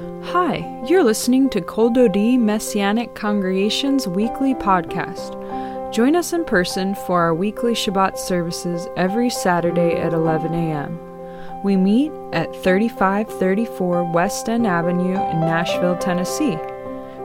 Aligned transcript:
Hi, 0.00 0.82
you're 0.86 1.04
listening 1.04 1.50
to 1.50 1.60
Kol 1.60 1.90
Dodi 1.90 2.38
Messianic 2.38 3.14
Congregation's 3.14 4.08
weekly 4.08 4.54
podcast. 4.54 5.36
Join 5.92 6.16
us 6.16 6.32
in 6.32 6.46
person 6.46 6.94
for 6.94 7.20
our 7.20 7.34
weekly 7.34 7.74
Shabbat 7.74 8.16
services 8.16 8.88
every 8.96 9.28
Saturday 9.28 9.96
at 9.96 10.14
11 10.14 10.54
a.m. 10.54 10.98
We 11.62 11.76
meet 11.76 12.12
at 12.32 12.50
3534 12.62 14.10
West 14.10 14.48
End 14.48 14.66
Avenue 14.66 15.16
in 15.16 15.40
Nashville, 15.40 15.98
Tennessee. 15.98 16.56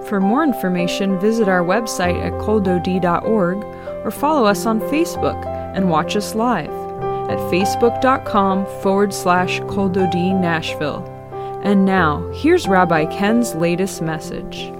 For 0.09 0.19
more 0.19 0.43
information, 0.43 1.17
visit 1.17 1.47
our 1.47 1.63
website 1.63 2.21
at 2.21 2.33
koldodi.org 2.41 3.63
or 4.03 4.11
follow 4.11 4.45
us 4.45 4.65
on 4.65 4.81
Facebook 4.81 5.45
and 5.77 5.89
watch 5.89 6.17
us 6.17 6.35
live 6.35 6.69
at 7.29 7.39
facebook.com 7.49 8.65
forward 8.81 9.13
slash 9.13 9.61
koldodi 9.61 10.37
Nashville. 10.37 11.14
And 11.65 11.83
now, 11.83 12.29
here's 12.31 12.67
Rabbi 12.67 13.05
Ken's 13.05 13.55
latest 13.55 13.99
message. 13.99 14.71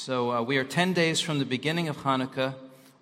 So 0.00 0.32
uh, 0.32 0.42
we 0.42 0.58
are 0.58 0.64
10 0.64 0.92
days 0.92 1.20
from 1.20 1.38
the 1.38 1.44
beginning 1.44 1.88
of 1.88 1.98
Hanukkah 1.98 2.56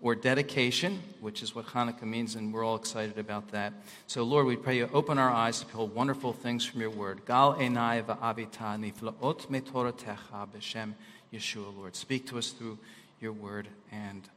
or 0.04 0.14
dedication, 0.14 1.02
which 1.20 1.42
is 1.42 1.54
what 1.54 1.64
Hanukkah 1.64 2.02
means, 2.02 2.34
and 2.34 2.52
we're 2.52 2.62
all 2.62 2.76
excited 2.76 3.16
about 3.18 3.48
that. 3.52 3.72
So, 4.06 4.22
Lord, 4.22 4.44
we 4.44 4.54
pray 4.54 4.76
you 4.76 4.90
open 4.92 5.16
our 5.16 5.30
eyes 5.30 5.60
to 5.60 5.66
behold 5.66 5.94
wonderful 5.94 6.34
things 6.34 6.62
from 6.62 6.82
your 6.82 6.90
word. 6.90 7.22
Gal 7.26 7.54
enai 7.54 8.04
va'avita 8.04 8.78
niflaot 8.78 9.46
metoratecha 9.48 10.46
b'shem 10.54 10.92
Yeshua, 11.32 11.74
Lord. 11.74 11.96
Speak 11.96 12.26
to 12.26 12.36
us 12.36 12.50
through 12.50 12.78
your 13.18 13.32
word, 13.32 13.66
and 13.90 14.28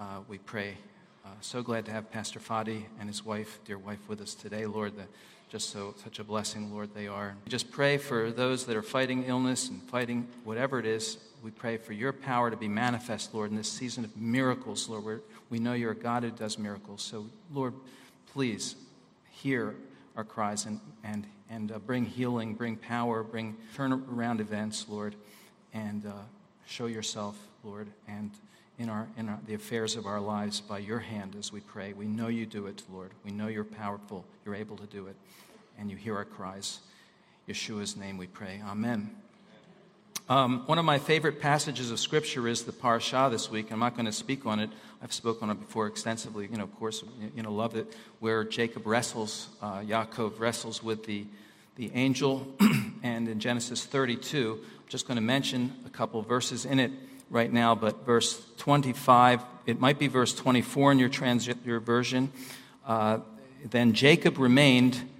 uh, 0.00 0.20
we 0.26 0.38
pray. 0.38 0.78
Uh, 1.22 1.28
so 1.42 1.62
glad 1.62 1.84
to 1.84 1.92
have 1.92 2.10
Pastor 2.10 2.40
Fadi 2.40 2.84
and 2.98 3.06
his 3.06 3.22
wife, 3.22 3.60
dear 3.66 3.76
wife, 3.76 4.00
with 4.08 4.22
us 4.22 4.34
today, 4.34 4.64
Lord. 4.64 4.96
The, 4.96 5.04
just 5.50 5.68
so 5.68 5.94
such 6.02 6.18
a 6.18 6.24
blessing, 6.24 6.72
Lord, 6.72 6.94
they 6.94 7.08
are. 7.08 7.36
We 7.44 7.50
just 7.50 7.70
pray 7.70 7.98
for 7.98 8.30
those 8.30 8.64
that 8.64 8.74
are 8.74 8.82
fighting 8.82 9.24
illness 9.24 9.68
and 9.68 9.82
fighting 9.82 10.28
whatever 10.44 10.78
it 10.78 10.86
is 10.86 11.18
we 11.42 11.50
pray 11.50 11.76
for 11.76 11.92
your 11.92 12.12
power 12.12 12.50
to 12.50 12.56
be 12.56 12.68
manifest, 12.68 13.34
Lord, 13.34 13.50
in 13.50 13.56
this 13.56 13.70
season 13.70 14.04
of 14.04 14.16
miracles, 14.16 14.88
Lord. 14.88 15.22
We 15.48 15.58
know 15.58 15.72
you're 15.72 15.92
a 15.92 15.96
God 15.96 16.22
who 16.22 16.30
does 16.30 16.58
miracles. 16.58 17.02
So, 17.02 17.26
Lord, 17.52 17.74
please 18.32 18.76
hear 19.30 19.74
our 20.16 20.24
cries 20.24 20.66
and, 20.66 20.80
and, 21.02 21.26
and 21.48 21.72
uh, 21.72 21.78
bring 21.78 22.04
healing, 22.04 22.54
bring 22.54 22.76
power, 22.76 23.22
bring 23.22 23.56
turn 23.74 23.92
around 23.92 24.40
events, 24.40 24.86
Lord, 24.88 25.14
and 25.72 26.04
uh, 26.04 26.12
show 26.66 26.86
yourself, 26.86 27.36
Lord, 27.64 27.88
and 28.06 28.30
in, 28.78 28.88
our, 28.88 29.08
in 29.16 29.28
our, 29.28 29.38
the 29.46 29.54
affairs 29.54 29.96
of 29.96 30.06
our 30.06 30.20
lives 30.20 30.60
by 30.60 30.78
your 30.78 30.98
hand 30.98 31.36
as 31.38 31.52
we 31.52 31.60
pray. 31.60 31.92
We 31.92 32.06
know 32.06 32.28
you 32.28 32.46
do 32.46 32.66
it, 32.66 32.82
Lord. 32.92 33.12
We 33.24 33.30
know 33.30 33.48
you're 33.48 33.64
powerful, 33.64 34.24
you're 34.44 34.54
able 34.54 34.76
to 34.76 34.86
do 34.86 35.06
it, 35.06 35.16
and 35.78 35.90
you 35.90 35.96
hear 35.96 36.16
our 36.16 36.24
cries. 36.24 36.80
Yeshua's 37.48 37.96
name 37.96 38.16
we 38.16 38.26
pray. 38.26 38.62
Amen. 38.66 39.10
Um, 40.30 40.62
one 40.66 40.78
of 40.78 40.84
my 40.84 41.00
favorite 41.00 41.40
passages 41.40 41.90
of 41.90 41.98
Scripture 41.98 42.46
is 42.46 42.62
the 42.62 42.70
Parashah 42.70 43.32
this 43.32 43.50
week. 43.50 43.72
I'm 43.72 43.80
not 43.80 43.94
going 43.94 44.06
to 44.06 44.12
speak 44.12 44.46
on 44.46 44.60
it. 44.60 44.70
I've 45.02 45.12
spoken 45.12 45.50
on 45.50 45.56
it 45.56 45.60
before 45.60 45.88
extensively. 45.88 46.46
You 46.48 46.56
know, 46.56 46.62
of 46.62 46.76
course, 46.76 47.02
you 47.34 47.42
know, 47.42 47.52
love 47.52 47.74
it. 47.74 47.96
Where 48.20 48.44
Jacob 48.44 48.86
wrestles, 48.86 49.48
uh, 49.60 49.80
Yaakov 49.80 50.38
wrestles 50.38 50.84
with 50.84 51.04
the, 51.04 51.26
the 51.74 51.90
angel. 51.94 52.46
and 53.02 53.26
in 53.26 53.40
Genesis 53.40 53.84
32, 53.84 54.60
I'm 54.62 54.88
just 54.88 55.08
going 55.08 55.16
to 55.16 55.20
mention 55.20 55.74
a 55.84 55.90
couple 55.90 56.22
verses 56.22 56.64
in 56.64 56.78
it 56.78 56.92
right 57.28 57.52
now, 57.52 57.74
but 57.74 58.06
verse 58.06 58.40
25, 58.58 59.42
it 59.66 59.80
might 59.80 59.98
be 59.98 60.06
verse 60.06 60.32
24 60.32 60.92
in 60.92 61.00
your, 61.00 61.08
trans- 61.08 61.48
your 61.64 61.80
version. 61.80 62.30
Uh, 62.86 63.18
then 63.68 63.94
Jacob 63.94 64.38
remained, 64.38 65.10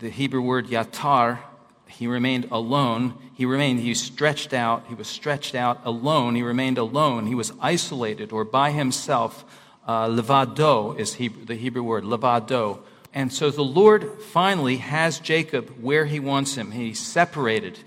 the 0.00 0.10
Hebrew 0.10 0.42
word 0.42 0.66
yatar, 0.66 1.38
he 1.88 2.06
remained 2.06 2.48
alone. 2.50 3.14
He 3.34 3.44
remained, 3.44 3.80
he 3.80 3.94
stretched 3.94 4.52
out, 4.52 4.84
he 4.88 4.94
was 4.94 5.08
stretched 5.08 5.54
out 5.54 5.80
alone. 5.84 6.34
He 6.34 6.42
remained 6.42 6.78
alone. 6.78 7.26
He 7.26 7.34
was 7.34 7.52
isolated 7.60 8.32
or 8.32 8.44
by 8.44 8.70
himself. 8.70 9.44
Uh, 9.86 10.06
levado 10.06 10.92
is 10.98 11.14
Hebrew, 11.14 11.44
the 11.44 11.54
Hebrew 11.54 11.82
word, 11.82 12.04
levado. 12.04 12.80
And 13.14 13.32
so 13.32 13.50
the 13.50 13.62
Lord 13.62 14.20
finally 14.22 14.76
has 14.76 15.18
Jacob 15.18 15.70
where 15.80 16.04
he 16.04 16.20
wants 16.20 16.56
him. 16.56 16.72
He's 16.72 17.00
separated, 17.00 17.78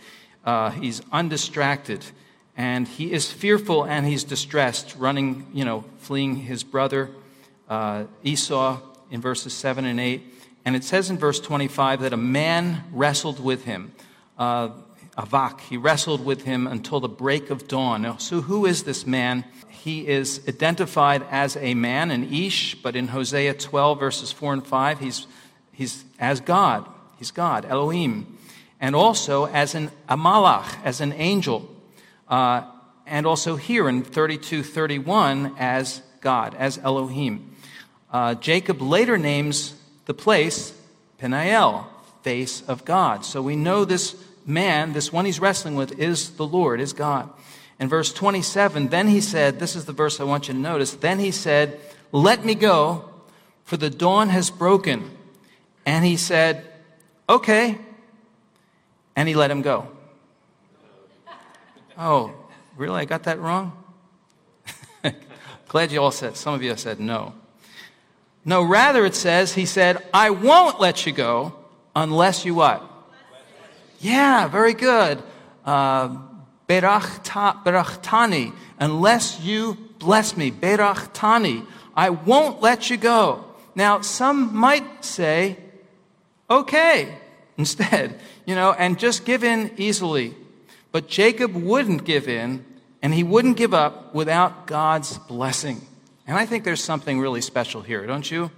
uh, 0.44 0.72
he's 0.72 1.02
undistracted, 1.12 2.04
and 2.58 2.88
he 2.88 3.12
is 3.12 3.32
fearful 3.32 3.86
and 3.86 4.06
he's 4.06 4.24
distressed, 4.24 4.96
running, 4.98 5.48
you 5.54 5.64
know, 5.64 5.86
fleeing 6.00 6.36
his 6.38 6.64
brother 6.64 7.12
uh, 7.70 8.06
Esau 8.24 8.80
in 9.10 9.22
verses 9.22 9.54
7 9.54 9.86
and 9.86 10.00
8. 10.00 10.22
And 10.64 10.76
it 10.76 10.84
says 10.84 11.10
in 11.10 11.18
verse 11.18 11.40
25 11.40 12.02
that 12.02 12.14
a 12.14 12.18
man 12.18 12.84
wrestled 12.92 13.40
with 13.40 13.66
him. 13.66 13.94
Uh, 14.38 14.70
Avak, 15.18 15.60
he 15.62 15.78
wrestled 15.78 16.24
with 16.24 16.44
him 16.44 16.68
until 16.68 17.00
the 17.00 17.10
break 17.10 17.50
of 17.50 17.68
dawn. 17.68 18.20
So, 18.20 18.42
who 18.42 18.66
is 18.66 18.84
this 18.84 19.06
man? 19.06 19.44
He 19.70 20.08
is 20.08 20.42
identified 20.48 21.26
as 21.30 21.58
a 21.58 21.74
man, 21.74 22.12
an 22.12 22.34
Ish, 22.34 22.76
but 22.76 22.96
in 22.96 23.10
Hosea 23.10 23.56
12, 23.56 24.00
verses 24.00 24.32
4 24.32 24.54
and 24.54 24.66
5, 24.66 25.00
he's, 25.00 25.28
he's 25.74 26.06
as 26.20 26.40
God. 26.40 26.88
He's 27.18 27.32
God, 27.32 27.66
Elohim. 27.66 28.38
And 28.80 28.96
also 28.96 29.48
as 29.48 29.76
an 29.76 29.92
Amalach, 30.08 30.78
as 30.84 31.02
an 31.02 31.14
angel. 31.14 31.70
Uh, 32.28 32.64
and 33.06 33.28
also 33.28 33.58
here 33.58 33.90
in 33.90 34.04
32 34.04 34.64
31 34.64 35.56
as 35.60 36.02
God, 36.22 36.56
as 36.56 36.78
Elohim. 36.78 37.56
Uh, 38.12 38.36
Jacob 38.36 38.82
later 38.82 39.18
names 39.18 39.74
the 40.06 40.14
place 40.14 40.74
Peniel, 41.22 41.88
face 42.24 42.64
of 42.68 42.84
God. 42.84 43.24
So 43.24 43.42
we 43.42 43.56
know 43.56 43.86
this 43.86 44.16
man, 44.46 44.94
this 44.94 45.14
one 45.14 45.26
he's 45.26 45.40
wrestling 45.40 45.76
with, 45.76 46.00
is 46.00 46.32
the 46.32 46.46
Lord, 46.46 46.82
is 46.82 46.94
God. 46.94 47.30
In 47.80 47.88
verse 47.88 48.12
27, 48.12 48.88
then 48.88 49.08
he 49.08 49.22
said, 49.22 49.60
This 49.60 49.76
is 49.76 49.86
the 49.86 49.94
verse 49.94 50.20
I 50.20 50.24
want 50.24 50.48
you 50.48 50.56
to 50.56 50.60
notice. 50.60 50.92
Then 50.94 51.20
he 51.20 51.32
said, 51.32 51.80
Let 52.12 52.44
me 52.44 52.56
go, 52.56 53.10
for 53.64 53.78
the 53.78 53.90
dawn 53.90 54.30
has 54.30 54.50
broken. 54.50 55.12
And 55.86 56.04
he 56.04 56.18
said, 56.18 56.66
Okay. 57.30 57.78
And 59.16 59.28
he 59.28 59.36
let 59.36 59.52
him 59.52 59.62
go. 59.62 59.88
Oh, 61.98 62.34
really? 62.78 63.02
I 63.02 63.06
got 63.06 63.24
that 63.24 63.40
wrong? 63.40 63.74
Glad 65.68 65.92
you 65.92 66.02
all 66.02 66.12
said, 66.12 66.36
some 66.36 66.56
of 66.56 66.64
you 66.64 66.76
said 66.78 67.00
no. 67.00 67.34
No, 68.44 68.64
rather 68.64 69.06
it 69.06 69.16
says, 69.16 69.54
he 69.54 69.66
said, 69.66 70.04
I 70.14 70.32
won't 70.32 70.80
let 70.80 71.06
you 71.06 71.12
go 71.12 71.54
unless 71.96 72.46
you 72.46 72.56
what? 72.56 72.84
Yeah, 74.00 74.48
very 74.48 74.74
good. 74.74 75.22
Uh, 75.64 76.18
unless 78.80 79.40
you 79.42 79.78
bless 80.00 80.36
me. 80.36 80.52
Berachtani, 80.52 81.68
I 81.96 82.10
won't 82.10 82.62
let 82.62 82.90
you 82.90 82.98
go. 82.98 83.46
Now, 83.76 84.02
some 84.02 84.56
might 84.56 85.06
say, 85.06 85.58
okay, 86.50 87.16
instead, 87.58 88.20
you 88.46 88.56
know, 88.56 88.72
and 88.72 88.98
just 88.98 89.26
give 89.26 89.44
in 89.44 89.72
easily. 89.78 90.36
But 90.92 91.08
Jacob 91.08 91.54
wouldn't 91.54 92.04
give 92.06 92.28
in, 92.28 92.66
and 93.02 93.14
he 93.14 93.24
wouldn't 93.24 93.58
give 93.58 93.74
up 93.74 94.14
without 94.16 94.68
God's 94.68 95.18
blessing. 95.20 95.82
And 96.28 96.38
I 96.38 96.46
think 96.46 96.64
there's 96.64 96.84
something 96.84 97.20
really 97.20 97.42
special 97.42 97.82
here, 97.82 98.06
don't 98.06 98.30
you? 98.30 98.52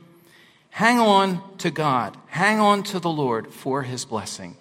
Hang 0.69 0.99
on 0.99 1.41
to 1.59 1.71
God. 1.71 2.17
Hang 2.27 2.59
on 2.59 2.83
to 2.83 2.99
the 2.99 3.09
Lord 3.09 3.53
for 3.53 3.83
his 3.83 4.05
blessing. 4.05 4.57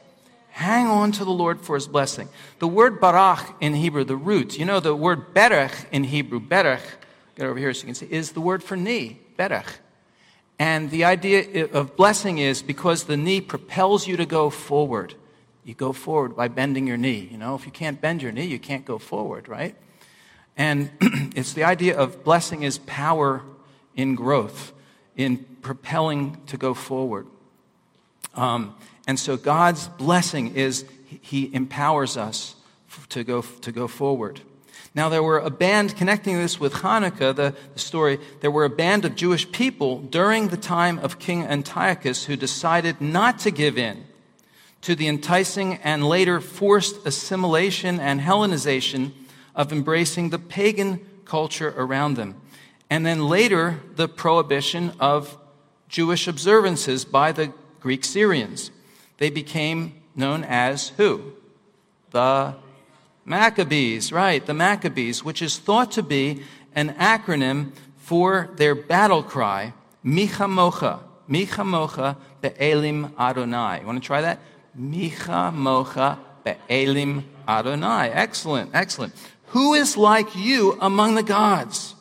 Hang 0.50 0.86
on 0.86 1.12
to 1.12 1.24
the 1.24 1.30
Lord 1.30 1.62
for 1.62 1.74
his 1.74 1.88
blessing. 1.88 2.28
The 2.58 2.68
word 2.68 3.00
barach 3.00 3.54
in 3.60 3.72
Hebrew, 3.72 4.04
the 4.04 4.16
root, 4.16 4.58
you 4.58 4.66
know, 4.66 4.80
the 4.80 4.94
word 4.94 5.34
berech 5.34 5.86
in 5.90 6.04
Hebrew, 6.04 6.40
berech, 6.40 6.82
get 7.36 7.46
over 7.46 7.58
here 7.58 7.72
so 7.72 7.80
you 7.80 7.86
can 7.86 7.94
see, 7.94 8.06
is 8.10 8.32
the 8.32 8.42
word 8.42 8.62
for 8.62 8.76
knee, 8.76 9.18
berech. 9.38 9.78
And 10.58 10.90
the 10.90 11.04
idea 11.04 11.68
of 11.72 11.96
blessing 11.96 12.38
is 12.38 12.62
because 12.62 13.04
the 13.04 13.16
knee 13.16 13.40
propels 13.40 14.06
you 14.06 14.18
to 14.18 14.26
go 14.26 14.50
forward. 14.50 15.14
You 15.64 15.74
go 15.74 15.92
forward 15.92 16.36
by 16.36 16.48
bending 16.48 16.86
your 16.86 16.98
knee. 16.98 17.28
You 17.30 17.38
know, 17.38 17.54
if 17.54 17.64
you 17.64 17.72
can't 17.72 18.00
bend 18.00 18.20
your 18.20 18.32
knee, 18.32 18.44
you 18.44 18.58
can't 18.58 18.84
go 18.84 18.98
forward, 18.98 19.48
right? 19.48 19.74
And 20.56 20.90
it's 21.36 21.52
the 21.52 21.64
idea 21.64 21.96
of 21.96 22.24
blessing 22.24 22.62
is 22.62 22.78
power 22.78 23.42
in 23.96 24.14
growth, 24.14 24.72
in 25.16 25.38
propelling 25.62 26.40
to 26.46 26.56
go 26.56 26.74
forward. 26.74 27.26
Um, 28.34 28.74
and 29.06 29.18
so 29.18 29.36
God's 29.36 29.88
blessing 29.88 30.54
is 30.54 30.84
He 31.20 31.54
empowers 31.54 32.16
us 32.16 32.56
to 33.10 33.24
go, 33.24 33.42
to 33.42 33.72
go 33.72 33.88
forward. 33.88 34.40
Now, 34.94 35.08
there 35.08 35.22
were 35.22 35.38
a 35.38 35.48
band, 35.48 35.96
connecting 35.96 36.36
this 36.36 36.60
with 36.60 36.74
Hanukkah, 36.74 37.34
the, 37.34 37.54
the, 37.72 37.78
story, 37.78 38.18
there 38.40 38.50
were 38.50 38.66
a 38.66 38.70
band 38.70 39.06
of 39.06 39.14
Jewish 39.14 39.50
people 39.50 40.00
during 40.00 40.48
the 40.48 40.58
time 40.58 40.98
of 40.98 41.18
King 41.18 41.44
Antiochus 41.44 42.26
who 42.26 42.36
decided 42.36 43.00
not 43.00 43.38
to 43.40 43.50
give 43.50 43.78
in 43.78 44.04
to 44.82 44.94
the 44.94 45.08
enticing 45.08 45.76
and 45.76 46.06
later 46.06 46.40
forced 46.40 47.06
assimilation 47.06 48.00
and 48.00 48.20
Hellenization 48.20 49.12
of 49.54 49.72
embracing 49.72 50.30
the 50.30 50.38
pagan 50.38 51.00
culture 51.24 51.74
around 51.76 52.14
them. 52.14 52.40
And 52.90 53.06
then 53.06 53.26
later, 53.26 53.80
the 53.96 54.08
prohibition 54.08 54.92
of 55.00 55.38
Jewish 55.88 56.26
observances 56.26 57.04
by 57.04 57.32
the 57.32 57.52
Greek 57.80 58.04
Syrians. 58.04 58.70
They 59.18 59.30
became 59.30 59.94
known 60.14 60.44
as 60.44 60.88
who? 60.90 61.32
The 62.10 62.54
Maccabees, 63.24 64.12
right, 64.12 64.44
the 64.44 64.54
Maccabees, 64.54 65.24
which 65.24 65.42
is 65.42 65.58
thought 65.58 65.92
to 65.92 66.02
be 66.02 66.42
an 66.74 66.94
acronym 66.94 67.72
for 67.96 68.50
their 68.56 68.74
battle 68.74 69.22
cry, 69.22 69.72
Micha 70.04 70.48
Mocha, 70.48 71.00
Micha 71.28 71.64
Mocha 71.64 72.16
Be'elim 72.40 73.14
Adonai. 73.18 73.80
You 73.80 73.86
want 73.86 74.02
to 74.02 74.06
try 74.06 74.20
that? 74.22 74.40
Micha 74.78 75.52
Mocha 75.52 76.18
Be'elim 76.44 77.24
Adonai. 77.46 78.10
Excellent, 78.10 78.70
excellent. 78.74 79.14
Who 79.52 79.74
is 79.74 79.96
like 79.98 80.34
you 80.34 80.78
among 80.80 81.14
the 81.14 81.22
gods? 81.22 81.94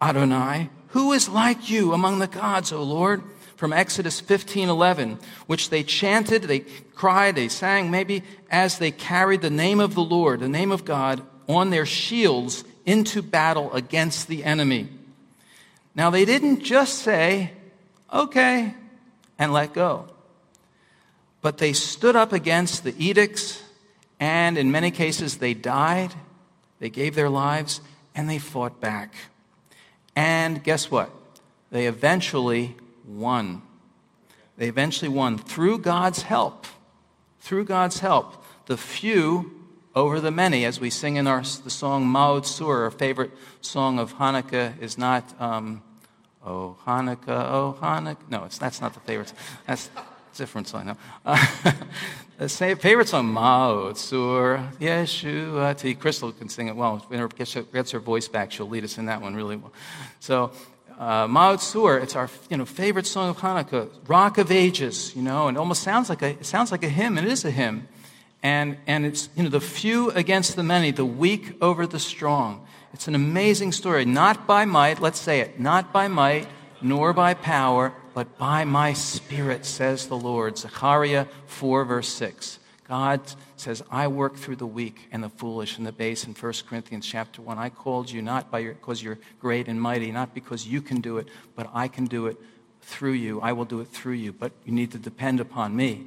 Adonai. 0.00 0.68
Who 0.88 1.12
is 1.12 1.26
like 1.28 1.70
you 1.70 1.94
among 1.94 2.18
the 2.18 2.26
gods, 2.26 2.70
O 2.70 2.82
Lord? 2.82 3.22
From 3.56 3.72
Exodus 3.72 4.20
15:11, 4.20 5.18
which 5.46 5.70
they 5.70 5.82
chanted, 5.82 6.42
they 6.42 6.60
cried, 6.94 7.34
they 7.34 7.48
sang, 7.48 7.90
maybe 7.90 8.22
as 8.50 8.76
they 8.76 8.90
carried 8.90 9.40
the 9.40 9.48
name 9.48 9.80
of 9.80 9.94
the 9.94 10.04
Lord, 10.04 10.40
the 10.40 10.48
name 10.48 10.70
of 10.70 10.84
God, 10.84 11.22
on 11.48 11.70
their 11.70 11.86
shields 11.86 12.64
into 12.84 13.22
battle 13.22 13.72
against 13.72 14.28
the 14.28 14.44
enemy. 14.44 14.88
Now, 15.94 16.10
they 16.10 16.26
didn't 16.26 16.62
just 16.62 16.98
say, 16.98 17.52
okay, 18.12 18.74
and 19.38 19.54
let 19.54 19.72
go, 19.72 20.08
but 21.40 21.56
they 21.56 21.72
stood 21.72 22.16
up 22.16 22.34
against 22.34 22.84
the 22.84 22.94
edicts, 23.02 23.62
and 24.20 24.58
in 24.58 24.70
many 24.70 24.90
cases, 24.90 25.38
they 25.38 25.54
died, 25.54 26.12
they 26.78 26.90
gave 26.90 27.14
their 27.14 27.30
lives, 27.30 27.80
and 28.14 28.28
they 28.28 28.38
fought 28.38 28.80
back. 28.80 29.14
And 30.14 30.62
guess 30.62 30.90
what? 30.90 31.10
They 31.70 31.86
eventually 31.86 32.76
won. 33.06 33.62
They 34.56 34.68
eventually 34.68 35.08
won 35.08 35.38
through 35.38 35.78
God's 35.78 36.22
help 36.22 36.66
through 37.46 37.64
God's 37.64 38.00
help, 38.00 38.44
the 38.66 38.76
few 38.76 39.52
over 39.94 40.20
the 40.20 40.32
many, 40.32 40.64
as 40.64 40.80
we 40.80 40.90
sing 40.90 41.14
in 41.14 41.28
our, 41.28 41.42
the 41.42 41.70
song 41.70 42.04
Ma'oz 42.04 42.40
Tzur, 42.40 42.82
our 42.82 42.90
favorite 42.90 43.30
song 43.60 44.00
of 44.00 44.14
Hanukkah 44.14 44.76
is 44.82 44.98
not, 44.98 45.40
um, 45.40 45.80
Oh 46.44 46.76
Hanukkah, 46.84 47.28
Oh 47.28 47.78
Hanukkah. 47.80 48.28
No, 48.28 48.42
it's, 48.42 48.58
that's 48.58 48.80
not 48.80 48.94
the 48.94 49.00
favorite. 49.00 49.32
That's 49.64 49.88
different 50.36 50.68
song. 50.68 50.86
No. 50.86 50.96
Uh, 51.24 51.46
the 52.38 52.48
favorite 52.48 53.08
song, 53.08 53.32
Ma'oz 53.32 53.94
Tzur, 53.94 54.72
Yeshua. 54.78 55.98
Crystal 55.98 56.32
can 56.32 56.48
sing 56.48 56.68
it 56.68 56.76
well. 56.76 56.98
When 57.08 57.20
her 57.20 57.28
gets, 57.28 57.90
her 57.90 57.98
voice 57.98 58.28
back, 58.28 58.52
she'll 58.52 58.68
lead 58.68 58.84
us 58.84 58.98
in 58.98 59.06
that 59.06 59.22
one 59.22 59.34
really 59.34 59.56
well. 59.56 59.72
So, 60.20 60.52
uh, 60.98 61.26
Ma'oz 61.26 61.58
Tzur, 61.58 62.02
it's 62.02 62.16
our 62.16 62.30
you 62.50 62.56
know, 62.56 62.64
favorite 62.64 63.06
song 63.06 63.30
of 63.30 63.38
Hanukkah, 63.38 63.90
Rock 64.06 64.38
of 64.38 64.50
Ages, 64.50 65.14
you 65.14 65.22
know, 65.22 65.48
and 65.48 65.58
almost 65.58 65.82
sounds 65.82 66.08
like 66.08 66.22
a, 66.22 66.30
it 66.30 66.46
sounds 66.46 66.70
like 66.70 66.82
a 66.82 66.88
hymn, 66.88 67.18
and 67.18 67.26
it 67.26 67.30
is 67.30 67.44
a 67.44 67.50
hymn. 67.50 67.88
And, 68.42 68.76
and 68.86 69.04
it's, 69.04 69.28
you 69.34 69.42
know, 69.42 69.48
the 69.48 69.60
few 69.60 70.10
against 70.10 70.56
the 70.56 70.62
many, 70.62 70.90
the 70.90 71.04
weak 71.04 71.56
over 71.60 71.86
the 71.86 71.98
strong. 71.98 72.66
It's 72.92 73.08
an 73.08 73.14
amazing 73.14 73.72
story. 73.72 74.04
Not 74.04 74.46
by 74.46 74.64
might, 74.64 75.00
let's 75.00 75.18
say 75.18 75.40
it, 75.40 75.58
not 75.60 75.92
by 75.92 76.08
might, 76.08 76.46
nor 76.80 77.12
by 77.12 77.34
power, 77.34 77.92
but 78.16 78.38
by 78.38 78.64
my 78.64 78.94
spirit, 78.94 79.66
says 79.66 80.06
the 80.06 80.16
Lord. 80.16 80.56
Zechariah 80.56 81.26
4, 81.44 81.84
verse 81.84 82.08
6. 82.08 82.58
God 82.88 83.20
says, 83.56 83.82
I 83.90 84.08
work 84.08 84.36
through 84.36 84.56
the 84.56 84.66
weak 84.66 85.06
and 85.12 85.22
the 85.22 85.28
foolish 85.28 85.76
and 85.76 85.86
the 85.86 85.92
base 85.92 86.24
in 86.24 86.32
1 86.32 86.52
Corinthians 86.66 87.04
chapter 87.04 87.42
1. 87.42 87.58
I 87.58 87.68
called 87.68 88.10
you 88.10 88.22
not 88.22 88.50
by 88.50 88.60
your, 88.60 88.72
because 88.72 89.02
you're 89.02 89.18
great 89.38 89.68
and 89.68 89.78
mighty, 89.78 90.10
not 90.12 90.32
because 90.32 90.66
you 90.66 90.80
can 90.80 91.02
do 91.02 91.18
it, 91.18 91.28
but 91.54 91.68
I 91.74 91.88
can 91.88 92.06
do 92.06 92.26
it 92.26 92.38
through 92.80 93.12
you. 93.12 93.38
I 93.42 93.52
will 93.52 93.66
do 93.66 93.80
it 93.80 93.88
through 93.88 94.14
you, 94.14 94.32
but 94.32 94.50
you 94.64 94.72
need 94.72 94.92
to 94.92 94.98
depend 94.98 95.38
upon 95.38 95.76
me 95.76 96.06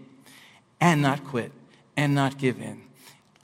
and 0.82 1.04
not 1.04 1.24
quit 1.24 1.52
and 1.96 2.16
not 2.16 2.40
give 2.40 2.60
in. 2.60 2.82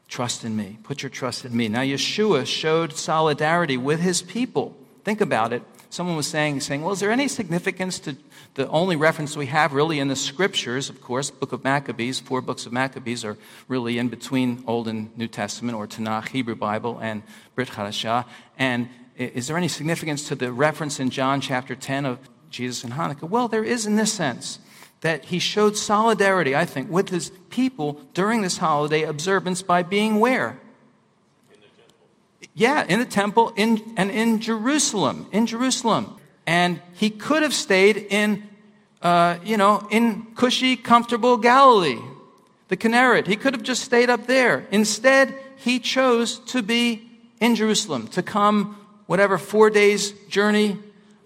Trust 0.08 0.44
in 0.44 0.56
me. 0.56 0.80
Put 0.82 1.04
your 1.04 1.12
trust 1.12 1.46
in 1.46 1.56
me. 1.56 1.68
Now, 1.68 1.82
Yeshua 1.82 2.48
showed 2.48 2.94
solidarity 2.94 3.78
with 3.78 4.00
his 4.00 4.24
people. 4.24 4.76
Think 5.04 5.22
about 5.22 5.54
it. 5.54 5.62
Someone 5.92 6.18
was 6.18 6.28
saying, 6.28 6.60
saying, 6.62 6.82
well, 6.82 6.94
is 6.94 7.00
there 7.00 7.12
any 7.12 7.28
significance 7.28 8.00
to 8.00 8.18
the 8.56 8.68
only 8.69 8.96
reference 8.96 9.36
we 9.36 9.48
have 9.48 9.74
really 9.74 10.00
in 10.00 10.07
the 10.07 10.16
scriptures, 10.16 10.90
of 10.90 11.02
course, 11.02 11.30
book 11.30 11.52
of 11.52 11.63
Maccabees, 11.63 12.22
four 12.22 12.42
books 12.42 12.66
of 12.66 12.72
Maccabees 12.72 13.25
are 13.25 13.38
really 13.68 13.98
in 13.98 14.07
between 14.07 14.63
Old 14.66 14.88
and 14.88 15.16
New 15.18 15.28
Testament 15.28 15.78
or 15.78 15.88
Tanakh, 15.88 16.30
Hebrew 16.30 16.56
Bible, 16.56 16.98
and 17.02 17.22
Brit 17.54 17.68
Hadashah. 17.68 18.25
And 18.57 18.90
is 19.18 19.48
there 19.48 19.57
any 19.57 19.68
significance 19.68 20.28
to 20.30 20.36
the 20.36 20.54
reference 20.54 21.02
in 21.02 21.10
John 21.10 21.42
chapter 21.42 21.75
10 21.75 22.06
of 22.06 22.30
Jesus 22.50 22.86
and 22.86 22.94
Hanukkah? 22.94 23.30
Well, 23.30 23.50
there 23.50 23.63
is 23.63 23.86
in 23.86 23.98
this 23.98 24.13
sense 24.13 24.60
that 25.01 25.25
he 25.25 25.38
showed 25.38 25.75
solidarity, 25.75 26.56
I 26.56 26.63
think, 26.63 26.90
with 26.90 27.10
his 27.10 27.31
people 27.50 28.01
during 28.13 28.42
this 28.42 28.58
holiday 28.58 29.04
observance 29.04 29.62
by 29.62 29.84
being 29.84 30.22
where? 30.22 30.60
Yeah, 32.54 32.86
in 32.88 33.00
the 33.00 33.06
temple 33.06 33.51
in, 33.58 33.94
and 33.98 34.10
in 34.10 34.40
Jerusalem, 34.40 35.28
in 35.34 35.46
Jerusalem. 35.46 36.15
And 36.48 36.82
he 36.94 37.10
could 37.10 37.44
have 37.44 37.54
stayed 37.54 37.98
in, 37.98 38.48
uh, 39.02 39.38
you 39.44 39.58
know, 39.58 39.88
in 39.90 40.28
cushy, 40.36 40.76
comfortable 40.76 41.38
Galilee, 41.38 42.00
the 42.68 42.78
Kinneret. 42.78 43.28
He 43.28 43.36
could 43.36 43.54
have 43.54 43.64
just 43.64 43.84
stayed 43.84 44.10
up 44.10 44.28
there. 44.28 44.68
Instead, 44.72 45.36
he 45.58 45.80
chose 45.80 46.40
to 46.40 46.62
be 46.62 47.10
in 47.40 47.56
Jerusalem, 47.56 48.08
to 48.10 48.22
come, 48.22 48.78
whatever, 49.08 49.38
four 49.38 49.70
days 49.70 50.12
journey, 50.30 50.78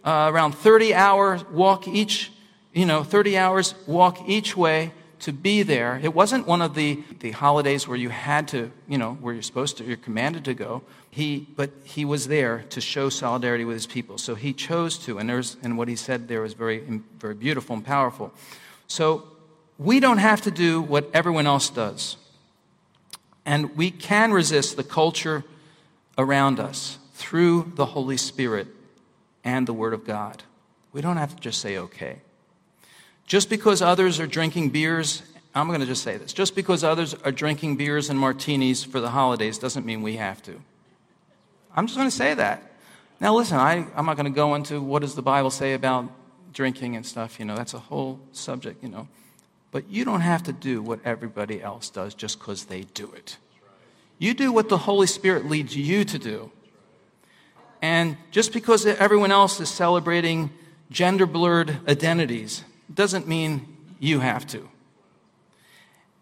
uh, 0.04 0.30
around 0.32 0.54
30 0.54 0.94
hours 0.94 1.44
walk 1.50 1.88
each, 1.88 2.32
you 2.74 2.86
know, 2.86 3.04
30 3.04 3.38
hours 3.38 3.76
walk 3.86 4.28
each 4.28 4.56
way 4.56 4.92
to 5.20 5.34
be 5.34 5.64
there. 5.64 6.00
It 6.02 6.14
wasn't 6.14 6.48
one 6.48 6.62
of 6.62 6.76
the, 6.76 7.04
the 7.20 7.32
holidays 7.32 7.88
where 7.88 7.98
you 7.98 8.10
had 8.10 8.48
to, 8.50 8.72
you 8.88 8.98
know, 8.98 9.16
where 9.16 9.34
you're 9.34 9.44
supposed 9.44 9.78
to, 9.78 9.84
you're 9.84 9.98
commanded 9.98 10.46
to 10.46 10.54
go. 10.54 10.82
He, 11.12 11.48
but 11.56 11.72
he 11.84 12.06
was 12.06 12.28
there 12.28 12.66
to 12.70 12.82
show 12.82 13.10
solidarity 13.10 13.66
with 13.66 13.76
his 13.76 13.88
people. 13.88 14.18
So 14.18 14.36
he 14.36 14.54
chose 14.54 14.98
to, 15.00 15.18
and, 15.18 15.28
there's, 15.28 15.58
and 15.64 15.78
what 15.78 15.88
he 15.88 15.96
said 15.96 16.28
there 16.28 16.42
was 16.42 16.54
very, 16.54 16.80
very 17.18 17.34
beautiful 17.34 17.76
and 17.76 17.86
powerful. 17.86 18.32
So 18.88 19.24
we 19.78 20.00
don't 20.00 20.20
have 20.20 20.42
to 20.42 20.52
do 20.52 20.82
what 20.82 21.10
everyone 21.14 21.48
else 21.48 21.70
does. 21.70 22.18
And 23.46 23.76
we 23.76 23.90
can 23.90 24.32
resist 24.32 24.76
the 24.78 24.84
culture 24.84 25.44
around 26.18 26.60
us 26.60 27.00
through 27.14 27.72
the 27.76 27.88
Holy 27.88 28.18
Spirit 28.18 28.68
and 29.44 29.68
the 29.68 29.74
Word 29.74 29.94
of 29.94 30.06
God. 30.06 30.44
We 30.94 31.02
don't 31.02 31.18
have 31.18 31.36
to 31.36 31.42
just 31.42 31.60
say, 31.60 31.78
okay. 31.78 32.20
Just 33.26 33.50
because 33.50 33.82
others 33.82 34.20
are 34.20 34.28
drinking 34.28 34.70
beers, 34.70 35.24
I'm 35.56 35.68
going 35.68 35.80
to 35.80 35.86
just 35.86 36.04
say 36.04 36.18
this 36.18 36.34
just 36.34 36.56
because 36.56 36.84
others 36.84 37.14
are 37.14 37.32
drinking 37.32 37.78
beers 37.78 38.10
and 38.10 38.20
martinis 38.20 38.84
for 38.84 39.00
the 39.00 39.10
holidays 39.10 39.58
doesn't 39.58 39.86
mean 39.86 40.02
we 40.02 40.18
have 40.18 40.42
to. 40.44 40.62
I'm 41.76 41.88
just 41.88 41.98
going 41.98 42.10
to 42.10 42.16
say 42.16 42.34
that. 42.34 42.64
Now, 43.20 43.36
listen, 43.36 43.58
I, 43.58 43.86
I'm 43.96 44.06
not 44.06 44.16
going 44.16 44.32
to 44.32 44.36
go 44.36 44.56
into 44.56 44.82
what 44.82 45.02
does 45.02 45.16
the 45.16 45.22
Bible 45.22 45.52
say 45.52 45.74
about 45.74 46.10
drinking 46.54 46.96
and 46.96 47.06
stuff, 47.06 47.40
you 47.40 47.46
know, 47.46 47.56
that's 47.56 47.74
a 47.74 47.80
whole 47.80 48.20
subject, 48.32 48.84
you 48.84 48.90
know. 48.90 49.08
But 49.72 49.90
you 49.90 50.04
don't 50.04 50.22
have 50.22 50.44
to 50.44 50.54
do 50.54 50.82
what 50.82 51.00
everybody 51.06 51.62
else 51.62 51.90
does 51.90 52.14
just 52.16 52.40
because 52.40 52.66
they 52.66 52.82
do 52.82 53.12
it. 53.12 53.38
You 54.18 54.34
do 54.34 54.52
what 54.52 54.68
the 54.68 54.78
Holy 54.78 55.08
Spirit 55.08 55.46
leads 55.46 55.76
you 55.76 56.04
to 56.06 56.20
do. 56.20 56.52
And 57.82 58.18
just 58.32 58.52
because 58.52 58.86
everyone 58.86 59.32
else 59.32 59.60
is 59.60 59.70
celebrating 59.70 60.50
gender 60.92 61.26
blurred 61.26 61.78
identities 61.88 62.64
doesn't 62.94 63.28
mean 63.28 63.78
you 64.00 64.20
have 64.20 64.46
to. 64.48 64.68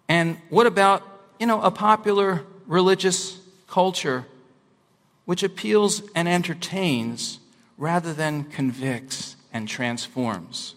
And 0.09 0.37
what 0.49 0.67
about, 0.67 1.03
you 1.39 1.47
know, 1.47 1.61
a 1.61 1.71
popular 1.71 2.43
religious 2.67 3.39
culture 3.67 4.25
which 5.27 5.43
appeals 5.43 6.01
and 6.15 6.25
entertains 6.25 7.39
rather 7.77 8.13
than 8.13 8.45
convicts 8.45 9.35
and 9.51 9.67
transforms? 9.67 10.73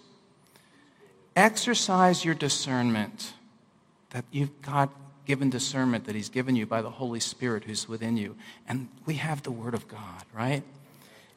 Exercise 1.37 2.25
your 2.25 2.35
discernment 2.35 3.33
that 4.11 4.25
you've 4.33 4.61
got 4.61 4.91
given 5.25 5.51
discernment 5.51 6.05
that 6.07 6.17
He's 6.17 6.29
given 6.29 6.57
you 6.57 6.67
by 6.67 6.83
the 6.83 6.91
Holy 6.91 7.21
Spirit 7.21 7.63
who's 7.63 7.89
within 7.89 8.17
you. 8.17 8.35
And 8.67 8.89
we 9.07 9.15
have 9.15 9.45
the 9.45 9.53
Word 9.53 9.75
of 9.75 9.87
God, 9.87 10.25
right? 10.35 10.65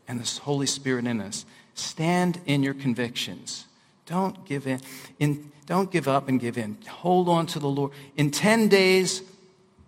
And 0.07 0.19
this 0.19 0.39
Holy 0.39 0.65
Spirit 0.65 1.05
in 1.05 1.21
us. 1.21 1.45
Stand 1.75 2.41
in 2.47 2.63
your 2.63 2.73
convictions. 2.73 3.67
Don't 4.07 4.43
give 4.45 4.65
in. 4.65 4.81
in 5.19 5.51
don't 5.67 5.91
give 5.91 6.07
up 6.07 6.27
and 6.27 6.39
give 6.39 6.57
in. 6.57 6.77
Hold 6.89 7.29
on 7.29 7.45
to 7.47 7.59
the 7.59 7.69
Lord. 7.69 7.91
In 8.17 8.31
10 8.31 8.67
days, 8.69 9.21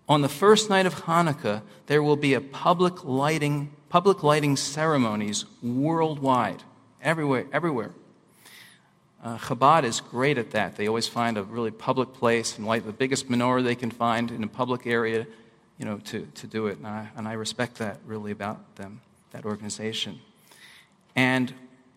On 0.08 0.22
the 0.22 0.30
first 0.30 0.70
night 0.70 0.86
of 0.86 0.94
Hanukkah, 1.04 1.64
there 1.88 2.04
will 2.04 2.16
be 2.16 2.36
a 2.36 2.42
public 2.42 3.04
lighting, 3.04 3.72
public 3.90 4.22
lighting 4.22 4.56
ceremonies 4.56 5.46
worldwide, 5.64 6.64
everywhere, 7.02 7.48
everywhere. 7.52 7.92
Uh, 9.24 9.40
Chabad 9.40 9.84
is 9.84 10.02
great 10.02 10.38
at 10.38 10.52
that. 10.52 10.78
They 10.78 10.88
always 10.88 11.08
find 11.08 11.38
a 11.40 11.44
really 11.44 11.72
public 11.72 12.14
place 12.14 12.58
and 12.58 12.68
light 12.68 12.86
the 12.86 12.94
biggest 12.94 13.30
menorah 13.30 13.64
they 13.64 13.74
can 13.74 13.90
find 13.90 14.30
in 14.30 14.44
a 14.44 14.48
public 14.48 14.86
area, 14.86 15.26
you 15.80 15.86
know, 15.86 15.98
to, 15.98 16.28
to 16.36 16.46
do 16.46 16.68
it. 16.68 16.78
And 16.78 16.86
I, 16.86 17.10
and 17.16 17.28
I 17.28 17.34
respect 17.34 17.78
that 17.78 17.98
really 18.06 18.32
about 18.32 18.76
them, 18.76 19.02
that 19.32 19.44
organization. 19.44 20.20
And 21.16 21.52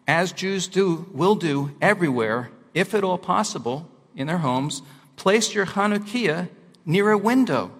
as 0.06 0.32
Jews 0.32 0.66
do, 0.68 1.06
will 1.12 1.34
do 1.34 1.76
everywhere, 1.82 2.50
if 2.72 2.94
at 2.94 3.04
all 3.04 3.18
possible, 3.18 3.86
in 4.16 4.26
their 4.26 4.38
homes, 4.38 4.80
place 5.16 5.52
your 5.52 5.66
Hanukkah 5.66 6.48
near 6.86 7.10
a 7.10 7.18
window. 7.18 7.72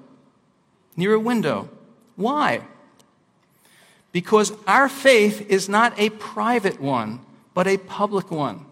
Near 0.99 1.15
a 1.15 1.21
window. 1.21 1.69
Why? 2.17 2.63
Because 4.11 4.53
our 4.67 4.89
faith 4.89 5.49
is 5.49 5.69
not 5.69 5.97
a 5.97 6.11
private 6.11 6.81
one, 6.81 7.21
but 7.55 7.69
a 7.69 7.77
public 7.77 8.33
one. 8.33 8.67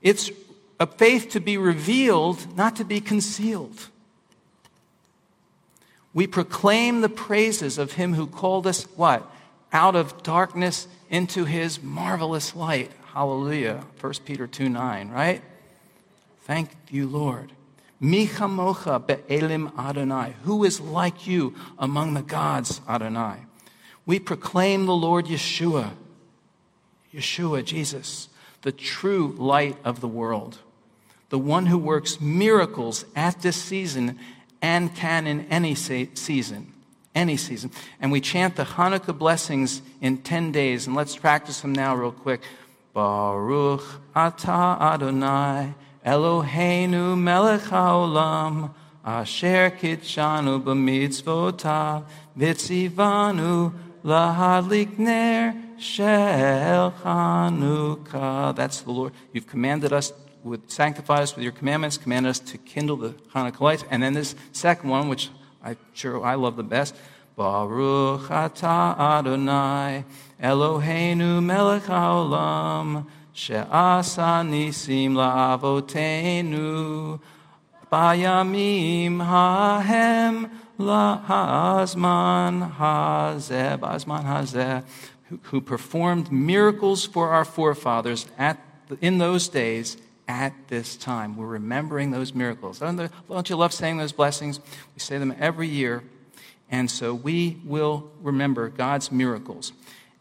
It's 0.00 0.30
a 0.78 0.86
faith 0.86 1.30
to 1.30 1.40
be 1.40 1.58
revealed, 1.58 2.56
not 2.56 2.76
to 2.76 2.84
be 2.84 3.00
concealed. 3.00 3.88
We 6.14 6.28
proclaim 6.28 7.00
the 7.00 7.08
praises 7.08 7.76
of 7.76 7.94
him 7.94 8.14
who 8.14 8.28
called 8.28 8.68
us 8.68 8.84
what? 8.94 9.28
Out 9.72 9.96
of 9.96 10.22
darkness 10.22 10.86
into 11.10 11.44
his 11.44 11.82
marvelous 11.82 12.54
light. 12.54 12.92
Hallelujah. 13.12 13.82
1 14.00 14.12
Peter 14.24 14.46
2 14.46 14.68
9, 14.68 15.10
right? 15.10 15.42
Thank 16.42 16.70
you, 16.88 17.08
Lord. 17.08 17.50
Michamocha 18.00 19.06
be'elim 19.06 19.72
Adonai. 19.78 20.34
Who 20.42 20.64
is 20.64 20.80
like 20.80 21.26
you 21.26 21.54
among 21.78 22.14
the 22.14 22.22
gods, 22.22 22.80
Adonai? 22.88 23.46
We 24.04 24.18
proclaim 24.18 24.86
the 24.86 24.94
Lord 24.94 25.26
Yeshua. 25.26 25.90
Yeshua, 27.12 27.64
Jesus 27.64 28.28
the 28.66 28.72
true 28.72 29.32
light 29.38 29.76
of 29.84 30.00
the 30.00 30.08
world, 30.08 30.58
the 31.28 31.38
one 31.38 31.66
who 31.66 31.78
works 31.78 32.20
miracles 32.20 33.04
at 33.14 33.40
this 33.40 33.54
season 33.54 34.18
and 34.60 34.92
can 34.92 35.24
in 35.28 35.46
any 35.46 35.72
season. 35.72 36.72
Any 37.14 37.36
season. 37.36 37.70
And 38.00 38.10
we 38.10 38.20
chant 38.20 38.56
the 38.56 38.64
Hanukkah 38.64 39.16
blessings 39.16 39.82
in 40.00 40.18
10 40.18 40.50
days, 40.50 40.88
and 40.88 40.96
let's 40.96 41.16
practice 41.16 41.60
them 41.60 41.72
now, 41.72 41.94
real 41.94 42.10
quick. 42.10 42.42
Baruch 42.92 43.84
atah 44.16 44.80
Adonai, 44.80 45.74
Eloheinu 46.06 47.18
melech 47.18 47.62
haolam, 47.62 48.70
asher 49.04 49.70
kitshanu 49.70 50.62
b'mitzvotav, 50.62 52.04
vitzivanu 52.38 53.72
lahadlik 54.04 54.98
ner 54.98 55.54
Shel 55.78 56.92
Chanukah. 57.02 58.54
That's 58.54 58.80
the 58.80 58.90
Lord. 58.90 59.12
You've 59.32 59.46
commanded 59.46 59.92
us, 59.92 60.12
with, 60.42 60.70
sanctified 60.70 61.22
us 61.22 61.34
with 61.34 61.42
your 61.42 61.52
commandments, 61.52 61.98
commanded 61.98 62.30
us 62.30 62.38
to 62.40 62.58
kindle 62.58 62.96
the 62.96 63.10
Hanukkah 63.34 63.60
lights. 63.60 63.84
And 63.90 64.02
then 64.02 64.14
this 64.14 64.34
second 64.52 64.88
one, 64.88 65.08
which 65.08 65.30
I 65.62 65.76
sure 65.92 66.24
I 66.24 66.34
love 66.34 66.56
the 66.56 66.62
best. 66.62 66.94
Baruch 67.36 68.22
atah 68.22 68.98
Adonai 68.98 70.04
Eloheinu 70.42 71.42
melech 71.42 71.82
haolam 71.82 73.06
she'asa 73.36 74.42
nisim 74.42 75.12
la'avotenu 75.12 77.20
bayamim 77.92 79.24
hahem 79.24 80.50
la'azman 80.78 82.74
hazeh 82.76 83.78
ba'azman 83.78 84.24
hazeh 84.24 84.82
who, 85.28 85.38
who 85.42 85.60
performed 85.60 86.32
miracles 86.32 87.04
for 87.04 87.28
our 87.28 87.44
forefathers 87.44 88.26
at, 88.38 88.58
in 89.02 89.18
those 89.18 89.48
days 89.48 89.98
at 90.26 90.54
this 90.68 90.96
time. 90.96 91.36
We're 91.36 91.46
remembering 91.46 92.12
those 92.12 92.34
miracles. 92.34 92.78
Don't 92.78 93.50
you 93.50 93.56
love 93.56 93.74
saying 93.74 93.98
those 93.98 94.12
blessings? 94.12 94.60
We 94.94 95.00
say 95.00 95.18
them 95.18 95.34
every 95.38 95.68
year. 95.68 96.02
And 96.70 96.90
so 96.90 97.14
we 97.14 97.60
will 97.64 98.10
remember 98.22 98.68
God's 98.68 99.12
miracles. 99.12 99.72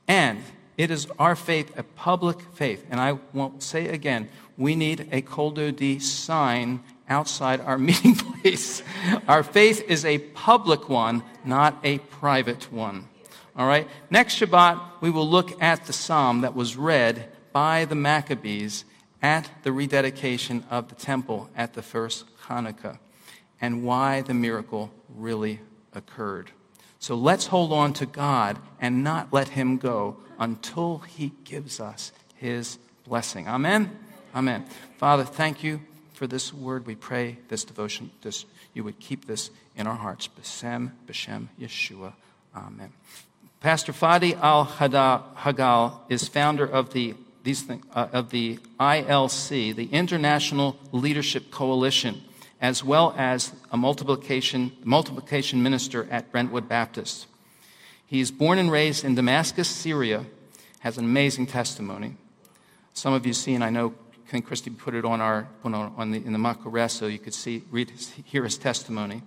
And 0.08 0.44
it 0.78 0.92
is 0.92 1.08
our 1.18 1.36
faith, 1.36 1.78
a 1.78 1.84
public 1.84 2.42
faith. 2.54 2.86
And 2.90 3.00
I 3.00 3.18
won't 3.34 3.64
say 3.64 3.88
again, 3.88 4.30
we 4.58 4.76
need 4.76 5.08
a 5.12 5.22
Kol 5.22 5.52
D 5.52 6.00
sign 6.00 6.82
outside 7.08 7.62
our 7.62 7.78
meeting 7.90 8.16
place. 8.16 8.84
Our 9.28 9.44
faith 9.44 9.84
is 9.88 10.06
a 10.06 10.20
public 10.20 10.90
one, 10.90 11.24
not 11.44 11.78
a 11.84 12.00
private 12.00 12.72
one. 12.72 13.08
All 13.56 13.68
right? 13.68 13.88
Next 14.10 14.40
Shabbat, 14.40 14.82
we 15.02 15.10
will 15.10 15.28
look 15.28 15.62
at 15.62 15.86
the 15.86 15.94
psalm 15.94 16.42
that 16.42 16.56
was 16.56 16.76
read 16.76 17.30
by 17.54 17.86
the 17.86 17.96
Maccabees 17.96 18.84
at 19.22 19.50
the 19.64 19.72
rededication 19.72 20.66
of 20.70 20.90
the 20.90 20.96
temple 20.96 21.50
at 21.56 21.74
the 21.74 21.82
first 21.82 22.26
Hanukkah 22.48 23.00
and 23.62 23.84
why 23.84 24.22
the 24.22 24.34
miracle 24.34 24.92
really 25.16 25.62
occurred. 25.94 26.52
So 27.00 27.16
let's 27.16 27.48
hold 27.48 27.72
on 27.72 27.94
to 27.94 28.06
God 28.06 28.58
and 28.80 29.04
not 29.04 29.32
let 29.32 29.50
Him 29.50 29.78
go 29.78 30.18
until 30.40 31.00
He 31.00 31.32
gives 31.44 31.80
us 31.80 32.12
His 32.36 32.78
blessing. 33.08 33.48
Amen? 33.48 33.98
Amen. 34.36 34.66
Father, 34.98 35.24
thank 35.24 35.64
you 35.64 35.82
for 36.14 36.28
this 36.28 36.54
word. 36.54 36.86
We 36.86 36.96
pray 36.96 37.38
this 37.50 37.64
devotion, 37.64 38.12
this, 38.22 38.46
you 38.74 38.84
would 38.84 39.00
keep 39.00 39.26
this 39.26 39.50
in 39.76 39.88
our 39.88 39.96
hearts. 39.96 40.28
Besem, 40.28 40.92
Beshem, 41.08 41.48
Yeshua. 41.60 42.14
Amen. 42.56 42.92
Pastor 43.60 43.94
Fadi 43.94 44.40
Al 44.42 44.66
Hagal 44.66 46.00
is 46.10 46.28
founder 46.28 46.66
of 46.66 46.94
the, 46.94 47.16
these 47.44 47.64
thing, 47.64 47.84
uh, 47.94 48.08
of 48.14 48.30
the 48.30 48.58
ILC, 48.80 49.76
the 49.76 49.88
International 49.88 50.78
Leadership 50.92 51.52
Coalition, 51.52 52.22
as 52.62 52.84
well 52.84 53.14
as 53.18 53.54
a 53.72 53.78
multiplication, 53.78 54.72
multiplication 54.84 55.62
minister 55.62 56.08
at 56.10 56.32
Brentwood 56.32 56.70
Baptist. 56.70 57.28
He's 58.06 58.32
born 58.32 58.60
and 58.60 58.72
raised 58.72 59.04
in 59.04 59.16
Damascus, 59.16 59.68
Syria, 59.68 60.26
has 60.80 60.98
an 60.98 61.06
amazing 61.06 61.48
testimony. 61.48 62.18
Some 62.94 63.14
of 63.14 63.26
you 63.26 63.34
seen, 63.34 63.62
I 63.62 63.70
know 63.70 63.94
King 64.30 64.42
Christy 64.42 64.70
put 64.70 64.94
it 64.94 65.06
on 65.06 65.22
our 65.22 65.48
on 65.64 66.12
the, 66.12 66.18
in 66.18 66.32
the 66.32 66.40
Makkah 66.40 66.90
so 66.90 67.08
you 67.08 67.20
could 67.20 67.34
see 67.34 67.64
read 67.72 67.92
hear 68.26 68.44
his 68.44 68.58
testimony. 68.58 69.22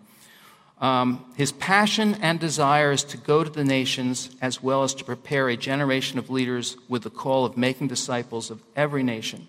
Um, 0.80 1.24
his 1.36 1.50
passion 1.50 2.14
and 2.22 2.38
desire 2.38 2.92
is 2.92 3.02
to 3.04 3.16
go 3.16 3.42
to 3.42 3.50
the 3.50 3.64
nations 3.64 4.30
as 4.40 4.62
well 4.62 4.84
as 4.84 4.94
to 4.94 5.04
prepare 5.04 5.48
a 5.48 5.56
generation 5.56 6.18
of 6.18 6.30
leaders 6.30 6.76
with 6.88 7.02
the 7.02 7.10
call 7.10 7.44
of 7.44 7.56
making 7.56 7.88
disciples 7.88 8.50
of 8.50 8.62
every 8.76 9.02
nation. 9.02 9.48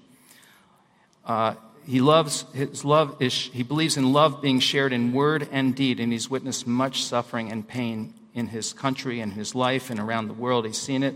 Uh, 1.25 1.53
he 1.85 2.01
loves 2.01 2.45
his 2.53 2.85
love 2.85 3.15
is, 3.19 3.33
he 3.33 3.63
believes 3.63 3.97
in 3.97 4.13
love 4.13 4.41
being 4.41 4.59
shared 4.59 4.93
in 4.93 5.13
word 5.13 5.47
and 5.51 5.75
deed, 5.75 5.99
and 5.99 6.11
he's 6.11 6.29
witnessed 6.29 6.67
much 6.67 7.03
suffering 7.03 7.51
and 7.51 7.67
pain 7.67 8.13
in 8.33 8.47
his 8.47 8.73
country 8.73 9.19
and 9.19 9.33
his 9.33 9.55
life 9.55 9.89
and 9.89 9.99
around 9.99 10.27
the 10.27 10.33
world. 10.33 10.65
He's 10.65 10.77
seen 10.77 11.03
it. 11.03 11.15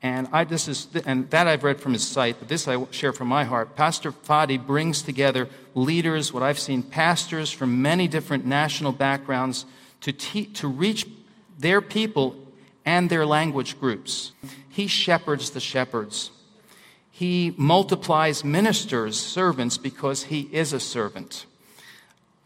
And 0.00 0.28
I, 0.30 0.44
this 0.44 0.68
is, 0.68 0.86
and 1.06 1.28
that 1.30 1.48
I've 1.48 1.64
read 1.64 1.80
from 1.80 1.92
his 1.92 2.06
site, 2.06 2.36
but 2.38 2.48
this 2.48 2.68
I 2.68 2.84
share 2.92 3.12
from 3.12 3.26
my 3.28 3.44
heart. 3.44 3.74
Pastor 3.74 4.12
Fadi 4.12 4.64
brings 4.64 5.02
together 5.02 5.48
leaders, 5.74 6.32
what 6.32 6.42
I've 6.42 6.58
seen, 6.58 6.84
pastors 6.84 7.50
from 7.50 7.82
many 7.82 8.06
different 8.06 8.46
national 8.46 8.92
backgrounds 8.92 9.66
to, 10.02 10.12
te- 10.12 10.46
to 10.46 10.68
reach 10.68 11.06
their 11.58 11.80
people 11.80 12.36
and 12.84 13.10
their 13.10 13.26
language 13.26 13.80
groups. 13.80 14.32
He 14.68 14.86
shepherds 14.86 15.50
the 15.50 15.60
shepherds. 15.60 16.30
He 17.18 17.52
multiplies 17.56 18.44
ministers, 18.44 19.18
servants, 19.18 19.76
because 19.76 20.22
he 20.22 20.42
is 20.52 20.72
a 20.72 20.78
servant. 20.78 21.46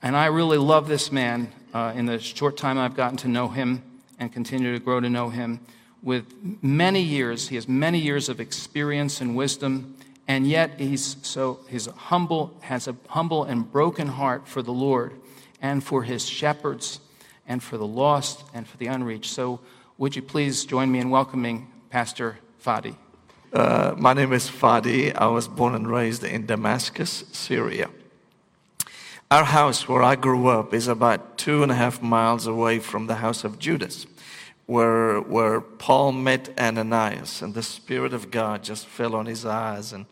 And 0.01 0.17
I 0.17 0.25
really 0.29 0.57
love 0.57 0.89
this 0.89 1.13
man 1.13 1.53
uh, 1.75 1.93
in 1.95 2.07
the 2.07 2.19
short 2.19 2.57
time 2.57 2.79
I've 2.79 2.97
gotten 2.97 3.19
to 3.19 3.29
know 3.29 3.49
him 3.49 3.83
and 4.19 4.33
continue 4.33 4.73
to 4.73 4.79
grow 4.79 4.99
to 4.99 5.11
know 5.11 5.29
him 5.29 5.61
with 6.03 6.25
many 6.63 7.03
years. 7.03 7.49
He 7.49 7.57
has 7.57 7.69
many 7.69 7.99
years 7.99 8.31
of 8.31 8.41
experience 8.41 9.21
and 9.21 9.37
wisdom, 9.37 9.95
and 10.27 10.47
yet 10.47 10.81
he's 10.81 11.19
so 11.21 11.61
he's 11.69 11.85
humble, 11.85 12.57
has 12.63 12.89
a 12.89 12.97
humble 13.09 13.45
and 13.45 13.71
broken 13.71 14.09
heart 14.09 14.49
for 14.49 14.63
the 14.63 14.73
Lord 14.73 15.13
and 15.61 15.85
for 15.85 16.03
his 16.05 16.27
shepherds 16.27 16.99
and 17.47 17.63
for 17.63 17.77
the 17.77 17.87
lost 17.87 18.43
and 18.55 18.67
for 18.67 18.79
the 18.79 18.87
unreached. 18.87 19.33
So, 19.33 19.61
would 19.99 20.17
you 20.17 20.23
please 20.23 20.65
join 20.65 20.91
me 20.91 20.99
in 20.99 21.11
welcoming 21.11 21.71
Pastor 21.91 22.39
Fadi? 22.65 22.97
Uh, 23.53 23.95
my 23.99 24.15
name 24.15 24.33
is 24.33 24.49
Fadi. 24.49 25.15
I 25.15 25.27
was 25.27 25.47
born 25.47 25.75
and 25.75 25.87
raised 25.87 26.25
in 26.25 26.47
Damascus, 26.47 27.25
Syria. 27.33 27.91
Our 29.31 29.45
house, 29.45 29.87
where 29.87 30.03
I 30.03 30.17
grew 30.17 30.47
up, 30.47 30.73
is 30.73 30.89
about 30.89 31.37
two 31.37 31.63
and 31.63 31.71
a 31.71 31.75
half 31.75 32.01
miles 32.01 32.47
away 32.47 32.79
from 32.79 33.09
the 33.09 33.17
house 33.17 33.45
of 33.45 33.59
Judas 33.59 34.07
where, 34.65 35.21
where 35.21 35.61
Paul 35.61 36.13
met 36.13 36.49
Ananias, 36.59 37.43
and 37.43 37.53
the 37.53 37.63
Spirit 37.63 38.15
of 38.15 38.31
God 38.31 38.63
just 38.63 38.87
fell 38.87 39.15
on 39.15 39.27
his 39.27 39.45
eyes, 39.45 39.93
and 39.93 40.07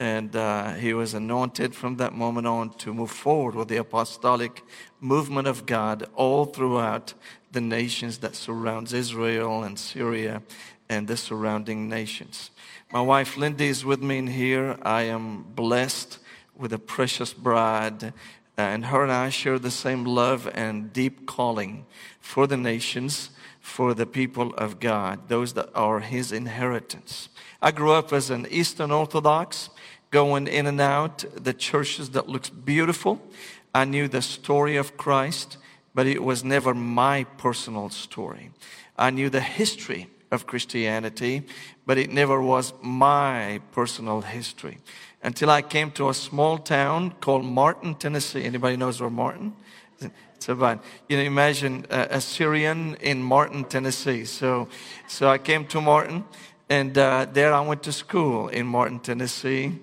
And 0.00 0.34
uh, 0.34 0.72
he 0.74 0.94
was 0.94 1.14
anointed 1.14 1.74
from 1.74 1.96
that 1.96 2.12
moment 2.12 2.46
on 2.46 2.70
to 2.78 2.92
move 2.92 3.12
forward 3.12 3.54
with 3.54 3.68
the 3.68 3.78
apostolic 3.78 4.64
movement 5.00 5.46
of 5.46 5.64
God 5.64 6.08
all 6.16 6.44
throughout 6.44 7.14
the 7.52 7.60
nations 7.60 8.18
that 8.18 8.34
surrounds 8.34 8.92
Israel 8.92 9.62
and 9.62 9.78
Syria 9.78 10.42
and 10.88 11.06
the 11.06 11.16
surrounding 11.16 11.88
nations. 11.88 12.50
My 12.92 13.00
wife 13.00 13.38
Lindy 13.38 13.68
is 13.68 13.86
with 13.86 14.02
me 14.02 14.18
in 14.18 14.26
here. 14.26 14.76
I 14.82 15.04
am 15.04 15.44
blessed 15.54 16.18
with 16.54 16.74
a 16.74 16.78
precious 16.78 17.32
bride, 17.32 18.12
and 18.58 18.84
her 18.84 19.02
and 19.02 19.10
I 19.10 19.30
share 19.30 19.58
the 19.58 19.70
same 19.70 20.04
love 20.04 20.46
and 20.52 20.92
deep 20.92 21.24
calling 21.24 21.86
for 22.20 22.46
the 22.46 22.58
nations, 22.58 23.30
for 23.62 23.94
the 23.94 24.04
people 24.04 24.52
of 24.56 24.78
God, 24.78 25.28
those 25.28 25.54
that 25.54 25.70
are 25.74 26.00
His 26.00 26.32
inheritance. 26.32 27.30
I 27.62 27.70
grew 27.70 27.92
up 27.92 28.12
as 28.12 28.28
an 28.28 28.46
Eastern 28.50 28.90
Orthodox, 28.90 29.70
going 30.10 30.46
in 30.46 30.66
and 30.66 30.78
out 30.78 31.24
the 31.34 31.54
churches 31.54 32.10
that 32.10 32.28
looks 32.28 32.50
beautiful. 32.50 33.22
I 33.74 33.86
knew 33.86 34.06
the 34.06 34.20
story 34.20 34.76
of 34.76 34.98
Christ, 34.98 35.56
but 35.94 36.06
it 36.06 36.22
was 36.22 36.44
never 36.44 36.74
my 36.74 37.24
personal 37.38 37.88
story. 37.88 38.50
I 38.98 39.08
knew 39.08 39.30
the 39.30 39.40
history 39.40 40.08
of 40.32 40.46
Christianity, 40.46 41.42
but 41.86 41.98
it 41.98 42.10
never 42.10 42.40
was 42.42 42.72
my 42.82 43.60
personal 43.70 44.22
history. 44.22 44.78
Until 45.22 45.50
I 45.50 45.62
came 45.62 45.92
to 45.92 46.08
a 46.08 46.14
small 46.14 46.58
town 46.58 47.12
called 47.20 47.44
Martin, 47.44 47.94
Tennessee. 47.94 48.42
Anybody 48.42 48.76
knows 48.76 49.00
where 49.00 49.10
Martin? 49.10 49.52
It's 50.34 50.48
about, 50.48 50.82
you 51.08 51.16
know, 51.16 51.22
imagine 51.22 51.86
a, 51.90 52.16
a 52.16 52.20
Syrian 52.20 52.96
in 53.00 53.22
Martin, 53.22 53.64
Tennessee. 53.64 54.24
So, 54.24 54.68
so 55.06 55.28
I 55.28 55.38
came 55.38 55.66
to 55.66 55.80
Martin, 55.80 56.24
and 56.68 56.98
uh, 56.98 57.26
there 57.32 57.52
I 57.52 57.60
went 57.60 57.84
to 57.84 57.92
school 57.92 58.48
in 58.48 58.66
Martin, 58.66 58.98
Tennessee. 58.98 59.78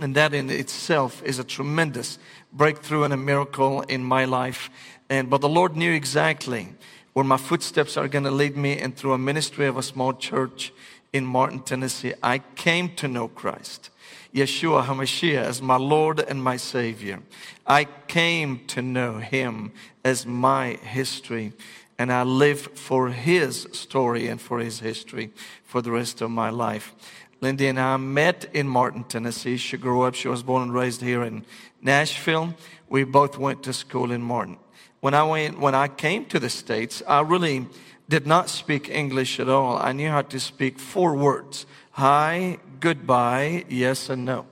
And 0.00 0.14
that 0.14 0.32
in 0.32 0.48
itself 0.48 1.22
is 1.24 1.38
a 1.38 1.44
tremendous 1.44 2.18
breakthrough 2.52 3.02
and 3.02 3.12
a 3.12 3.18
miracle 3.18 3.82
in 3.82 4.02
my 4.02 4.24
life. 4.24 4.70
And, 5.10 5.28
but 5.28 5.40
the 5.40 5.48
Lord 5.48 5.76
knew 5.76 5.92
exactly 5.92 6.68
where 7.14 7.24
my 7.24 7.36
footsteps 7.36 7.96
are 7.96 8.08
going 8.08 8.24
to 8.24 8.30
lead 8.30 8.56
me 8.56 8.78
and 8.78 8.94
through 8.94 9.12
a 9.12 9.18
ministry 9.18 9.66
of 9.66 9.76
a 9.76 9.82
small 9.82 10.12
church 10.12 10.72
in 11.12 11.24
Martin, 11.24 11.60
Tennessee, 11.60 12.12
I 12.22 12.38
came 12.56 12.94
to 12.96 13.06
know 13.06 13.28
Christ. 13.28 13.90
Yeshua 14.34 14.84
HaMashiach 14.84 15.36
as 15.36 15.62
my 15.62 15.76
Lord 15.76 16.18
and 16.18 16.42
my 16.42 16.56
Savior. 16.56 17.20
I 17.64 17.84
came 17.84 18.66
to 18.66 18.82
know 18.82 19.18
Him 19.18 19.70
as 20.04 20.26
my 20.26 20.72
history, 20.82 21.52
and 22.00 22.12
I 22.12 22.24
live 22.24 22.60
for 22.74 23.10
His 23.10 23.68
story 23.70 24.26
and 24.26 24.40
for 24.40 24.58
His 24.58 24.80
history 24.80 25.30
for 25.62 25.80
the 25.80 25.92
rest 25.92 26.20
of 26.20 26.32
my 26.32 26.50
life. 26.50 26.92
Lindy 27.40 27.68
and 27.68 27.78
I 27.78 27.96
met 27.96 28.46
in 28.52 28.66
Martin, 28.66 29.04
Tennessee. 29.04 29.56
She 29.56 29.76
grew 29.76 30.02
up, 30.02 30.16
she 30.16 30.26
was 30.26 30.42
born 30.42 30.64
and 30.64 30.74
raised 30.74 31.00
here 31.00 31.22
in 31.22 31.44
Nashville. 31.80 32.54
We 32.88 33.04
both 33.04 33.38
went 33.38 33.62
to 33.64 33.72
school 33.72 34.10
in 34.10 34.20
Martin 34.20 34.58
when 35.04 35.12
I 35.12 35.22
went, 35.22 35.60
when 35.60 35.74
I 35.74 35.88
came 35.88 36.24
to 36.32 36.40
the 36.40 36.48
States, 36.48 37.02
I 37.06 37.20
really 37.20 37.66
did 38.08 38.26
not 38.26 38.48
speak 38.48 38.88
English 38.88 39.38
at 39.38 39.50
all. 39.50 39.76
I 39.76 39.92
knew 39.92 40.08
how 40.08 40.22
to 40.22 40.40
speak 40.40 40.78
four 40.78 41.14
words. 41.14 41.66
Hi, 41.90 42.56
goodbye, 42.80 43.66
yes 43.68 44.08
and 44.08 44.24
no. 44.24 44.46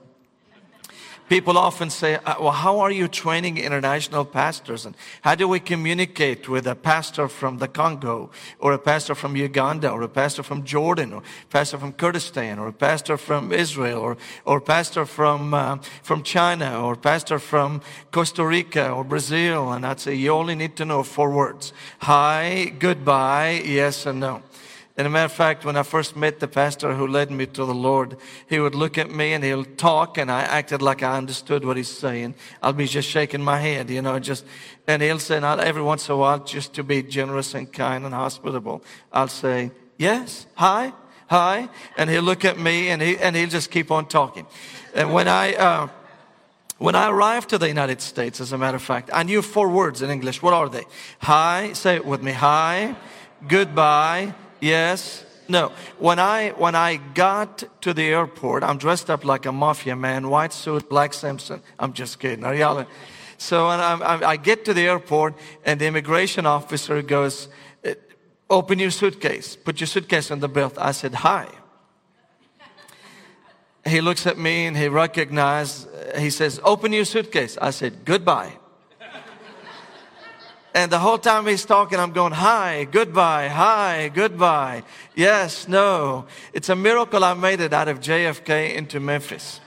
People 1.29 1.57
often 1.57 1.89
say, 1.89 2.15
uh, 2.15 2.35
well, 2.39 2.51
how 2.51 2.79
are 2.79 2.91
you 2.91 3.07
training 3.07 3.57
international 3.57 4.25
pastors? 4.25 4.85
And 4.85 4.95
how 5.21 5.35
do 5.35 5.47
we 5.47 5.59
communicate 5.59 6.49
with 6.49 6.67
a 6.67 6.75
pastor 6.75 7.27
from 7.27 7.59
the 7.59 7.67
Congo 7.67 8.29
or 8.59 8.73
a 8.73 8.77
pastor 8.77 9.15
from 9.15 9.35
Uganda 9.35 9.89
or 9.89 10.01
a 10.01 10.09
pastor 10.09 10.43
from 10.43 10.63
Jordan 10.63 11.13
or 11.13 11.19
a 11.19 11.47
pastor 11.49 11.77
from 11.77 11.93
Kurdistan 11.93 12.59
or 12.59 12.67
a 12.67 12.73
pastor 12.73 13.17
from 13.17 13.51
Israel 13.51 13.99
or, 13.99 14.17
or 14.45 14.57
a 14.57 14.61
pastor 14.61 15.05
from, 15.05 15.53
uh, 15.53 15.77
from 16.03 16.23
China 16.23 16.81
or 16.81 16.93
a 16.93 16.97
pastor 16.97 17.39
from 17.39 17.81
Costa 18.11 18.45
Rica 18.45 18.91
or 18.91 19.03
Brazil? 19.03 19.71
And 19.71 19.85
I'd 19.85 20.01
say, 20.01 20.15
you 20.15 20.31
only 20.31 20.55
need 20.55 20.75
to 20.75 20.85
know 20.85 21.03
four 21.03 21.31
words. 21.31 21.73
Hi, 21.99 22.73
goodbye, 22.77 23.61
yes 23.65 24.05
and 24.05 24.19
no. 24.19 24.43
And 24.95 25.07
a 25.07 25.09
matter 25.09 25.25
of 25.25 25.31
fact, 25.31 25.65
when 25.65 25.75
I 25.75 25.81
first 25.81 26.15
met 26.15 26.39
the 26.39 26.47
pastor 26.47 26.93
who 26.93 27.07
led 27.07 27.31
me 27.31 27.47
to 27.47 27.65
the 27.65 27.73
Lord, 27.73 28.15
he 28.47 28.59
would 28.59 28.75
look 28.75 28.99
at 28.99 29.09
me 29.09 29.33
and 29.33 29.43
he'll 29.43 29.65
talk 29.65 30.19
and 30.19 30.31
I 30.31 30.41
acted 30.41 30.83
like 30.83 31.01
I 31.01 31.17
understood 31.17 31.65
what 31.65 31.77
he's 31.77 31.87
saying. 31.87 32.35
I'll 32.61 32.73
be 32.73 32.85
just 32.85 33.09
shaking 33.09 33.41
my 33.41 33.59
head, 33.59 33.89
you 33.89 34.03
know, 34.03 34.19
just, 34.19 34.45
and 34.87 35.01
he'll 35.01 35.17
say, 35.17 35.39
not 35.39 35.59
every 35.59 35.81
once 35.81 36.07
in 36.07 36.13
a 36.13 36.17
while, 36.17 36.43
just 36.43 36.75
to 36.75 36.83
be 36.83 37.01
generous 37.01 37.55
and 37.55 37.71
kind 37.73 38.05
and 38.05 38.13
hospitable, 38.13 38.83
I'll 39.11 39.27
say, 39.27 39.71
yes, 39.97 40.45
hi, 40.53 40.93
hi. 41.27 41.69
And 41.97 42.07
he'll 42.07 42.21
look 42.21 42.45
at 42.45 42.59
me 42.59 42.89
and 42.89 43.01
he, 43.01 43.17
and 43.17 43.35
he'll 43.35 43.49
just 43.49 43.71
keep 43.71 43.89
on 43.89 44.05
talking. 44.05 44.45
And 44.93 45.11
when 45.11 45.27
I, 45.27 45.55
uh, 45.55 45.87
when 46.77 46.93
I 46.93 47.09
arrived 47.09 47.49
to 47.49 47.57
the 47.57 47.67
United 47.67 47.99
States, 47.99 48.39
as 48.39 48.51
a 48.51 48.59
matter 48.59 48.75
of 48.75 48.83
fact, 48.83 49.09
I 49.11 49.23
knew 49.23 49.41
four 49.41 49.69
words 49.69 50.03
in 50.03 50.11
English. 50.11 50.43
What 50.43 50.53
are 50.53 50.69
they? 50.69 50.83
Hi, 51.21 51.73
say 51.73 51.95
it 51.95 52.05
with 52.05 52.21
me. 52.21 52.33
Hi, 52.33 52.95
goodbye, 53.47 54.35
Yes? 54.63 55.25
No. 55.49 55.73
When 55.99 56.19
I, 56.19 56.51
when 56.51 56.73
I 56.73 56.95
got 56.95 57.65
to 57.81 57.93
the 57.93 58.03
airport, 58.03 58.63
I'm 58.63 58.77
dressed 58.77 59.09
up 59.09 59.25
like 59.25 59.45
a 59.45 59.51
mafia 59.51 59.93
man, 59.95 60.29
white 60.29 60.53
suit, 60.53 60.89
black 60.89 61.13
Simpson. 61.13 61.61
I'm 61.77 61.91
just 61.91 62.17
kidding. 62.17 62.45
Are 62.45 62.55
y'all? 62.55 62.85
So 63.37 63.67
when 63.67 63.81
I, 63.81 64.21
I 64.25 64.37
get 64.37 64.63
to 64.63 64.73
the 64.73 64.87
airport 64.87 65.35
and 65.65 65.81
the 65.81 65.85
immigration 65.85 66.45
officer 66.45 67.01
goes, 67.01 67.49
uh, 67.85 67.95
open 68.49 68.79
your 68.79 68.91
suitcase, 68.91 69.57
put 69.57 69.81
your 69.81 69.87
suitcase 69.87 70.31
on 70.31 70.39
the 70.39 70.47
belt. 70.47 70.77
I 70.77 70.93
said, 70.93 71.13
hi. 71.13 71.49
He 73.85 73.99
looks 73.99 74.25
at 74.25 74.37
me 74.37 74.65
and 74.65 74.77
he 74.77 74.87
recognized, 74.87 75.89
he 76.17 76.29
says, 76.29 76.61
open 76.63 76.93
your 76.93 77.03
suitcase. 77.03 77.57
I 77.61 77.71
said, 77.71 78.05
goodbye. 78.05 78.53
And 80.73 80.91
the 80.91 80.97
whole 80.97 81.19
time 81.19 81.45
he's 81.45 81.65
talking, 81.65 81.99
I'm 81.99 82.13
going, 82.13 82.33
hi, 82.33 82.85
goodbye, 82.85 83.47
hi, 83.47 84.09
goodbye. 84.13 84.83
Yes, 85.15 85.67
no. 85.67 86.25
It's 86.51 86.69
a 86.69 86.75
miracle 86.75 87.23
I 87.23 87.35
made 87.35 87.59
it 87.59 87.73
out 87.73 87.87
of 87.87 87.99
JFK 87.99 88.73
into 88.73 88.99
Memphis. 88.99 89.59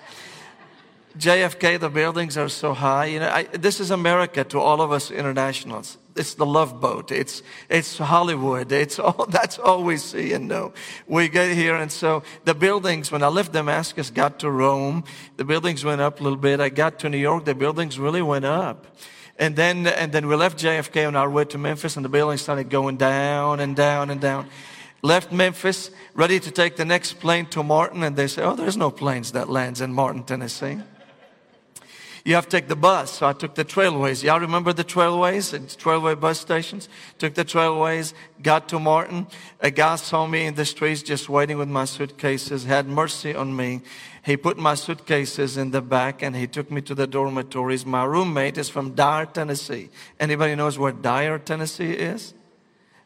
JFK, 1.16 1.78
the 1.78 1.88
buildings 1.88 2.36
are 2.36 2.48
so 2.48 2.74
high. 2.74 3.06
You 3.06 3.20
know, 3.20 3.28
I, 3.28 3.44
this 3.44 3.78
is 3.78 3.92
America 3.92 4.42
to 4.44 4.58
all 4.58 4.82
of 4.82 4.90
us 4.90 5.12
internationals. 5.12 5.96
It's 6.16 6.34
the 6.34 6.44
love 6.44 6.80
boat. 6.80 7.12
It's, 7.12 7.42
it's 7.70 7.98
Hollywood. 7.98 8.72
It's 8.72 8.98
all, 8.98 9.26
that's 9.30 9.58
all 9.58 9.84
we 9.84 9.98
see 9.98 10.32
and 10.32 10.48
know. 10.48 10.72
We 11.06 11.28
get 11.28 11.54
here. 11.54 11.76
And 11.76 11.92
so 11.92 12.24
the 12.44 12.54
buildings, 12.54 13.12
when 13.12 13.22
I 13.22 13.28
left 13.28 13.52
Damascus, 13.52 14.10
got 14.10 14.40
to 14.40 14.50
Rome, 14.50 15.04
the 15.36 15.44
buildings 15.44 15.84
went 15.84 16.00
up 16.00 16.20
a 16.20 16.22
little 16.24 16.38
bit. 16.38 16.58
I 16.58 16.68
got 16.68 16.98
to 17.00 17.08
New 17.08 17.18
York, 17.18 17.44
the 17.44 17.54
buildings 17.54 17.96
really 17.98 18.22
went 18.22 18.44
up. 18.44 18.86
And 19.38 19.54
then, 19.54 19.86
and 19.86 20.12
then 20.12 20.28
we 20.28 20.34
left 20.34 20.58
JFK 20.58 21.06
on 21.06 21.14
our 21.14 21.28
way 21.28 21.44
to 21.46 21.58
Memphis, 21.58 21.96
and 21.96 22.04
the 22.04 22.08
building 22.08 22.38
started 22.38 22.70
going 22.70 22.96
down 22.96 23.60
and 23.60 23.76
down 23.76 24.10
and 24.10 24.20
down. 24.20 24.48
Left 25.02 25.30
Memphis, 25.30 25.90
ready 26.14 26.40
to 26.40 26.50
take 26.50 26.76
the 26.76 26.84
next 26.84 27.14
plane 27.20 27.46
to 27.46 27.62
Martin, 27.62 28.02
and 28.02 28.16
they 28.16 28.28
say, 28.28 28.42
"Oh, 28.42 28.56
there's 28.56 28.76
no 28.76 28.90
planes 28.90 29.32
that 29.32 29.48
lands 29.48 29.80
in 29.80 29.92
Martin, 29.92 30.22
Tennessee." 30.24 30.78
You 32.26 32.34
have 32.34 32.48
to 32.48 32.50
take 32.50 32.66
the 32.66 32.74
bus. 32.74 33.12
So 33.12 33.28
I 33.28 33.34
took 33.34 33.54
the 33.54 33.64
trailways. 33.64 34.24
Y'all 34.24 34.40
remember 34.40 34.72
the 34.72 34.82
trailways? 34.82 35.54
It's 35.54 35.76
trailway 35.76 36.18
bus 36.18 36.40
stations. 36.40 36.88
Took 37.18 37.34
the 37.34 37.44
trailways, 37.44 38.14
got 38.42 38.68
to 38.70 38.80
Martin. 38.80 39.28
A 39.60 39.70
guy 39.70 39.94
saw 39.94 40.26
me 40.26 40.44
in 40.46 40.56
the 40.56 40.64
streets 40.64 41.04
just 41.04 41.28
waiting 41.28 41.56
with 41.56 41.68
my 41.68 41.84
suitcases, 41.84 42.64
had 42.64 42.88
mercy 42.88 43.32
on 43.32 43.54
me. 43.54 43.82
He 44.26 44.36
put 44.36 44.58
my 44.58 44.74
suitcases 44.74 45.56
in 45.56 45.70
the 45.70 45.80
back 45.80 46.20
and 46.20 46.34
he 46.34 46.48
took 46.48 46.68
me 46.68 46.80
to 46.82 46.96
the 46.96 47.06
dormitories. 47.06 47.86
My 47.86 48.02
roommate 48.02 48.58
is 48.58 48.68
from 48.68 48.96
Dyer, 48.96 49.24
Tennessee. 49.24 49.88
Anybody 50.18 50.56
knows 50.56 50.76
where 50.76 50.90
Dyer, 50.90 51.38
Tennessee 51.38 51.92
is? 51.92 52.34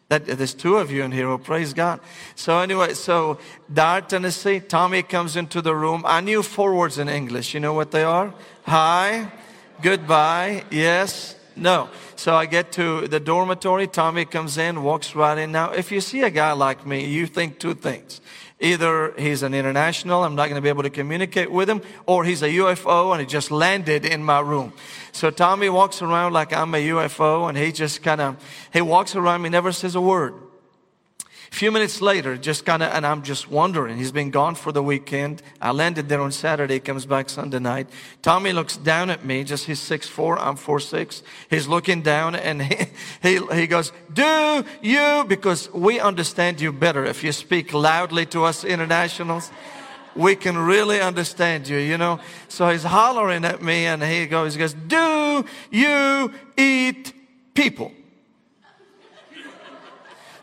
That, 0.09 0.25
there's 0.25 0.55
two 0.55 0.79
of 0.79 0.91
you 0.91 1.03
in 1.03 1.13
here. 1.13 1.29
Oh, 1.29 1.37
praise 1.37 1.75
God. 1.75 2.01
So 2.37 2.61
anyway, 2.61 2.95
so 2.95 3.39
Dyer, 3.71 4.01
Tennessee, 4.01 4.61
Tommy 4.61 5.03
comes 5.03 5.37
into 5.37 5.61
the 5.61 5.77
room. 5.77 6.05
I 6.07 6.23
knew 6.23 6.43
four 6.43 6.75
words 6.75 6.97
in 6.97 7.11
English. 7.11 7.53
You 7.53 7.61
know 7.61 7.75
what 7.75 7.91
they 7.91 8.03
are? 8.03 8.33
Hi, 8.63 9.31
goodbye, 9.83 10.65
yes, 10.71 11.37
no. 11.55 11.91
So 12.17 12.35
I 12.35 12.47
get 12.47 12.73
to 12.73 13.07
the 13.07 13.21
dormitory. 13.21 13.87
Tommy 13.87 14.25
comes 14.25 14.57
in, 14.57 14.83
walks 14.83 15.15
right 15.15 15.37
in. 15.37 15.53
Now, 15.53 15.73
if 15.73 15.93
you 15.93 16.01
see 16.01 16.23
a 16.23 16.31
guy 16.31 16.53
like 16.53 16.87
me, 16.87 17.05
you 17.05 17.27
think 17.27 17.59
two 17.59 17.75
things. 17.75 18.23
Either 18.61 19.15
he's 19.17 19.43
an 19.43 19.55
international, 19.55 20.23
I'm 20.23 20.35
not 20.35 20.45
going 20.45 20.57
to 20.57 20.61
be 20.61 20.69
able 20.69 20.83
to 20.83 20.91
communicate 20.91 21.51
with 21.51 21.69
him, 21.69 21.81
or 22.05 22.25
he's 22.25 22.43
a 22.43 22.49
UFO 22.49 23.13
and 23.13 23.21
he 23.21 23.27
just 23.27 23.51
landed 23.51 24.05
in 24.05 24.23
my 24.23 24.41
room. 24.41 24.75
So 25.13 25.31
Tommy 25.31 25.71
walks 25.71 26.03
around 26.03 26.35
like 26.35 26.53
I'm 26.53 26.75
a 26.75 26.89
UFO 26.89 27.49
and 27.49 27.57
he 27.57 27.73
just 27.73 28.03
kind 28.03 28.21
of, 28.21 28.37
he 28.73 28.83
walks 28.83 29.17
around 29.17 29.43
me, 29.43 29.49
never 29.49 29.73
says 29.73 29.95
a 29.95 30.01
word. 30.01 30.35
A 31.53 31.57
few 31.57 31.73
minutes 31.73 32.01
later, 32.01 32.37
just 32.37 32.65
kind 32.65 32.83
of, 32.83 32.93
and 32.95 33.05
I'm 33.05 33.23
just 33.23 33.51
wondering, 33.51 33.99
he's 33.99 34.13
been 34.13 34.31
gone 34.31 34.55
for 34.55 34.71
the 34.71 34.83
weekend. 34.83 35.43
I 35.61 35.73
landed 35.73 36.09
there 36.09 36.21
on 36.21 36.31
Saturday, 36.31 36.79
comes 36.79 37.07
back 37.07 37.29
Sunday 37.29 37.59
night. 37.59 37.89
Tommy 38.23 38.53
looks 38.53 38.77
down 38.77 39.11
at 39.11 39.25
me, 39.25 39.43
just 39.43 39.67
he's 39.67 39.81
six 39.81 40.07
four, 40.07 40.39
I'm 40.39 40.55
four 40.55 40.79
six. 40.79 41.25
He's 41.51 41.67
looking 41.67 42.03
down 42.03 42.37
and 42.37 42.63
he, 42.63 42.87
he, 43.21 43.41
he 43.53 43.67
goes, 43.67 43.93
do 44.13 44.65
you, 44.81 45.25
because 45.27 45.71
we 45.73 45.99
understand 45.99 46.61
you 46.61 46.73
better 46.73 47.05
if 47.05 47.25
you 47.25 47.33
speak 47.33 47.75
loudly 47.75 48.27
to 48.27 48.45
us 48.45 48.65
internationals. 48.65 49.51
we 50.15 50.37
can 50.37 50.57
really 50.57 51.01
understand 51.01 51.69
you, 51.69 51.79
you 51.79 51.99
know. 51.99 52.21
So 52.49 52.69
he's 52.69 52.85
hollering 52.85 53.45
at 53.45 53.61
me 53.61 53.87
and 53.87 54.03
he 54.03 54.27
goes, 54.27 54.55
he 54.55 54.59
goes, 54.59 54.75
do 54.75 55.45
you 55.71 56.33
eat 56.57 57.13
people? 57.55 57.93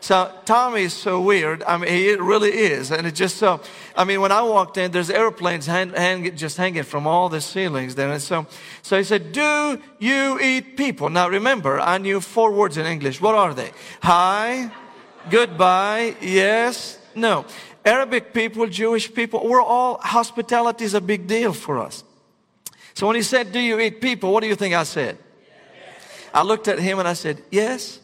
So 0.08 0.32
Tommy 0.46 0.84
is 0.84 0.94
so 0.94 1.20
weird. 1.20 1.62
I 1.64 1.76
mean, 1.76 1.90
he 1.90 2.14
really 2.14 2.50
is. 2.50 2.90
And 2.90 3.06
it 3.06 3.14
just 3.14 3.36
so, 3.36 3.60
I 3.94 4.04
mean, 4.04 4.22
when 4.22 4.32
I 4.32 4.40
walked 4.40 4.78
in, 4.78 4.90
there's 4.90 5.10
airplanes 5.10 5.66
hang, 5.66 5.90
hang, 5.90 6.34
just 6.34 6.56
hanging 6.56 6.84
from 6.84 7.06
all 7.06 7.28
the 7.28 7.42
ceilings 7.42 7.94
there. 7.94 8.10
And 8.10 8.22
so, 8.22 8.46
so 8.80 8.96
he 8.96 9.04
said, 9.04 9.32
do 9.32 9.78
you 9.98 10.40
eat 10.40 10.78
people? 10.78 11.10
Now 11.10 11.28
remember, 11.28 11.78
I 11.78 11.98
knew 11.98 12.22
four 12.22 12.52
words 12.52 12.78
in 12.78 12.86
English. 12.86 13.20
What 13.20 13.34
are 13.34 13.52
they? 13.52 13.70
Hi, 14.00 14.70
goodbye, 15.28 16.16
yes, 16.22 16.98
no. 17.14 17.44
Arabic 17.84 18.32
people, 18.32 18.66
Jewish 18.66 19.12
people, 19.12 19.46
we're 19.46 19.60
all, 19.60 19.98
hospitality 19.98 20.86
is 20.86 20.94
a 20.94 21.02
big 21.02 21.26
deal 21.26 21.52
for 21.52 21.80
us. 21.80 22.02
So 22.94 23.06
when 23.06 23.16
he 23.16 23.22
said, 23.22 23.52
do 23.52 23.60
you 23.60 23.78
eat 23.78 24.00
people? 24.00 24.32
What 24.32 24.40
do 24.40 24.46
you 24.46 24.56
think 24.56 24.74
I 24.74 24.84
said? 24.84 25.18
Yes. 25.46 26.30
I 26.32 26.42
looked 26.44 26.66
at 26.66 26.78
him 26.78 26.98
and 26.98 27.06
I 27.06 27.12
said, 27.12 27.42
yes. 27.50 28.00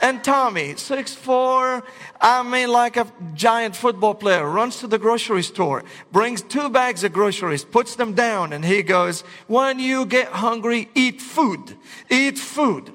And 0.00 0.22
Tommy, 0.22 0.76
six 0.76 1.14
four, 1.14 1.82
I 2.20 2.42
mean 2.42 2.70
like 2.70 2.96
a 2.96 3.06
giant 3.34 3.74
football 3.74 4.14
player, 4.14 4.48
runs 4.48 4.78
to 4.80 4.86
the 4.86 4.98
grocery 4.98 5.42
store, 5.42 5.82
brings 6.12 6.40
two 6.40 6.70
bags 6.70 7.02
of 7.02 7.12
groceries, 7.12 7.64
puts 7.64 7.96
them 7.96 8.14
down, 8.14 8.52
and 8.52 8.64
he 8.64 8.82
goes, 8.82 9.22
when 9.48 9.80
you 9.80 10.06
get 10.06 10.28
hungry, 10.28 10.88
eat 10.94 11.20
food. 11.20 11.76
Eat 12.08 12.38
food. 12.38 12.92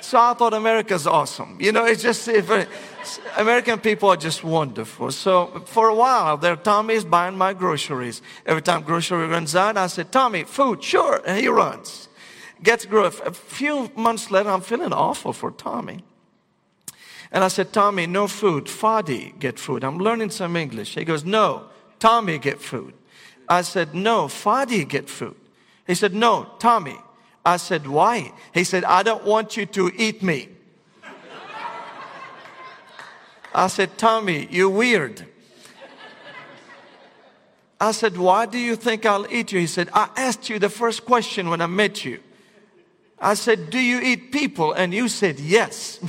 So 0.00 0.18
I 0.18 0.34
thought 0.34 0.54
America's 0.54 1.06
awesome. 1.06 1.56
You 1.60 1.72
know, 1.72 1.84
it's 1.84 2.02
just, 2.02 2.28
if, 2.28 2.50
uh, 2.50 2.66
American 3.38 3.78
people 3.78 4.10
are 4.10 4.16
just 4.16 4.44
wonderful. 4.44 5.10
So 5.10 5.62
for 5.66 5.88
a 5.88 5.94
while 5.94 6.36
there, 6.36 6.56
Tommy 6.56 6.94
is 6.94 7.04
buying 7.04 7.38
my 7.38 7.54
groceries. 7.54 8.22
Every 8.44 8.62
time 8.62 8.82
grocery 8.82 9.26
runs 9.26 9.56
out, 9.56 9.76
I 9.76 9.86
said, 9.88 10.12
Tommy, 10.12 10.44
food, 10.44 10.82
sure. 10.82 11.22
And 11.26 11.38
he 11.38 11.48
runs. 11.48 12.08
Gets 12.62 12.86
growth. 12.86 13.20
A 13.26 13.32
few 13.32 13.90
months 13.96 14.30
later, 14.30 14.50
I'm 14.50 14.60
feeling 14.60 14.92
awful 14.92 15.32
for 15.32 15.50
Tommy. 15.50 16.04
And 17.34 17.42
I 17.42 17.48
said, 17.48 17.72
Tommy, 17.72 18.06
no 18.06 18.28
food. 18.28 18.66
Fadi, 18.66 19.36
get 19.40 19.58
food. 19.58 19.82
I'm 19.82 19.98
learning 19.98 20.30
some 20.30 20.54
English. 20.54 20.94
He 20.94 21.04
goes, 21.04 21.24
no, 21.24 21.64
Tommy, 21.98 22.38
get 22.38 22.60
food. 22.60 22.94
I 23.48 23.62
said, 23.62 23.92
no, 23.92 24.26
Fadi, 24.26 24.88
get 24.88 25.10
food. 25.10 25.34
He 25.84 25.96
said, 25.96 26.14
no, 26.14 26.46
Tommy. 26.60 26.96
I 27.44 27.56
said, 27.56 27.88
why? 27.88 28.32
He 28.54 28.62
said, 28.62 28.84
I 28.84 29.02
don't 29.02 29.24
want 29.24 29.56
you 29.56 29.66
to 29.66 29.90
eat 29.96 30.22
me. 30.22 30.48
I 33.52 33.66
said, 33.66 33.98
Tommy, 33.98 34.46
you're 34.48 34.70
weird. 34.70 35.26
I 37.80 37.90
said, 37.90 38.16
why 38.16 38.46
do 38.46 38.58
you 38.58 38.76
think 38.76 39.04
I'll 39.04 39.26
eat 39.32 39.50
you? 39.50 39.58
He 39.58 39.66
said, 39.66 39.90
I 39.92 40.08
asked 40.16 40.48
you 40.48 40.60
the 40.60 40.68
first 40.68 41.04
question 41.04 41.50
when 41.50 41.60
I 41.60 41.66
met 41.66 42.04
you. 42.04 42.20
I 43.24 43.34
said, 43.34 43.70
do 43.70 43.78
you 43.78 44.00
eat 44.00 44.32
people? 44.32 44.72
And 44.72 44.92
you 44.92 45.08
said, 45.08 45.40
yes. 45.40 45.96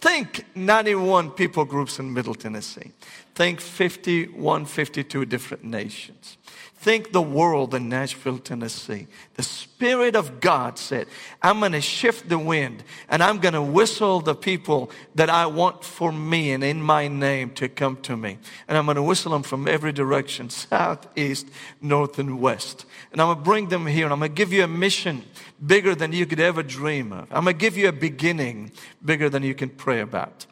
Think 0.00 0.44
91 0.54 1.30
people 1.30 1.64
groups 1.64 1.98
in 1.98 2.12
Middle 2.12 2.34
Tennessee. 2.34 2.92
Think 3.34 3.60
51, 3.60 4.66
52 4.66 5.24
different 5.24 5.64
nations. 5.64 6.37
Think 6.80 7.10
the 7.10 7.20
world 7.20 7.74
in 7.74 7.88
Nashville, 7.88 8.38
Tennessee. 8.38 9.08
The 9.34 9.42
Spirit 9.42 10.14
of 10.14 10.38
God 10.38 10.78
said, 10.78 11.08
I'm 11.42 11.58
going 11.58 11.72
to 11.72 11.80
shift 11.80 12.28
the 12.28 12.38
wind 12.38 12.84
and 13.08 13.20
I'm 13.20 13.38
going 13.38 13.54
to 13.54 13.62
whistle 13.62 14.20
the 14.20 14.36
people 14.36 14.92
that 15.16 15.28
I 15.28 15.46
want 15.46 15.82
for 15.82 16.12
me 16.12 16.52
and 16.52 16.62
in 16.62 16.80
my 16.80 17.08
name 17.08 17.50
to 17.54 17.68
come 17.68 17.96
to 18.02 18.16
me. 18.16 18.38
And 18.68 18.78
I'm 18.78 18.84
going 18.84 18.94
to 18.94 19.02
whistle 19.02 19.32
them 19.32 19.42
from 19.42 19.66
every 19.66 19.90
direction, 19.90 20.50
south, 20.50 21.08
east, 21.18 21.48
north, 21.82 22.20
and 22.20 22.40
west. 22.40 22.86
And 23.10 23.20
I'm 23.20 23.26
going 23.26 23.38
to 23.38 23.44
bring 23.44 23.68
them 23.70 23.84
here 23.84 24.04
and 24.04 24.12
I'm 24.12 24.20
going 24.20 24.30
to 24.30 24.36
give 24.36 24.52
you 24.52 24.62
a 24.62 24.68
mission 24.68 25.24
bigger 25.66 25.96
than 25.96 26.12
you 26.12 26.26
could 26.26 26.40
ever 26.40 26.62
dream 26.62 27.12
of. 27.12 27.26
I'm 27.32 27.42
going 27.42 27.56
to 27.56 27.60
give 27.60 27.76
you 27.76 27.88
a 27.88 27.92
beginning 27.92 28.70
bigger 29.04 29.28
than 29.28 29.42
you 29.42 29.54
can 29.56 29.68
pray 29.68 30.00
about. 30.00 30.46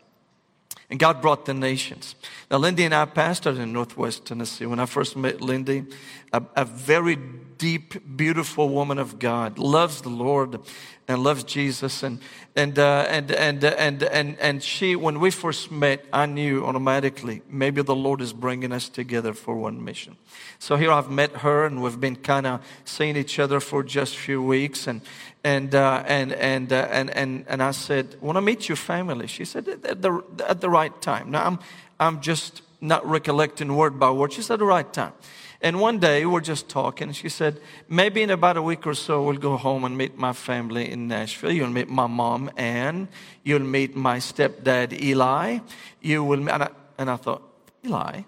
And 0.88 1.00
God 1.00 1.20
brought 1.20 1.46
the 1.46 1.54
nations. 1.54 2.14
Now, 2.50 2.58
Lindy 2.58 2.84
and 2.84 2.94
I 2.94 3.06
pastored 3.06 3.58
in 3.58 3.72
Northwest 3.72 4.24
Tennessee. 4.24 4.66
When 4.66 4.78
I 4.78 4.86
first 4.86 5.16
met 5.16 5.40
Lindy, 5.40 5.84
a, 6.32 6.42
a, 6.54 6.64
very 6.64 7.18
deep, 7.58 8.16
beautiful 8.16 8.68
woman 8.68 8.98
of 8.98 9.18
God, 9.18 9.58
loves 9.58 10.02
the 10.02 10.08
Lord 10.08 10.60
and 11.08 11.22
loves 11.22 11.44
Jesus. 11.44 12.02
And, 12.02 12.20
and, 12.54 12.78
uh, 12.78 13.06
and, 13.08 13.30
and, 13.30 13.64
and, 13.64 14.02
and, 14.02 14.38
and 14.38 14.62
she, 14.62 14.96
when 14.96 15.20
we 15.20 15.30
first 15.30 15.70
met, 15.70 16.04
I 16.12 16.26
knew 16.26 16.64
automatically 16.64 17.42
maybe 17.48 17.82
the 17.82 17.94
Lord 17.94 18.20
is 18.20 18.32
bringing 18.32 18.72
us 18.72 18.88
together 18.88 19.32
for 19.32 19.56
one 19.56 19.84
mission. 19.84 20.16
So 20.58 20.76
here 20.76 20.90
I've 20.90 21.10
met 21.10 21.30
her 21.38 21.64
and 21.66 21.82
we've 21.82 22.00
been 22.00 22.16
kind 22.16 22.46
of 22.46 22.64
seeing 22.84 23.16
each 23.16 23.38
other 23.38 23.60
for 23.60 23.82
just 23.82 24.14
a 24.14 24.18
few 24.18 24.42
weeks. 24.42 24.86
And, 24.86 25.00
and, 25.44 25.74
uh, 25.74 26.02
and, 26.06 26.32
and, 26.32 26.72
uh, 26.72 26.88
and, 26.90 27.10
and, 27.10 27.44
and 27.48 27.62
I 27.62 27.70
said, 27.70 28.16
want 28.20 28.36
to 28.36 28.42
meet 28.42 28.68
your 28.68 28.76
family. 28.76 29.26
She 29.26 29.44
said, 29.44 29.68
at 29.68 30.02
the, 30.02 30.22
at 30.48 30.60
the 30.60 30.70
right 30.70 31.00
time. 31.00 31.30
Now, 31.30 31.46
I'm, 31.46 31.58
I'm 32.00 32.20
just 32.20 32.62
not 32.80 33.06
recollecting 33.06 33.74
word 33.76 33.98
by 33.98 34.10
word. 34.10 34.32
She 34.32 34.42
said, 34.42 34.58
the 34.58 34.64
right 34.64 34.92
time. 34.92 35.12
And 35.60 35.80
one 35.80 35.98
day 35.98 36.26
we're 36.26 36.40
just 36.40 36.68
talking. 36.68 37.12
She 37.12 37.28
said, 37.28 37.60
maybe 37.88 38.22
in 38.22 38.30
about 38.30 38.56
a 38.56 38.62
week 38.62 38.86
or 38.86 38.94
so, 38.94 39.22
we'll 39.22 39.36
go 39.38 39.56
home 39.56 39.84
and 39.84 39.96
meet 39.96 40.16
my 40.16 40.32
family 40.32 40.90
in 40.90 41.08
Nashville. 41.08 41.52
You'll 41.52 41.70
meet 41.70 41.88
my 41.88 42.06
mom, 42.06 42.50
Ann. 42.56 43.08
You'll 43.42 43.60
meet 43.60 43.96
my 43.96 44.18
stepdad, 44.18 44.92
Eli. 45.00 45.58
You 46.00 46.24
will, 46.24 46.48
and 46.48 46.62
I, 46.62 46.70
and 46.98 47.10
I 47.10 47.16
thought, 47.16 47.42
Eli? 47.84 48.22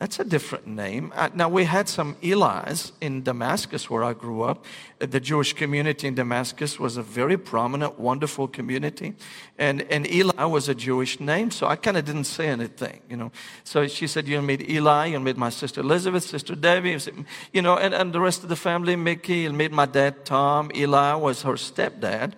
That's 0.00 0.18
a 0.18 0.24
different 0.24 0.66
name. 0.66 1.12
Uh, 1.14 1.30
now, 1.34 1.48
we 1.48 1.64
had 1.64 1.88
some 1.88 2.16
Eli's 2.20 2.92
in 3.00 3.22
Damascus 3.22 3.88
where 3.88 4.02
I 4.02 4.12
grew 4.12 4.42
up. 4.42 4.64
Uh, 5.00 5.06
the 5.06 5.20
Jewish 5.20 5.52
community 5.52 6.08
in 6.08 6.16
Damascus 6.16 6.80
was 6.80 6.96
a 6.96 7.02
very 7.02 7.38
prominent, 7.38 7.98
wonderful 7.98 8.48
community. 8.48 9.14
And, 9.56 9.82
and 9.82 10.10
Eli 10.10 10.44
was 10.44 10.68
a 10.68 10.74
Jewish 10.74 11.20
name, 11.20 11.52
so 11.52 11.68
I 11.68 11.76
kind 11.76 11.96
of 11.96 12.04
didn't 12.04 12.24
say 12.24 12.48
anything, 12.48 13.02
you 13.08 13.16
know. 13.16 13.30
So 13.62 13.86
she 13.86 14.08
said, 14.08 14.26
You'll 14.26 14.42
meet 14.42 14.68
Eli, 14.68 15.06
you'll 15.06 15.20
meet 15.20 15.36
my 15.36 15.50
sister 15.50 15.80
Elizabeth, 15.80 16.24
sister 16.24 16.56
Debbie, 16.56 16.98
you 17.52 17.62
know, 17.62 17.78
and, 17.78 17.94
and 17.94 18.12
the 18.12 18.20
rest 18.20 18.42
of 18.42 18.48
the 18.48 18.56
family, 18.56 18.96
Mickey, 18.96 19.38
you'll 19.38 19.52
meet 19.52 19.70
my 19.70 19.86
dad, 19.86 20.24
Tom. 20.24 20.72
Eli 20.74 21.14
was 21.14 21.42
her 21.42 21.54
stepdad. 21.54 22.32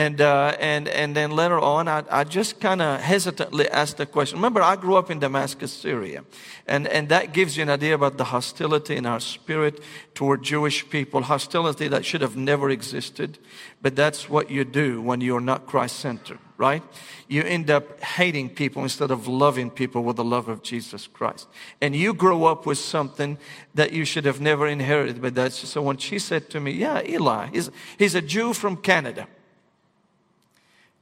And, 0.00 0.18
uh, 0.22 0.56
and, 0.58 0.88
and 0.88 1.14
then 1.14 1.30
later 1.30 1.60
on, 1.60 1.86
I, 1.86 2.02
I 2.10 2.24
just 2.24 2.58
kind 2.58 2.80
of 2.80 3.02
hesitantly 3.02 3.68
asked 3.68 3.98
the 3.98 4.06
question. 4.06 4.38
Remember, 4.38 4.62
I 4.62 4.76
grew 4.76 4.96
up 4.96 5.10
in 5.10 5.18
Damascus, 5.18 5.70
Syria. 5.70 6.24
And, 6.66 6.88
and 6.88 7.10
that 7.10 7.34
gives 7.34 7.58
you 7.58 7.64
an 7.64 7.68
idea 7.68 7.96
about 7.96 8.16
the 8.16 8.24
hostility 8.24 8.96
in 8.96 9.04
our 9.04 9.20
spirit 9.20 9.82
toward 10.14 10.42
Jewish 10.42 10.88
people, 10.88 11.20
hostility 11.20 11.86
that 11.88 12.06
should 12.06 12.22
have 12.22 12.34
never 12.34 12.70
existed. 12.70 13.36
But 13.82 13.94
that's 13.94 14.30
what 14.30 14.50
you 14.50 14.64
do 14.64 15.02
when 15.02 15.20
you're 15.20 15.38
not 15.38 15.66
Christ 15.66 15.96
centered, 15.96 16.38
right? 16.56 16.82
You 17.28 17.42
end 17.42 17.68
up 17.68 18.02
hating 18.02 18.54
people 18.54 18.82
instead 18.82 19.10
of 19.10 19.28
loving 19.28 19.68
people 19.68 20.02
with 20.02 20.16
the 20.16 20.24
love 20.24 20.48
of 20.48 20.62
Jesus 20.62 21.08
Christ. 21.08 21.46
And 21.82 21.94
you 21.94 22.14
grow 22.14 22.46
up 22.46 22.64
with 22.64 22.78
something 22.78 23.36
that 23.74 23.92
you 23.92 24.06
should 24.06 24.24
have 24.24 24.40
never 24.40 24.66
inherited. 24.66 25.20
But 25.20 25.34
that's 25.34 25.68
so 25.68 25.82
when 25.82 25.98
she 25.98 26.18
said 26.18 26.48
to 26.50 26.58
me, 26.58 26.70
Yeah, 26.70 27.02
Eli, 27.04 27.48
he's, 27.52 27.70
he's 27.98 28.14
a 28.14 28.22
Jew 28.22 28.54
from 28.54 28.78
Canada. 28.78 29.28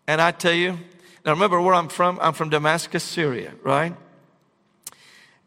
And 0.09 0.23
I 0.23 0.31
tell 0.31 0.55
you, 0.55 0.79
now 1.27 1.33
remember 1.33 1.61
where 1.61 1.75
I'm 1.75 1.89
from? 1.89 2.19
I'm 2.23 2.33
from 2.33 2.49
Damascus, 2.49 3.05
Syria, 3.05 3.53
right? 3.63 3.95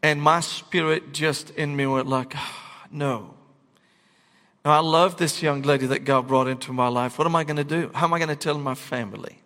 And 0.04 0.22
my 0.22 0.38
spirit 0.38 1.12
just 1.12 1.50
in 1.50 1.74
me 1.74 1.84
went 1.84 2.06
like, 2.06 2.34
oh, 2.36 2.54
no. 2.88 3.34
Now, 4.64 4.70
I 4.70 4.78
love 4.78 5.16
this 5.16 5.42
young 5.42 5.62
lady 5.62 5.86
that 5.86 6.04
God 6.04 6.28
brought 6.28 6.46
into 6.46 6.72
my 6.72 6.86
life. 6.86 7.18
What 7.18 7.26
am 7.26 7.34
I 7.34 7.42
going 7.42 7.56
to 7.56 7.64
do? 7.64 7.90
How 7.92 8.06
am 8.06 8.14
I 8.14 8.18
going 8.20 8.28
to 8.28 8.36
tell 8.36 8.56
my 8.56 8.76
family 8.76 9.40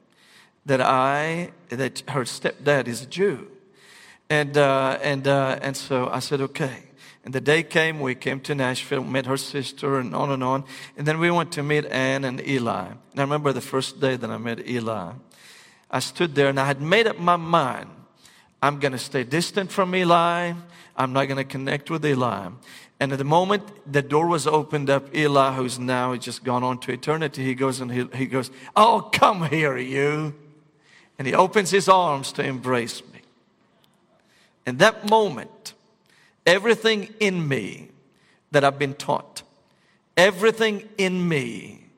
that 0.66 0.82
I, 0.82 1.52
that 1.70 2.02
her 2.10 2.24
stepdad 2.24 2.86
is 2.86 3.00
a 3.00 3.06
Jew? 3.06 3.48
And, 4.28 4.58
uh, 4.58 4.98
and, 5.00 5.26
uh, 5.26 5.58
and 5.62 5.74
so 5.74 6.10
I 6.10 6.18
said, 6.18 6.42
okay. 6.42 6.85
And 7.26 7.34
the 7.34 7.40
day 7.40 7.62
came, 7.62 8.00
we 8.00 8.14
came 8.14 8.40
to 8.40 8.54
Nashville, 8.54 9.04
met 9.04 9.26
her 9.26 9.36
sister, 9.36 9.98
and 9.98 10.14
on 10.14 10.30
and 10.30 10.42
on. 10.42 10.64
And 10.96 11.06
then 11.06 11.18
we 11.18 11.30
went 11.30 11.52
to 11.52 11.62
meet 11.62 11.84
Ann 11.86 12.24
and 12.24 12.40
Eli. 12.40 12.86
And 12.86 13.18
I 13.18 13.20
remember 13.20 13.52
the 13.52 13.60
first 13.60 14.00
day 14.00 14.16
that 14.16 14.30
I 14.30 14.38
met 14.38 14.66
Eli. 14.66 15.12
I 15.90 15.98
stood 15.98 16.34
there 16.34 16.48
and 16.48 16.58
I 16.58 16.66
had 16.66 16.80
made 16.80 17.06
up 17.06 17.18
my 17.18 17.36
mind 17.36 17.90
I'm 18.62 18.78
going 18.78 18.92
to 18.92 18.98
stay 18.98 19.22
distant 19.22 19.70
from 19.70 19.94
Eli. 19.94 20.52
I'm 20.96 21.12
not 21.12 21.26
going 21.26 21.36
to 21.36 21.44
connect 21.44 21.90
with 21.90 22.04
Eli. 22.04 22.48
And 22.98 23.12
at 23.12 23.18
the 23.18 23.24
moment 23.24 23.62
the 23.90 24.02
door 24.02 24.26
was 24.26 24.46
opened 24.46 24.88
up, 24.88 25.14
Eli, 25.14 25.52
who's 25.52 25.78
now 25.78 26.16
just 26.16 26.42
gone 26.42 26.64
on 26.64 26.78
to 26.80 26.92
eternity, 26.92 27.44
he 27.44 27.54
goes 27.54 27.80
and 27.80 27.92
he, 27.92 28.08
he 28.14 28.26
goes, 28.26 28.50
Oh, 28.74 29.10
come 29.12 29.48
here, 29.48 29.76
you. 29.76 30.34
And 31.18 31.28
he 31.28 31.34
opens 31.34 31.70
his 31.70 31.88
arms 31.88 32.32
to 32.32 32.44
embrace 32.44 33.02
me. 33.12 33.20
In 34.66 34.78
that 34.78 35.08
moment, 35.08 35.74
everything 36.46 37.12
in 37.20 37.46
me 37.46 37.90
that 38.52 38.64
I've 38.64 38.78
been 38.78 38.94
taught, 38.94 39.42
everything 40.16 40.88
in 40.96 41.28
me 41.28 41.88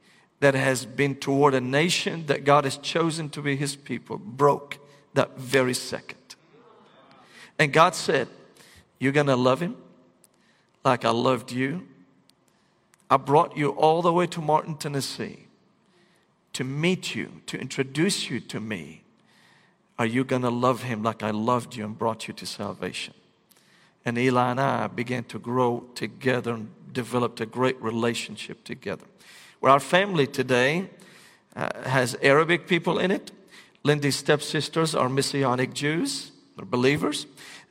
that 0.41 0.55
has 0.55 0.87
been 0.87 1.15
toward 1.15 1.55
a 1.55 1.61
nation 1.61 2.27
that 2.27 2.45
God 2.45 2.65
has 2.65 2.77
chosen 2.79 3.29
to 3.31 3.43
be 3.43 3.57
his 3.57 3.77
people 3.77 4.19
broke 4.19 4.79
that 5.15 5.39
very 5.39 5.75
second. 5.75 6.37
And 7.59 7.73
God 7.73 7.95
said, 7.95 8.29
You're 8.99 9.13
going 9.13 9.27
to 9.27 9.37
love 9.37 9.61
him 9.61 9.77
like 10.85 11.05
I 11.05 11.11
loved 11.11 11.53
you. 11.53 11.87
I 13.11 13.17
brought 13.17 13.57
you 13.57 13.71
all 13.71 14.03
the 14.03 14.13
way 14.13 14.27
to 14.29 14.41
Martin, 14.41 14.77
Tennessee 14.77 15.49
to 16.59 16.65
meet 16.65 17.15
you, 17.15 17.41
to 17.47 17.57
introduce 17.57 18.29
you 18.29 18.41
to 18.41 18.59
me. 18.59 19.03
Are 19.97 20.07
you 20.07 20.25
going 20.25 20.43
to 20.43 20.51
love 20.51 20.83
him 20.83 21.05
like 21.05 21.23
I 21.23 21.31
loved 21.31 21.77
you 21.77 21.85
and 21.85 21.97
brought 21.97 22.27
you 22.27 22.35
to 22.35 22.47
salvation? 22.47 23.15
And 24.09 24.16
Eli 24.16 24.53
and 24.53 24.59
I 24.59 24.87
began 24.87 25.25
to 25.25 25.38
grow 25.38 25.85
together 25.94 26.55
and 26.55 26.71
developed 26.94 27.42
a 27.42 27.47
great 27.47 27.79
relationship 27.83 28.64
together. 28.64 29.05
Well, 29.61 29.75
our 29.75 29.81
family 29.81 30.27
today 30.27 30.88
uh, 31.55 31.68
has 31.83 32.16
Arabic 32.23 32.66
people 32.66 32.99
in 32.99 33.11
it. 33.11 33.31
Lindy's 33.85 34.16
stepsisters 34.16 34.94
are 34.94 35.11
Messianic 35.11 35.75
Jews, 35.75 36.33
they're 36.57 36.64
believers. 36.64 37.27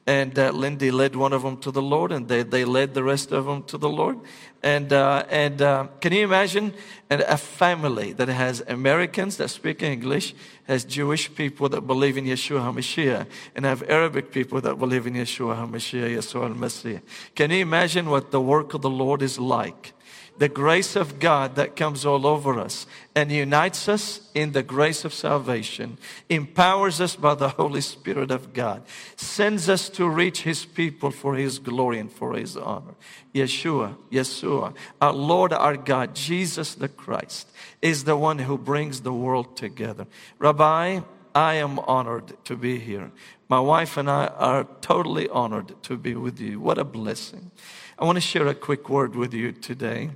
And 0.07 0.39
uh, 0.39 0.51
Lindy 0.51 0.89
led 0.89 1.17
one 1.17 1.33
of 1.33 1.43
them 1.43 1.57
to 1.57 1.69
the 1.69 1.81
Lord, 1.81 2.13
and 2.13 2.29
they, 2.29 2.41
they 2.41 2.63
led 2.63 2.93
the 2.93 3.03
rest 3.03 3.33
of 3.33 3.45
them 3.45 3.63
to 3.63 3.77
the 3.77 3.89
Lord. 3.89 4.17
And, 4.63 4.93
uh, 4.93 5.25
and 5.29 5.61
uh, 5.61 5.87
can 5.99 6.13
you 6.13 6.23
imagine 6.23 6.73
a 7.09 7.37
family 7.37 8.13
that 8.13 8.29
has 8.29 8.63
Americans 8.69 9.35
that 9.37 9.49
speak 9.49 9.83
English, 9.83 10.33
has 10.63 10.85
Jewish 10.85 11.35
people 11.35 11.67
that 11.69 11.81
believe 11.81 12.17
in 12.17 12.23
Yeshua 12.23 12.73
HaMashiach, 12.73 13.27
and 13.53 13.65
have 13.65 13.83
Arabic 13.89 14.31
people 14.31 14.61
that 14.61 14.79
believe 14.79 15.07
in 15.07 15.13
Yeshua 15.13 15.57
HaMashiach, 15.57 16.15
Yeshua 16.15 16.55
HaMashiach? 16.55 17.01
Can 17.35 17.51
you 17.51 17.57
imagine 17.57 18.09
what 18.09 18.31
the 18.31 18.41
work 18.41 18.73
of 18.73 18.81
the 18.81 18.89
Lord 18.89 19.21
is 19.21 19.37
like? 19.37 19.93
The 20.37 20.49
grace 20.49 20.95
of 20.95 21.19
God 21.19 21.55
that 21.55 21.75
comes 21.75 22.05
all 22.05 22.27
over 22.27 22.59
us 22.59 22.85
and 23.15 23.31
unites 23.31 23.89
us 23.89 24.21
in 24.35 24.51
the 24.51 24.61
grace 24.61 25.03
of 25.03 25.13
salvation, 25.13 25.97
empowers 26.29 27.01
us 27.01 27.15
by 27.15 27.33
the 27.33 27.49
Holy 27.49 27.81
Spirit 27.81 28.29
of 28.29 28.53
God, 28.53 28.83
sends 29.15 29.67
us 29.67 29.89
to 29.89 30.07
reach 30.07 30.43
His 30.43 30.63
people 30.63 31.09
for 31.09 31.35
His 31.35 31.57
glory 31.57 31.99
and 31.99 32.11
for 32.11 32.35
His 32.35 32.55
honor. 32.55 32.93
Yeshua, 33.33 33.95
Yeshua, 34.11 34.75
our 35.01 35.13
Lord, 35.13 35.53
our 35.53 35.75
God, 35.75 36.13
Jesus 36.13 36.75
the 36.75 36.87
Christ, 36.87 37.49
is 37.81 38.03
the 38.03 38.17
one 38.17 38.39
who 38.39 38.57
brings 38.57 39.01
the 39.01 39.13
world 39.13 39.57
together. 39.57 40.05
Rabbi, 40.37 41.01
I 41.33 41.53
am 41.55 41.79
honored 41.79 42.33
to 42.45 42.55
be 42.55 42.79
here. 42.79 43.11
My 43.49 43.59
wife 43.59 43.97
and 43.97 44.09
I 44.09 44.27
are 44.27 44.67
totally 44.81 45.29
honored 45.29 45.81
to 45.83 45.97
be 45.97 46.15
with 46.15 46.39
you. 46.39 46.59
What 46.59 46.77
a 46.77 46.83
blessing. 46.83 47.51
I 47.97 48.05
want 48.05 48.17
to 48.17 48.21
share 48.21 48.47
a 48.47 48.55
quick 48.55 48.89
word 48.89 49.15
with 49.15 49.33
you 49.33 49.51
today 49.51 50.11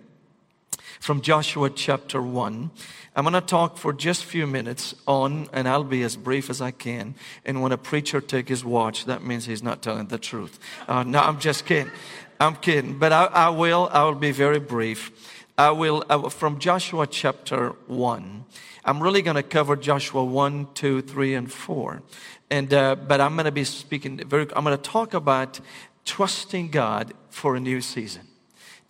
from 1.01 1.19
Joshua 1.19 1.71
chapter 1.71 2.21
1. 2.21 2.69
I'm 3.15 3.23
going 3.23 3.33
to 3.33 3.41
talk 3.41 3.77
for 3.77 3.91
just 3.91 4.23
a 4.23 4.27
few 4.27 4.45
minutes 4.45 4.93
on, 5.07 5.49
and 5.51 5.67
I'll 5.67 5.83
be 5.83 6.03
as 6.03 6.15
brief 6.15 6.47
as 6.47 6.61
I 6.61 6.69
can. 6.69 7.15
And 7.43 7.63
when 7.63 7.71
a 7.71 7.77
preacher 7.77 8.21
takes 8.21 8.49
his 8.49 8.63
watch, 8.63 9.05
that 9.05 9.23
means 9.23 9.47
he's 9.47 9.63
not 9.63 9.81
telling 9.81 10.07
the 10.07 10.19
truth. 10.19 10.59
Uh, 10.87 11.01
no, 11.01 11.19
I'm 11.19 11.39
just 11.39 11.65
kidding. 11.65 11.91
I'm 12.39 12.55
kidding. 12.55 12.99
But 12.99 13.11
I, 13.13 13.25
I 13.25 13.49
will, 13.49 13.89
I 13.91 14.03
will 14.03 14.13
be 14.13 14.31
very 14.31 14.59
brief. 14.59 15.11
I 15.57 15.71
will, 15.71 16.05
will, 16.07 16.29
from 16.29 16.59
Joshua 16.59 17.07
chapter 17.07 17.69
1. 17.87 18.45
I'm 18.85 19.01
really 19.01 19.23
going 19.23 19.35
to 19.35 19.43
cover 19.43 19.75
Joshua 19.75 20.23
1, 20.23 20.67
2, 20.75 21.01
3, 21.01 21.33
and 21.33 21.51
4. 21.51 22.03
And, 22.51 22.73
uh, 22.73 22.95
but 22.95 23.19
I'm 23.19 23.33
going 23.33 23.45
to 23.45 23.51
be 23.51 23.63
speaking 23.63 24.17
very, 24.27 24.47
I'm 24.55 24.63
going 24.63 24.77
to 24.77 24.83
talk 24.83 25.15
about 25.15 25.59
trusting 26.05 26.69
God 26.69 27.15
for 27.31 27.55
a 27.55 27.59
new 27.59 27.81
season 27.81 28.27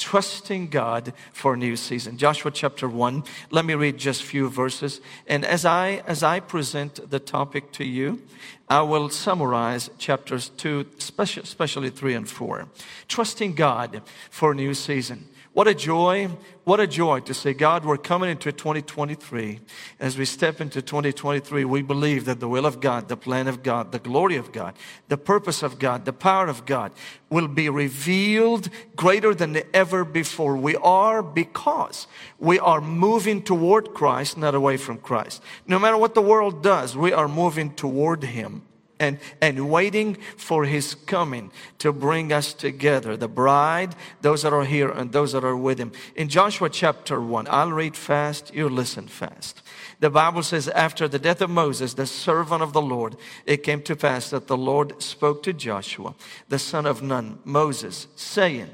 trusting 0.02 0.68
God 0.68 1.14
for 1.32 1.54
a 1.54 1.58
new 1.58 1.76
season. 1.76 2.18
Joshua 2.18 2.50
chapter 2.50 2.90
1. 2.90 3.24
Let 3.52 3.66
me 3.66 3.76
read 3.76 3.98
just 3.98 4.24
a 4.24 4.26
few 4.26 4.50
verses. 4.50 5.00
And 5.28 5.46
as 5.46 5.64
I, 5.64 6.02
as 6.08 6.24
I 6.24 6.40
present 6.40 7.10
the 7.12 7.20
topic 7.20 7.72
to 7.74 7.86
you, 7.86 8.22
I 8.68 8.82
will 8.82 9.10
summarize 9.10 9.92
chapters 10.00 10.50
2, 10.58 10.88
especially 10.98 11.92
3 11.92 12.16
and 12.16 12.28
4. 12.28 12.68
Trusting 13.08 13.54
God 13.54 14.02
for 14.32 14.54
a 14.54 14.56
new 14.56 14.74
season. 14.74 15.28
What 15.54 15.68
a 15.68 15.74
joy, 15.76 16.30
what 16.64 16.80
a 16.80 16.88
joy 16.88 17.20
to 17.22 17.34
say, 17.34 17.54
God, 17.54 17.84
we're 17.84 17.98
coming 17.98 18.30
into 18.30 18.54
2023. 18.54 19.60
As 20.00 20.18
we 20.18 20.24
step 20.24 20.62
into 20.62 20.82
2023, 20.82 21.66
we 21.66 21.82
believe 21.82 22.24
that 22.24 22.40
the 22.40 22.48
will 22.48 22.66
of 22.66 22.80
God, 22.80 23.10
the 23.10 23.18
plan 23.18 23.50
of 23.50 23.62
God, 23.62 23.92
the 23.92 24.00
glory 24.00 24.38
of 24.38 24.54
God, 24.54 24.76
the 25.10 25.18
purpose 25.18 25.62
of 25.62 25.78
God, 25.78 26.06
the 26.06 26.14
power 26.14 26.48
of 26.48 26.66
God 26.66 26.94
will 27.30 27.50
be 27.50 27.68
revealed 27.68 28.70
greater 28.96 29.36
than 29.36 29.62
ever 29.74 30.06
before. 30.06 30.56
We 30.56 30.78
are 30.78 31.22
because 31.22 32.08
we 32.40 32.58
are 32.58 32.80
moving 32.80 33.44
toward 33.44 33.94
Christ, 33.94 34.38
not 34.38 34.56
away 34.56 34.78
from 34.78 35.00
Christ. 35.00 35.44
No 35.68 35.80
matter 35.80 35.98
what 35.98 36.16
the 36.16 36.22
world 36.22 36.64
does, 36.64 36.96
we 36.96 37.12
are 37.12 37.28
moving 37.28 37.74
toward 37.74 38.24
Him 38.24 38.62
and, 39.02 39.18
and 39.42 39.70
waiting 39.72 40.16
for 40.38 40.64
his 40.64 40.94
coming 40.94 41.52
to 41.80 41.92
bring 41.92 42.32
us 42.32 42.54
together. 42.54 43.18
The 43.18 43.28
bride, 43.28 43.96
those 44.22 44.44
that 44.44 44.54
are 44.54 44.64
here 44.64 44.90
and 44.90 45.12
those 45.12 45.32
that 45.32 45.44
are 45.44 45.58
with 45.58 45.80
him. 45.80 45.92
In 46.16 46.30
Joshua 46.30 46.70
chapter 46.70 47.20
1, 47.20 47.48
I'll 47.50 47.72
read 47.72 47.98
fast, 47.98 48.54
you 48.54 48.70
listen 48.70 49.08
fast. 49.08 49.64
The 50.00 50.12
Bible 50.12 50.44
says, 50.44 50.68
after 50.70 51.08
the 51.08 51.18
death 51.18 51.42
of 51.42 51.50
Moses, 51.50 51.96
the 51.96 52.06
servant 52.06 52.62
of 52.62 52.74
the 52.74 52.82
Lord, 52.82 53.18
it 53.48 53.64
came 53.64 53.82
to 53.84 53.96
pass 53.96 54.30
that 54.30 54.48
the 54.48 54.58
Lord 54.58 55.02
spoke 55.02 55.42
to 55.44 55.54
Joshua, 55.54 56.14
the 56.48 56.60
son 56.60 56.86
of 56.86 57.02
Nun, 57.02 57.40
Moses, 57.44 58.06
saying, 58.16 58.70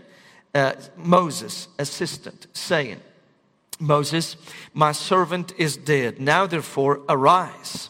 uh, 0.54 0.74
Moses, 0.98 1.70
assistant, 1.80 2.48
saying, 2.52 3.00
Moses, 3.80 4.36
my 4.74 4.92
servant 4.92 5.54
is 5.58 5.78
dead. 5.78 6.20
Now 6.20 6.48
therefore 6.48 7.02
arise, 7.08 7.90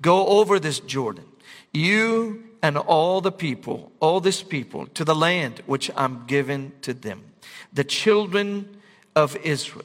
go 0.00 0.26
over 0.26 0.58
this 0.58 0.80
Jordan 0.80 1.24
you 1.74 2.44
and 2.62 2.78
all 2.78 3.20
the 3.20 3.32
people, 3.32 3.92
all 4.00 4.20
this 4.20 4.42
people, 4.42 4.86
to 4.86 5.04
the 5.04 5.14
land 5.14 5.60
which 5.66 5.90
I'm 5.96 6.24
giving 6.26 6.72
to 6.82 6.94
them, 6.94 7.24
the 7.72 7.84
children 7.84 8.80
of 9.14 9.36
Israel. 9.36 9.84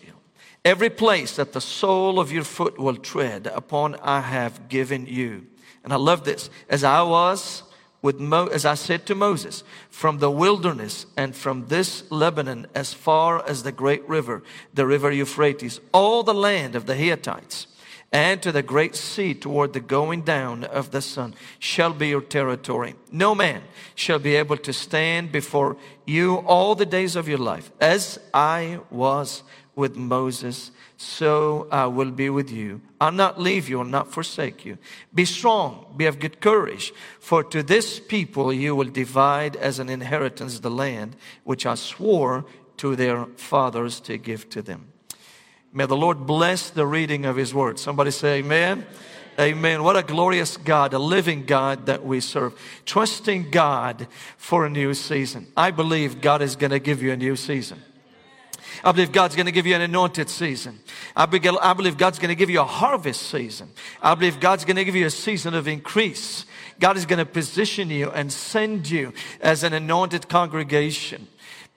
Every 0.64 0.90
place 0.90 1.36
that 1.36 1.54
the 1.54 1.62
sole 1.62 2.20
of 2.20 2.32
your 2.32 2.44
foot 2.44 2.78
will 2.78 2.96
tread 2.96 3.48
upon, 3.48 3.96
I 3.96 4.22
have 4.22 4.70
given 4.70 5.08
you. 5.08 5.48
And 5.84 5.92
I 5.92 5.96
love 5.96 6.26
this. 6.26 6.50
As 6.70 6.84
I 6.84 7.02
was 7.02 7.64
with 8.02 8.20
Mo, 8.20 8.48
as 8.48 8.66
I 8.66 8.76
said 8.76 9.06
to 9.08 9.16
Moses, 9.16 9.64
from 9.90 10.20
the 10.20 10.32
wilderness 10.32 11.06
and 11.18 11.36
from 11.36 11.68
this 11.68 12.10
Lebanon 12.12 12.68
as 12.76 12.94
far 12.94 13.46
as 13.46 13.64
the 13.64 13.72
great 13.72 14.08
river, 14.08 14.44
the 14.74 14.86
river 14.86 15.12
Euphrates, 15.12 15.80
all 15.94 16.24
the 16.24 16.34
land 16.34 16.76
of 16.76 16.86
the 16.86 16.96
Hittites 16.96 17.68
and 18.12 18.42
to 18.42 18.52
the 18.52 18.64
great 18.64 18.96
sea 18.96 19.34
toward 19.34 19.74
the 19.74 19.80
going 19.80 20.22
down 20.22 20.64
of 20.64 20.92
the 20.92 21.02
sun 21.02 21.36
shall 21.60 21.94
be 21.94 22.10
your 22.10 22.22
territory. 22.22 22.96
No 23.12 23.36
man 23.36 23.62
shall 23.94 24.20
be 24.20 24.36
able 24.36 24.58
to 24.58 24.74
stand 24.74 25.32
before 25.32 25.78
you 26.06 26.38
all 26.38 26.76
the 26.76 26.86
days 26.86 27.16
of 27.16 27.28
your 27.28 27.38
life. 27.38 27.72
As 27.80 28.20
I 28.34 28.80
was 28.90 29.44
with 29.76 29.96
Moses, 29.96 30.72
so 30.98 31.68
I 31.72 31.86
will 31.86 32.12
be 32.12 32.30
with 32.30 32.52
you. 32.52 32.82
I'll 33.00 33.12
not 33.12 33.40
leave 33.40 33.70
you, 33.70 33.80
I'll 33.80 33.86
not 33.86 34.12
forsake 34.12 34.66
you. 34.66 34.78
Be 35.14 35.24
strong, 35.24 35.94
be 35.96 36.06
of 36.06 36.20
good 36.20 36.42
courage, 36.42 36.92
for 37.20 37.44
to 37.46 37.64
this 37.64 38.00
people 38.00 38.52
you 38.52 38.76
will 38.76 38.90
divide 38.90 39.56
as 39.56 39.80
an 39.80 39.88
inheritance 39.88 40.60
the 40.60 40.72
land 40.72 41.16
which 41.44 41.66
I 41.66 41.76
swore 41.76 42.44
to 42.78 42.96
their 42.96 43.26
fathers 43.38 44.00
to 44.02 44.18
give 44.18 44.50
to 44.50 44.62
them. 44.62 44.89
May 45.72 45.86
the 45.86 45.96
Lord 45.96 46.26
bless 46.26 46.70
the 46.70 46.86
reading 46.86 47.26
of 47.26 47.36
His 47.36 47.54
Word. 47.54 47.78
Somebody 47.78 48.12
say, 48.12 48.40
Amen. 48.40 48.86
Amen. 49.40 49.84
What 49.84 49.96
a 49.96 50.04
glorious 50.04 50.58
God, 50.58 50.94
a 50.94 51.00
living 51.00 51.46
God 51.46 51.86
that 51.86 52.04
we 52.04 52.20
serve. 52.20 52.60
Trusting 52.86 53.52
God 53.52 54.08
for 54.36 54.66
a 54.66 54.70
new 54.70 54.94
season. 54.94 55.48
I 55.56 55.72
believe 55.72 56.20
God 56.20 56.42
is 56.42 56.58
going 56.58 56.72
to 56.72 56.80
give 56.80 57.02
you 57.02 57.14
a 57.14 57.18
new 57.18 57.38
season. 57.38 57.82
I 58.84 58.92
believe 58.92 59.14
God's 59.14 59.38
going 59.38 59.46
to 59.46 59.54
give 59.54 59.66
you 59.66 59.76
an 59.76 59.82
anointed 59.82 60.30
season. 60.30 60.80
I 61.16 61.26
believe 61.26 61.98
God's 61.98 62.20
going 62.20 62.30
to 62.30 62.36
give 62.36 62.50
you 62.50 62.60
a 62.60 62.66
harvest 62.66 63.30
season. 63.30 63.70
I 64.02 64.14
believe 64.16 64.42
God's 64.42 64.66
going 64.66 64.76
to 64.76 64.84
give 64.84 64.96
you 64.96 65.06
a 65.06 65.12
season 65.12 65.54
of 65.54 65.70
increase. 65.70 66.46
God 66.78 66.98
is 66.98 67.06
going 67.06 67.20
to 67.20 67.26
position 67.26 67.90
you 67.90 68.10
and 68.12 68.34
send 68.34 68.90
you 68.90 69.14
as 69.40 69.64
an 69.64 69.72
anointed 69.72 70.28
congregation 70.28 71.29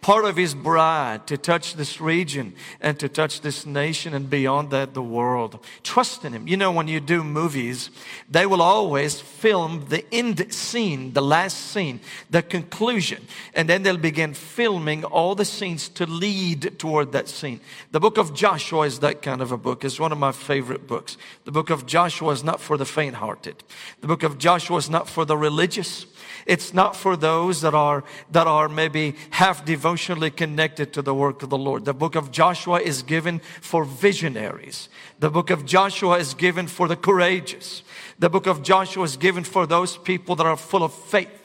part 0.02 0.24
of 0.24 0.36
his 0.36 0.52
bride 0.52 1.28
to 1.28 1.38
touch 1.38 1.74
this 1.76 2.00
region 2.00 2.52
and 2.80 2.98
to 2.98 3.08
touch 3.08 3.40
this 3.40 3.64
nation 3.64 4.12
and 4.12 4.28
beyond 4.28 4.70
that 4.70 4.94
the 4.94 5.02
world. 5.02 5.64
Trust 5.84 6.24
in 6.24 6.32
him. 6.32 6.48
You 6.48 6.56
know, 6.56 6.72
when 6.72 6.88
you 6.88 6.98
do 6.98 7.22
movies, 7.22 7.88
they 8.28 8.44
will 8.44 8.60
always 8.60 9.20
film 9.20 9.86
the 9.88 10.04
end 10.12 10.52
scene, 10.52 11.12
the 11.12 11.22
last 11.22 11.56
scene, 11.56 12.00
the 12.30 12.42
conclusion, 12.42 13.24
and 13.54 13.68
then 13.68 13.84
they'll 13.84 13.96
begin 13.96 14.34
filming 14.34 15.04
all 15.04 15.36
the 15.36 15.44
scenes 15.44 15.88
to 15.90 16.04
lead 16.04 16.80
toward 16.80 17.12
that 17.12 17.28
scene. 17.28 17.60
The 17.92 18.00
book 18.00 18.18
of 18.18 18.34
Joshua 18.34 18.82
is 18.82 18.98
that 18.98 19.22
kind 19.22 19.40
of 19.40 19.52
a 19.52 19.56
book. 19.56 19.84
It's 19.84 20.00
one 20.00 20.10
of 20.10 20.18
my 20.18 20.32
favorite 20.32 20.88
books. 20.88 21.16
The 21.44 21.52
book 21.52 21.70
of 21.70 21.86
Joshua 21.86 22.32
is 22.32 22.42
not 22.42 22.60
for 22.60 22.76
the 22.76 22.84
faint 22.84 23.14
hearted. 23.14 23.62
The 24.00 24.08
book 24.08 24.24
of 24.24 24.36
Joshua 24.36 24.78
is 24.78 24.90
not 24.90 25.08
for 25.08 25.24
the 25.24 25.36
religious. 25.36 26.06
It's 26.46 26.72
not 26.72 26.96
for 26.96 27.16
those 27.16 27.60
that 27.60 27.74
are, 27.74 28.04
that 28.30 28.46
are 28.46 28.68
maybe 28.68 29.16
half 29.30 29.64
devotionally 29.64 30.30
connected 30.30 30.92
to 30.94 31.02
the 31.02 31.14
work 31.14 31.42
of 31.42 31.50
the 31.50 31.58
Lord. 31.58 31.84
The 31.84 31.94
book 31.94 32.14
of 32.14 32.30
Joshua 32.30 32.80
is 32.80 33.02
given 33.02 33.40
for 33.60 33.84
visionaries. 33.84 34.88
The 35.18 35.30
book 35.30 35.50
of 35.50 35.64
Joshua 35.64 36.18
is 36.18 36.34
given 36.34 36.66
for 36.66 36.88
the 36.88 36.96
courageous. 36.96 37.82
The 38.18 38.30
book 38.30 38.46
of 38.46 38.62
Joshua 38.62 39.04
is 39.04 39.16
given 39.16 39.44
for 39.44 39.66
those 39.66 39.96
people 39.96 40.36
that 40.36 40.46
are 40.46 40.56
full 40.56 40.82
of 40.82 40.92
faith 40.92 41.41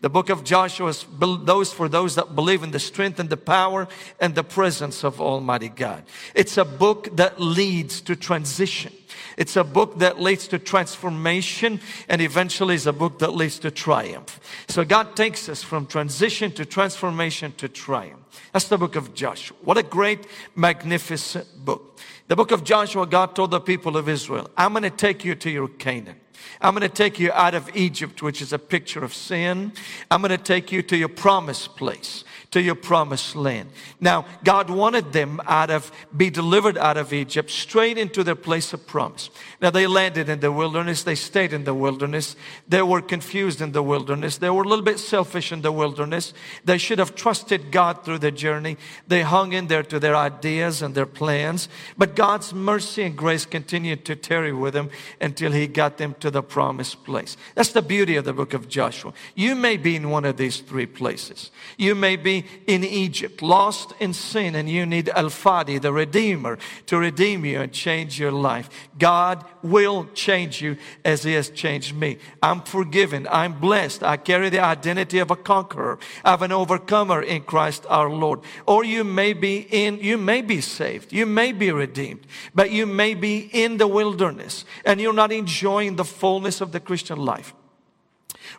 The 0.00 0.08
book 0.08 0.30
of 0.30 0.44
Joshua 0.44 0.88
is 0.88 1.04
those 1.18 1.74
for 1.74 1.86
those 1.86 2.14
that 2.14 2.34
believe 2.34 2.62
in 2.62 2.70
the 2.70 2.78
strength 2.78 3.20
and 3.20 3.28
the 3.28 3.36
power 3.36 3.86
and 4.18 4.34
the 4.34 4.42
presence 4.42 5.04
of 5.04 5.20
Almighty 5.20 5.68
God. 5.68 6.04
It's 6.34 6.56
a 6.56 6.64
book 6.64 7.14
that 7.16 7.38
leads 7.38 8.00
to 8.02 8.16
transition. 8.16 8.94
It's 9.36 9.56
a 9.56 9.64
book 9.64 9.98
that 9.98 10.18
leads 10.18 10.48
to 10.48 10.58
transformation 10.58 11.80
and 12.08 12.22
eventually 12.22 12.76
is 12.76 12.86
a 12.86 12.94
book 12.94 13.18
that 13.18 13.34
leads 13.34 13.58
to 13.58 13.70
triumph. 13.70 14.40
So 14.68 14.84
God 14.84 15.16
takes 15.16 15.50
us 15.50 15.62
from 15.62 15.86
transition 15.86 16.50
to 16.52 16.64
transformation 16.64 17.52
to 17.58 17.68
triumph. 17.68 18.20
That's 18.52 18.68
the 18.68 18.78
book 18.78 18.96
of 18.96 19.12
Joshua. 19.12 19.56
What 19.62 19.76
a 19.76 19.82
great, 19.82 20.26
magnificent 20.54 21.46
book. 21.62 21.98
The 22.28 22.36
book 22.36 22.52
of 22.52 22.64
Joshua, 22.64 23.06
God 23.06 23.34
told 23.34 23.50
the 23.50 23.60
people 23.60 23.96
of 23.96 24.08
Israel, 24.08 24.50
I'm 24.56 24.72
going 24.72 24.84
to 24.84 24.90
take 24.90 25.24
you 25.24 25.34
to 25.34 25.50
your 25.50 25.68
Canaan. 25.68 26.20
I'm 26.60 26.74
going 26.74 26.88
to 26.88 26.94
take 26.94 27.18
you 27.18 27.32
out 27.32 27.54
of 27.54 27.74
Egypt, 27.74 28.22
which 28.22 28.42
is 28.42 28.52
a 28.52 28.58
picture 28.58 29.02
of 29.04 29.14
sin. 29.14 29.72
I'm 30.10 30.20
going 30.20 30.30
to 30.30 30.38
take 30.38 30.72
you 30.72 30.82
to 30.82 30.96
your 30.96 31.08
promised 31.08 31.76
place 31.76 32.24
to 32.50 32.60
your 32.60 32.74
promised 32.74 33.36
land. 33.36 33.70
Now, 34.00 34.26
God 34.42 34.70
wanted 34.70 35.12
them 35.12 35.40
out 35.46 35.70
of, 35.70 35.92
be 36.16 36.30
delivered 36.30 36.76
out 36.76 36.96
of 36.96 37.12
Egypt 37.12 37.50
straight 37.50 37.96
into 37.96 38.24
their 38.24 38.34
place 38.34 38.72
of 38.72 38.86
promise. 38.86 39.30
Now, 39.62 39.70
they 39.70 39.86
landed 39.86 40.28
in 40.28 40.40
the 40.40 40.50
wilderness. 40.50 41.04
They 41.04 41.14
stayed 41.14 41.52
in 41.52 41.64
the 41.64 41.74
wilderness. 41.74 42.34
They 42.68 42.82
were 42.82 43.02
confused 43.02 43.60
in 43.60 43.72
the 43.72 43.82
wilderness. 43.82 44.38
They 44.38 44.50
were 44.50 44.64
a 44.64 44.68
little 44.68 44.84
bit 44.84 44.98
selfish 44.98 45.52
in 45.52 45.62
the 45.62 45.70
wilderness. 45.70 46.34
They 46.64 46.78
should 46.78 46.98
have 46.98 47.14
trusted 47.14 47.70
God 47.70 48.04
through 48.04 48.18
the 48.18 48.32
journey. 48.32 48.76
They 49.06 49.22
hung 49.22 49.52
in 49.52 49.68
there 49.68 49.84
to 49.84 50.00
their 50.00 50.16
ideas 50.16 50.82
and 50.82 50.94
their 50.94 51.06
plans. 51.06 51.68
But 51.96 52.16
God's 52.16 52.52
mercy 52.52 53.04
and 53.04 53.16
grace 53.16 53.46
continued 53.46 54.04
to 54.06 54.16
tarry 54.16 54.52
with 54.52 54.74
them 54.74 54.90
until 55.20 55.52
He 55.52 55.68
got 55.68 55.98
them 55.98 56.16
to 56.18 56.30
the 56.30 56.42
promised 56.42 57.04
place. 57.04 57.36
That's 57.54 57.72
the 57.72 57.82
beauty 57.82 58.16
of 58.16 58.24
the 58.24 58.32
book 58.32 58.54
of 58.54 58.68
Joshua. 58.68 59.12
You 59.36 59.54
may 59.54 59.76
be 59.76 59.94
in 59.94 60.10
one 60.10 60.24
of 60.24 60.36
these 60.36 60.58
three 60.58 60.86
places. 60.86 61.52
You 61.78 61.94
may 61.94 62.16
be 62.16 62.39
in 62.66 62.84
Egypt, 62.84 63.42
lost 63.42 63.92
in 64.00 64.12
sin, 64.12 64.54
and 64.54 64.68
you 64.68 64.86
need 64.86 65.08
Al 65.10 65.26
Fadi, 65.26 65.80
the 65.80 65.92
Redeemer, 65.92 66.58
to 66.86 66.98
redeem 66.98 67.44
you 67.44 67.60
and 67.60 67.72
change 67.72 68.18
your 68.18 68.32
life. 68.32 68.70
God 68.98 69.44
will 69.62 70.06
change 70.14 70.62
you 70.62 70.76
as 71.04 71.22
He 71.22 71.32
has 71.34 71.50
changed 71.50 71.94
me. 71.94 72.18
I'm 72.42 72.62
forgiven. 72.62 73.26
I'm 73.30 73.58
blessed. 73.58 74.02
I 74.02 74.16
carry 74.16 74.48
the 74.48 74.60
identity 74.60 75.18
of 75.18 75.30
a 75.30 75.36
conqueror, 75.36 75.98
of 76.24 76.42
an 76.42 76.52
overcomer 76.52 77.22
in 77.22 77.42
Christ 77.42 77.86
our 77.88 78.10
Lord. 78.10 78.40
Or 78.66 78.84
you 78.84 79.04
may 79.04 79.32
be 79.32 79.66
in, 79.70 79.98
you 79.98 80.18
may 80.18 80.42
be 80.42 80.60
saved. 80.60 81.12
You 81.12 81.26
may 81.26 81.52
be 81.52 81.70
redeemed, 81.72 82.26
but 82.54 82.70
you 82.70 82.86
may 82.86 83.14
be 83.14 83.50
in 83.52 83.76
the 83.76 83.88
wilderness 83.88 84.64
and 84.84 85.00
you're 85.00 85.12
not 85.12 85.32
enjoying 85.32 85.96
the 85.96 86.04
fullness 86.04 86.60
of 86.60 86.72
the 86.72 86.80
Christian 86.80 87.18
life. 87.18 87.54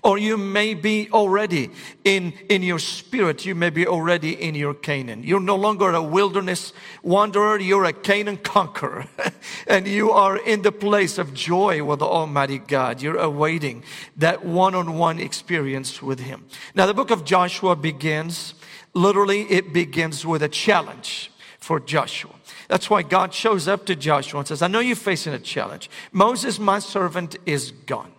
Or 0.03 0.17
you 0.17 0.37
may 0.37 0.73
be 0.73 1.09
already 1.11 1.71
in, 2.03 2.33
in 2.49 2.63
your 2.63 2.79
spirit, 2.79 3.45
you 3.45 3.55
may 3.55 3.69
be 3.69 3.85
already 3.87 4.33
in 4.33 4.55
your 4.55 4.73
Canaan. 4.73 5.23
You're 5.23 5.39
no 5.39 5.55
longer 5.55 5.91
a 5.91 6.01
wilderness 6.01 6.73
wanderer, 7.03 7.59
you're 7.59 7.85
a 7.85 7.93
Canaan 7.93 8.37
conqueror. 8.37 9.07
and 9.67 9.87
you 9.87 10.11
are 10.11 10.37
in 10.37 10.61
the 10.61 10.71
place 10.71 11.17
of 11.17 11.33
joy 11.33 11.83
with 11.83 11.99
the 11.99 12.05
Almighty 12.05 12.59
God. 12.59 13.01
You're 13.01 13.17
awaiting 13.17 13.83
that 14.17 14.45
one 14.45 14.75
on 14.75 14.97
one 14.97 15.19
experience 15.19 16.01
with 16.01 16.19
Him. 16.19 16.45
Now, 16.75 16.85
the 16.85 16.93
book 16.93 17.11
of 17.11 17.25
Joshua 17.25 17.75
begins, 17.75 18.53
literally, 18.93 19.41
it 19.43 19.73
begins 19.73 20.25
with 20.25 20.43
a 20.43 20.49
challenge 20.49 21.31
for 21.59 21.79
Joshua. 21.79 22.31
That's 22.67 22.89
why 22.89 23.01
God 23.01 23.33
shows 23.33 23.67
up 23.67 23.85
to 23.87 23.95
Joshua 23.95 24.39
and 24.39 24.47
says, 24.47 24.61
I 24.61 24.67
know 24.67 24.79
you're 24.79 24.95
facing 24.95 25.33
a 25.33 25.39
challenge. 25.39 25.89
Moses, 26.11 26.57
my 26.57 26.79
servant, 26.79 27.35
is 27.45 27.71
gone. 27.71 28.11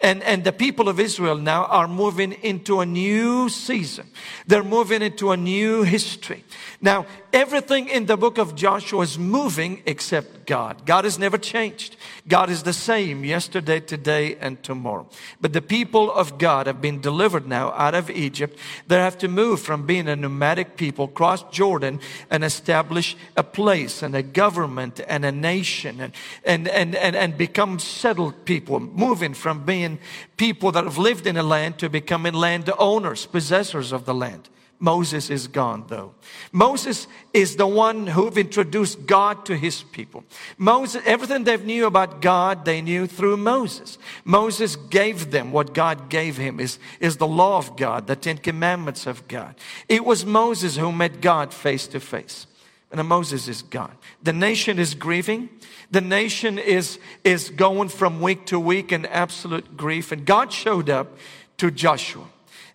And, 0.00 0.22
and 0.22 0.44
the 0.44 0.52
people 0.52 0.88
of 0.88 1.00
Israel 1.00 1.36
now 1.36 1.64
are 1.64 1.88
moving 1.88 2.32
into 2.32 2.80
a 2.80 2.86
new 2.86 3.48
season. 3.48 4.10
They're 4.46 4.62
moving 4.62 5.02
into 5.02 5.30
a 5.30 5.36
new 5.36 5.82
history. 5.82 6.44
Now, 6.80 7.06
everything 7.36 7.88
in 7.88 8.06
the 8.06 8.16
book 8.16 8.38
of 8.38 8.54
Joshua 8.54 9.02
is 9.02 9.18
moving 9.18 9.82
except 9.84 10.46
God. 10.46 10.86
God 10.86 11.04
has 11.04 11.18
never 11.18 11.36
changed. 11.36 11.94
God 12.26 12.48
is 12.48 12.62
the 12.62 12.72
same 12.72 13.26
yesterday, 13.26 13.78
today, 13.78 14.36
and 14.36 14.62
tomorrow. 14.62 15.06
But 15.38 15.52
the 15.52 15.60
people 15.60 16.10
of 16.10 16.38
God 16.38 16.66
have 16.66 16.80
been 16.80 17.02
delivered 17.02 17.46
now 17.46 17.72
out 17.72 17.94
of 17.94 18.08
Egypt. 18.08 18.58
They 18.86 18.96
have 18.96 19.18
to 19.18 19.28
move 19.28 19.60
from 19.60 19.84
being 19.84 20.08
a 20.08 20.16
nomadic 20.16 20.78
people, 20.78 21.08
cross 21.08 21.42
Jordan, 21.50 22.00
and 22.30 22.42
establish 22.42 23.18
a 23.36 23.44
place 23.44 24.02
and 24.02 24.14
a 24.14 24.22
government 24.22 25.00
and 25.06 25.22
a 25.26 25.30
nation 25.30 26.00
and, 26.00 26.14
and, 26.42 26.66
and, 26.68 26.96
and, 26.96 27.14
and 27.14 27.36
become 27.36 27.78
settled 27.78 28.46
people, 28.46 28.80
moving 28.80 29.34
from 29.34 29.62
being 29.66 29.98
people 30.38 30.72
that 30.72 30.84
have 30.84 30.96
lived 30.96 31.26
in 31.26 31.36
a 31.36 31.42
land 31.42 31.78
to 31.80 31.90
becoming 31.90 32.32
land 32.32 32.72
owners, 32.78 33.26
possessors 33.26 33.92
of 33.92 34.06
the 34.06 34.14
land. 34.14 34.48
Moses 34.78 35.30
is 35.30 35.48
gone 35.48 35.84
though. 35.88 36.14
Moses 36.52 37.06
is 37.32 37.56
the 37.56 37.66
one 37.66 38.06
who 38.06 38.28
introduced 38.28 39.06
God 39.06 39.46
to 39.46 39.56
his 39.56 39.82
people. 39.82 40.24
Moses, 40.58 41.02
everything 41.06 41.44
they 41.44 41.56
knew 41.56 41.86
about 41.86 42.20
God, 42.20 42.64
they 42.64 42.82
knew 42.82 43.06
through 43.06 43.38
Moses. 43.38 43.98
Moses 44.24 44.76
gave 44.76 45.30
them 45.30 45.50
what 45.50 45.72
God 45.72 46.10
gave 46.10 46.36
him 46.36 46.60
is, 46.60 46.78
is 47.00 47.16
the 47.16 47.26
law 47.26 47.56
of 47.56 47.76
God, 47.76 48.06
the 48.06 48.16
Ten 48.16 48.36
Commandments 48.36 49.06
of 49.06 49.26
God. 49.28 49.54
It 49.88 50.04
was 50.04 50.26
Moses 50.26 50.76
who 50.76 50.92
met 50.92 51.20
God 51.20 51.54
face 51.54 51.86
to 51.88 52.00
face. 52.00 52.46
And 52.92 53.06
Moses 53.08 53.48
is 53.48 53.62
gone. 53.62 53.96
The 54.22 54.32
nation 54.32 54.78
is 54.78 54.94
grieving. 54.94 55.48
The 55.90 56.00
nation 56.00 56.58
is, 56.58 56.98
is 57.24 57.50
going 57.50 57.88
from 57.88 58.20
week 58.20 58.46
to 58.46 58.60
week 58.60 58.92
in 58.92 59.06
absolute 59.06 59.76
grief. 59.76 60.12
And 60.12 60.24
God 60.24 60.52
showed 60.52 60.88
up 60.88 61.16
to 61.58 61.70
Joshua. 61.70 62.26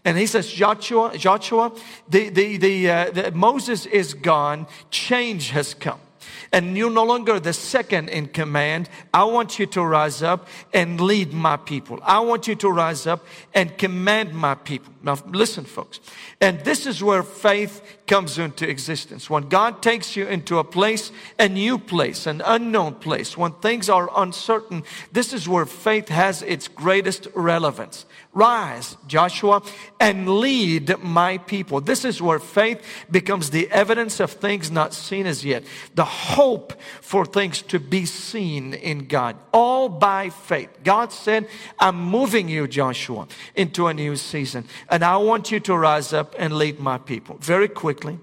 And 0.04 0.18
he 0.18 0.26
says, 0.26 0.48
Joshua, 0.48 1.16
Joshua, 1.16 1.72
the, 2.10 2.30
the, 2.30 2.58
the, 2.58 2.90
uh, 2.90 3.12
the, 3.12 3.32
Moses 3.32 3.86
is 3.86 4.14
gone. 4.14 4.68
Change 4.90 5.52
has 5.52 5.74
come. 5.74 6.00
And 6.54 6.78
you're 6.78 6.92
no 6.92 7.06
longer 7.06 7.40
the 7.40 7.54
second 7.54 8.10
in 8.10 8.28
command. 8.28 8.90
I 9.14 9.24
want 9.24 9.58
you 9.58 9.66
to 9.68 9.84
rise 9.84 10.22
up 10.22 10.48
and 10.74 11.00
lead 11.00 11.32
my 11.32 11.56
people. 11.56 12.00
I 12.04 12.20
want 12.20 12.48
you 12.48 12.56
to 12.56 12.70
rise 12.70 13.08
up 13.08 13.26
and 13.54 13.78
command 13.78 14.34
my 14.34 14.56
people. 14.56 14.94
Now, 15.04 15.18
listen, 15.28 15.64
folks. 15.64 16.00
And 16.40 16.60
this 16.60 16.86
is 16.86 17.02
where 17.02 17.24
faith 17.24 17.82
comes 18.06 18.38
into 18.38 18.70
existence. 18.70 19.30
When 19.30 19.48
God 19.50 19.82
takes 19.82 20.16
you 20.16 20.28
into 20.28 20.60
a 20.60 20.64
place, 20.64 21.12
a 21.40 21.48
new 21.48 21.80
place, 21.80 22.28
an 22.28 22.42
unknown 22.46 22.96
place, 22.96 23.38
when 23.38 23.54
things 23.54 23.90
are 23.90 24.10
uncertain, 24.16 24.84
this 25.12 25.34
is 25.34 25.48
where 25.48 25.66
faith 25.66 26.10
has 26.10 26.42
its 26.42 26.68
greatest 26.68 27.28
relevance. 27.34 28.06
Rise, 28.34 28.98
Joshua, 29.08 29.62
and 30.00 30.40
lead 30.40 30.98
my 31.00 31.38
people. 31.40 31.82
This 31.82 32.06
is 32.06 32.22
where 32.22 32.40
faith 32.40 32.82
becomes 33.10 33.50
the 33.50 33.70
evidence 33.72 34.20
of 34.20 34.32
things 34.32 34.70
not 34.70 34.94
seen 34.94 35.26
as 35.26 35.44
yet, 35.44 35.64
the 35.96 36.06
hope 36.41 36.73
for 37.01 37.23
things 37.23 37.62
to 37.62 37.77
be 37.80 38.04
seen 38.04 38.73
in 38.73 39.06
God, 39.06 39.36
all 39.54 39.88
by 39.89 40.30
faith. 40.30 40.71
God 40.84 41.12
said, 41.12 41.47
I'm 41.80 41.97
moving 42.17 42.49
you, 42.49 42.67
Joshua, 42.67 43.27
into 43.56 43.86
a 43.86 43.93
new 43.93 44.15
season, 44.15 44.65
and 44.89 45.04
I 45.04 45.17
want 45.17 45.51
you 45.51 45.60
to 45.60 45.77
rise 45.77 46.13
up 46.13 46.34
and 46.39 46.58
lead 46.58 46.80
my 46.80 46.97
people. 46.97 47.38
Very 47.39 47.67
quickly, 47.67 48.17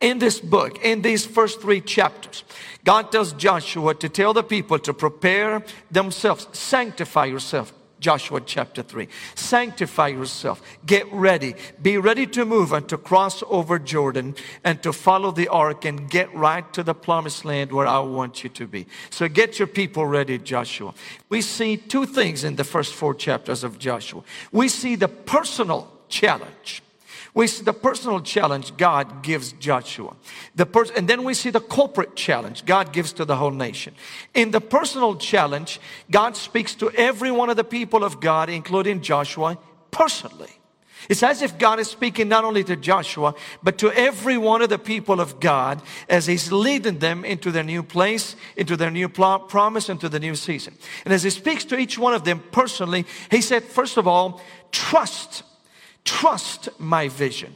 in 0.00 0.18
this 0.20 0.38
book, 0.40 0.72
in 0.84 1.02
these 1.02 1.26
first 1.26 1.60
three 1.60 1.80
chapters, 1.80 2.44
God 2.84 3.10
tells 3.10 3.32
Joshua 3.32 3.94
to 3.96 4.08
tell 4.08 4.32
the 4.32 4.44
people 4.44 4.78
to 4.78 4.94
prepare 4.94 5.64
themselves, 5.90 6.46
sanctify 6.52 7.26
yourself, 7.26 7.72
Joshua 8.00 8.40
chapter 8.40 8.82
3. 8.82 9.08
Sanctify 9.34 10.08
yourself. 10.08 10.62
Get 10.84 11.10
ready. 11.12 11.54
Be 11.80 11.98
ready 11.98 12.26
to 12.28 12.44
move 12.44 12.72
and 12.72 12.88
to 12.88 12.98
cross 12.98 13.42
over 13.46 13.78
Jordan 13.78 14.34
and 14.64 14.82
to 14.82 14.92
follow 14.92 15.30
the 15.30 15.48
ark 15.48 15.84
and 15.84 16.10
get 16.10 16.34
right 16.34 16.70
to 16.72 16.82
the 16.82 16.94
promised 16.94 17.44
land 17.44 17.70
where 17.70 17.86
I 17.86 18.00
want 18.00 18.42
you 18.42 18.50
to 18.50 18.66
be. 18.66 18.86
So 19.10 19.28
get 19.28 19.58
your 19.58 19.68
people 19.68 20.06
ready, 20.06 20.38
Joshua. 20.38 20.94
We 21.28 21.42
see 21.42 21.76
two 21.76 22.06
things 22.06 22.42
in 22.42 22.56
the 22.56 22.64
first 22.64 22.94
four 22.94 23.14
chapters 23.14 23.62
of 23.62 23.78
Joshua. 23.78 24.22
We 24.50 24.68
see 24.68 24.96
the 24.96 25.08
personal 25.08 25.92
challenge 26.08 26.82
we 27.34 27.46
see 27.46 27.62
the 27.62 27.72
personal 27.72 28.20
challenge 28.20 28.76
God 28.76 29.22
gives 29.22 29.52
Joshua. 29.52 30.16
The 30.54 30.92
and 30.96 31.08
then 31.08 31.22
we 31.22 31.34
see 31.34 31.50
the 31.50 31.60
corporate 31.60 32.16
challenge 32.16 32.64
God 32.64 32.92
gives 32.92 33.12
to 33.14 33.24
the 33.24 33.36
whole 33.36 33.50
nation. 33.50 33.94
In 34.34 34.50
the 34.50 34.60
personal 34.60 35.16
challenge, 35.16 35.80
God 36.10 36.36
speaks 36.36 36.74
to 36.76 36.90
every 36.90 37.30
one 37.30 37.50
of 37.50 37.56
the 37.56 37.64
people 37.64 38.04
of 38.04 38.20
God, 38.20 38.48
including 38.48 39.00
Joshua, 39.00 39.58
personally. 39.90 40.50
It's 41.08 41.22
as 41.22 41.40
if 41.40 41.58
God 41.58 41.80
is 41.80 41.88
speaking 41.88 42.28
not 42.28 42.44
only 42.44 42.62
to 42.64 42.76
Joshua, 42.76 43.34
but 43.62 43.78
to 43.78 43.90
every 43.92 44.36
one 44.36 44.60
of 44.60 44.68
the 44.68 44.78
people 44.78 45.20
of 45.20 45.40
God 45.40 45.80
as 46.08 46.26
He's 46.26 46.52
leading 46.52 46.98
them 46.98 47.24
into 47.24 47.50
their 47.50 47.64
new 47.64 47.82
place, 47.82 48.36
into 48.56 48.76
their 48.76 48.90
new 48.90 49.08
pl- 49.08 49.40
promise, 49.40 49.88
into 49.88 50.08
the 50.08 50.20
new 50.20 50.34
season. 50.34 50.74
And 51.04 51.14
as 51.14 51.22
He 51.22 51.30
speaks 51.30 51.64
to 51.66 51.78
each 51.78 51.98
one 51.98 52.12
of 52.12 52.24
them 52.24 52.40
personally, 52.52 53.06
He 53.30 53.40
said, 53.40 53.64
first 53.64 53.96
of 53.96 54.06
all, 54.06 54.42
trust 54.72 55.42
Trust 56.04 56.68
my 56.78 57.08
vision. 57.08 57.54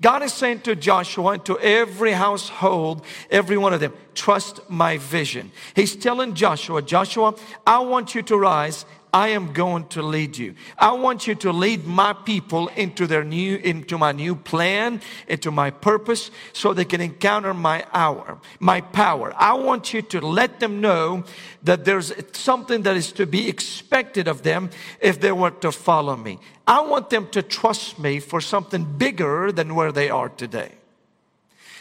God 0.00 0.22
is 0.22 0.32
saying 0.32 0.60
to 0.60 0.74
Joshua 0.74 1.32
and 1.32 1.44
to 1.44 1.58
every 1.58 2.12
household, 2.12 3.04
every 3.30 3.58
one 3.58 3.74
of 3.74 3.80
them, 3.80 3.92
trust 4.14 4.60
my 4.70 4.96
vision. 4.96 5.52
He's 5.74 5.94
telling 5.94 6.34
Joshua, 6.34 6.80
Joshua, 6.80 7.34
I 7.66 7.80
want 7.80 8.14
you 8.14 8.22
to 8.22 8.36
rise 8.38 8.86
I 9.12 9.28
am 9.28 9.52
going 9.52 9.88
to 9.88 10.02
lead 10.02 10.36
you. 10.36 10.54
I 10.78 10.92
want 10.92 11.26
you 11.26 11.34
to 11.36 11.52
lead 11.52 11.86
my 11.86 12.12
people 12.12 12.68
into 12.68 13.06
their 13.06 13.24
new, 13.24 13.56
into 13.56 13.98
my 13.98 14.12
new 14.12 14.34
plan, 14.34 15.00
into 15.26 15.50
my 15.50 15.70
purpose, 15.70 16.30
so 16.52 16.72
they 16.72 16.84
can 16.84 17.00
encounter 17.00 17.52
my 17.52 17.84
hour, 17.92 18.38
my 18.58 18.80
power. 18.80 19.32
I 19.36 19.54
want 19.54 19.92
you 19.92 20.02
to 20.02 20.20
let 20.20 20.60
them 20.60 20.80
know 20.80 21.24
that 21.62 21.84
there's 21.84 22.12
something 22.32 22.82
that 22.82 22.96
is 22.96 23.12
to 23.12 23.26
be 23.26 23.48
expected 23.48 24.28
of 24.28 24.42
them 24.42 24.70
if 25.00 25.20
they 25.20 25.32
were 25.32 25.50
to 25.50 25.72
follow 25.72 26.16
me. 26.16 26.38
I 26.66 26.80
want 26.82 27.10
them 27.10 27.28
to 27.30 27.42
trust 27.42 27.98
me 27.98 28.20
for 28.20 28.40
something 28.40 28.84
bigger 28.84 29.50
than 29.50 29.74
where 29.74 29.92
they 29.92 30.08
are 30.10 30.28
today. 30.28 30.72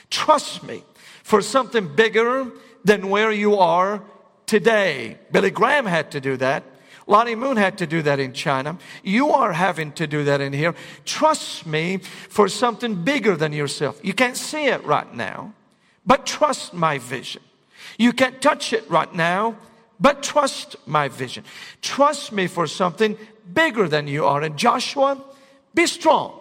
Trust 0.10 0.64
me 0.64 0.84
for 1.24 1.42
something 1.42 1.96
bigger 1.96 2.52
than 2.84 3.10
where 3.10 3.32
you 3.32 3.58
are 3.58 4.02
today. 4.48 5.20
Billy 5.32 5.52
Graham 5.52 5.86
had 5.86 6.10
to 6.12 6.20
do 6.20 6.38
that. 6.38 6.64
Lottie 7.10 7.34
Moon 7.34 7.58
had 7.58 7.80
to 7.80 7.88
do 7.88 8.04
that 8.04 8.20
in 8.20 8.34
China. 8.34 8.78
You 9.04 9.32
are 9.32 9.52
having 9.52 9.92
to 9.94 10.06
do 10.06 10.24
that 10.26 10.42
in 10.42 10.54
here. 10.54 10.76
Trust 11.06 11.66
me 11.66 11.98
for 11.98 12.48
something 12.48 13.04
bigger 13.04 13.36
than 13.36 13.52
yourself. 13.52 14.00
You 14.04 14.14
can't 14.14 14.38
see 14.38 14.68
it 14.68 14.86
right 14.86 15.12
now, 15.16 15.54
but 16.06 16.28
trust 16.28 16.72
my 16.72 17.00
vision. 17.00 17.42
You 17.98 18.14
can't 18.14 18.40
touch 18.40 18.74
it 18.74 18.88
right 18.92 19.12
now, 19.12 19.58
but 20.00 20.22
trust 20.22 20.76
my 20.86 21.08
vision. 21.08 21.46
Trust 21.82 22.32
me 22.32 22.46
for 22.46 22.68
something 22.68 23.18
bigger 23.52 23.88
than 23.88 24.08
you 24.08 24.26
are. 24.26 24.44
And 24.44 24.56
Joshua, 24.56 25.20
be 25.74 25.88
strong. 25.88 26.40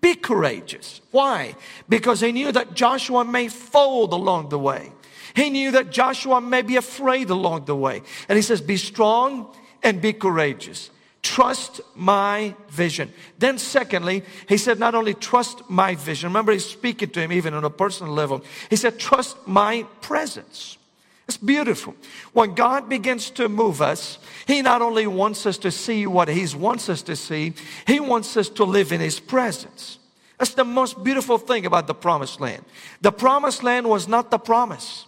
Be 0.00 0.14
courageous. 0.14 1.02
Why? 1.10 1.54
Because 1.86 2.20
he 2.20 2.32
knew 2.32 2.50
that 2.50 2.72
Joshua 2.72 3.26
may 3.26 3.48
fold 3.48 4.14
along 4.14 4.48
the 4.48 4.58
way. 4.58 4.92
He 5.34 5.50
knew 5.50 5.72
that 5.72 5.90
Joshua 5.90 6.40
may 6.40 6.62
be 6.62 6.76
afraid 6.76 7.30
along 7.30 7.64
the 7.64 7.74
way. 7.74 8.02
And 8.28 8.36
he 8.36 8.42
says, 8.42 8.60
Be 8.60 8.76
strong 8.76 9.52
and 9.82 10.00
be 10.00 10.12
courageous. 10.12 10.90
Trust 11.22 11.80
my 11.94 12.54
vision. 12.68 13.12
Then, 13.38 13.58
secondly, 13.58 14.22
he 14.48 14.56
said, 14.56 14.78
Not 14.78 14.94
only 14.94 15.14
trust 15.14 15.68
my 15.68 15.94
vision, 15.94 16.28
remember, 16.28 16.52
he's 16.52 16.66
speaking 16.66 17.10
to 17.10 17.20
him 17.20 17.32
even 17.32 17.54
on 17.54 17.64
a 17.64 17.70
personal 17.70 18.12
level. 18.12 18.44
He 18.70 18.76
said, 18.76 18.98
Trust 18.98 19.36
my 19.46 19.84
presence. 20.00 20.78
It's 21.26 21.38
beautiful. 21.38 21.94
When 22.32 22.54
God 22.54 22.88
begins 22.88 23.30
to 23.30 23.48
move 23.48 23.80
us, 23.80 24.18
He 24.46 24.60
not 24.60 24.82
only 24.82 25.06
wants 25.06 25.46
us 25.46 25.56
to 25.58 25.70
see 25.70 26.06
what 26.06 26.28
He 26.28 26.46
wants 26.54 26.88
us 26.88 27.00
to 27.02 27.16
see, 27.16 27.54
He 27.86 27.98
wants 27.98 28.36
us 28.36 28.50
to 28.50 28.64
live 28.64 28.92
in 28.92 29.00
His 29.00 29.20
presence. 29.20 29.98
That's 30.38 30.54
the 30.54 30.64
most 30.64 31.02
beautiful 31.02 31.38
thing 31.38 31.64
about 31.64 31.86
the 31.86 31.94
promised 31.94 32.40
land. 32.40 32.64
The 33.00 33.12
promised 33.12 33.62
land 33.62 33.88
was 33.88 34.06
not 34.06 34.30
the 34.30 34.38
promise. 34.38 35.06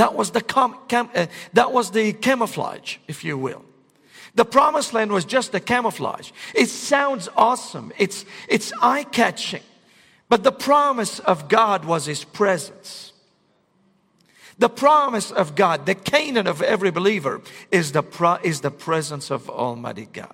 That 0.00 0.14
was 0.14 0.30
the, 0.30 0.40
cam, 0.40 0.76
cam, 0.88 1.10
uh, 1.14 1.26
that 1.52 1.72
was 1.72 1.90
the 1.90 2.14
camouflage, 2.14 2.96
if 3.06 3.22
you 3.22 3.36
will. 3.36 3.62
The 4.34 4.46
promised 4.46 4.94
land 4.94 5.12
was 5.12 5.26
just 5.26 5.52
the 5.52 5.60
camouflage. 5.60 6.30
It 6.54 6.70
sounds 6.70 7.28
awesome. 7.36 7.92
It's, 7.98 8.24
it's 8.48 8.72
eye 8.80 9.04
catching. 9.04 9.60
But 10.30 10.42
the 10.42 10.52
promise 10.52 11.18
of 11.18 11.50
God 11.50 11.84
was 11.84 12.06
His 12.06 12.24
presence. 12.24 13.12
The 14.56 14.70
promise 14.70 15.30
of 15.30 15.54
God, 15.54 15.84
the 15.84 15.94
Canaan 15.94 16.46
of 16.46 16.62
every 16.62 16.90
believer, 16.90 17.42
is 17.70 17.92
the, 17.92 18.02
pro, 18.02 18.36
is 18.36 18.62
the 18.62 18.70
presence 18.70 19.30
of 19.30 19.50
Almighty 19.50 20.08
God. 20.10 20.32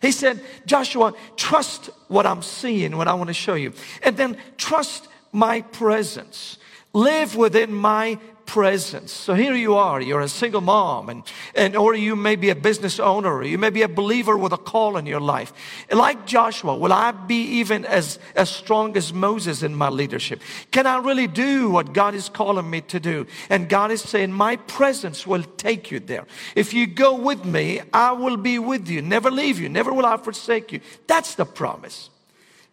He 0.00 0.10
said, 0.10 0.40
Joshua, 0.64 1.12
trust 1.36 1.90
what 2.08 2.24
I'm 2.24 2.40
seeing, 2.40 2.96
what 2.96 3.08
I 3.08 3.12
want 3.12 3.28
to 3.28 3.34
show 3.34 3.56
you. 3.56 3.74
And 4.02 4.16
then 4.16 4.38
trust 4.56 5.06
my 5.32 5.60
presence. 5.60 6.56
Live 6.94 7.36
within 7.36 7.74
my 7.74 8.18
presence. 8.52 9.10
So 9.10 9.32
here 9.32 9.54
you 9.54 9.76
are, 9.76 9.98
you're 9.98 10.20
a 10.20 10.28
single 10.28 10.60
mom, 10.60 11.08
and, 11.08 11.22
and 11.54 11.74
or 11.74 11.94
you 11.94 12.14
may 12.14 12.36
be 12.36 12.50
a 12.50 12.54
business 12.54 13.00
owner, 13.00 13.36
or 13.36 13.44
you 13.44 13.56
may 13.56 13.70
be 13.70 13.80
a 13.80 13.88
believer 13.88 14.36
with 14.36 14.52
a 14.52 14.58
call 14.58 14.98
in 14.98 15.06
your 15.06 15.22
life. 15.22 15.54
Like 15.90 16.26
Joshua, 16.26 16.76
will 16.76 16.92
I 16.92 17.12
be 17.12 17.42
even 17.60 17.86
as, 17.86 18.18
as 18.36 18.50
strong 18.50 18.94
as 18.94 19.10
Moses 19.10 19.62
in 19.62 19.74
my 19.74 19.88
leadership? 19.88 20.42
Can 20.70 20.86
I 20.86 20.98
really 20.98 21.26
do 21.26 21.70
what 21.70 21.94
God 21.94 22.14
is 22.14 22.28
calling 22.28 22.68
me 22.68 22.82
to 22.82 23.00
do? 23.00 23.26
And 23.48 23.70
God 23.70 23.90
is 23.90 24.02
saying, 24.02 24.30
My 24.30 24.56
presence 24.56 25.26
will 25.26 25.44
take 25.56 25.90
you 25.90 25.98
there. 25.98 26.26
If 26.54 26.74
you 26.74 26.86
go 26.86 27.16
with 27.16 27.46
me, 27.46 27.80
I 27.90 28.12
will 28.12 28.36
be 28.36 28.58
with 28.58 28.86
you, 28.86 29.00
never 29.00 29.30
leave 29.30 29.58
you, 29.58 29.70
never 29.70 29.94
will 29.94 30.04
I 30.04 30.18
forsake 30.18 30.72
you. 30.72 30.80
That's 31.06 31.36
the 31.36 31.46
promise. 31.46 32.10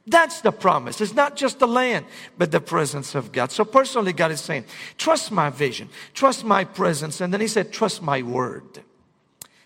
That's 0.07 0.41
the 0.41 0.51
promise. 0.51 1.01
It's 1.01 1.13
not 1.13 1.35
just 1.35 1.59
the 1.59 1.67
land, 1.67 2.05
but 2.37 2.51
the 2.51 2.59
presence 2.59 3.13
of 3.15 3.31
God. 3.31 3.51
So 3.51 3.63
personally, 3.63 4.13
God 4.13 4.31
is 4.31 4.41
saying, 4.41 4.65
trust 4.97 5.31
my 5.31 5.49
vision, 5.49 5.89
trust 6.13 6.43
my 6.43 6.63
presence. 6.63 7.21
And 7.21 7.31
then 7.31 7.41
he 7.41 7.47
said, 7.47 7.71
trust 7.71 8.01
my 8.01 8.21
word. 8.21 8.83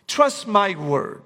Trust 0.08 0.48
my 0.48 0.76
word. 0.76 1.24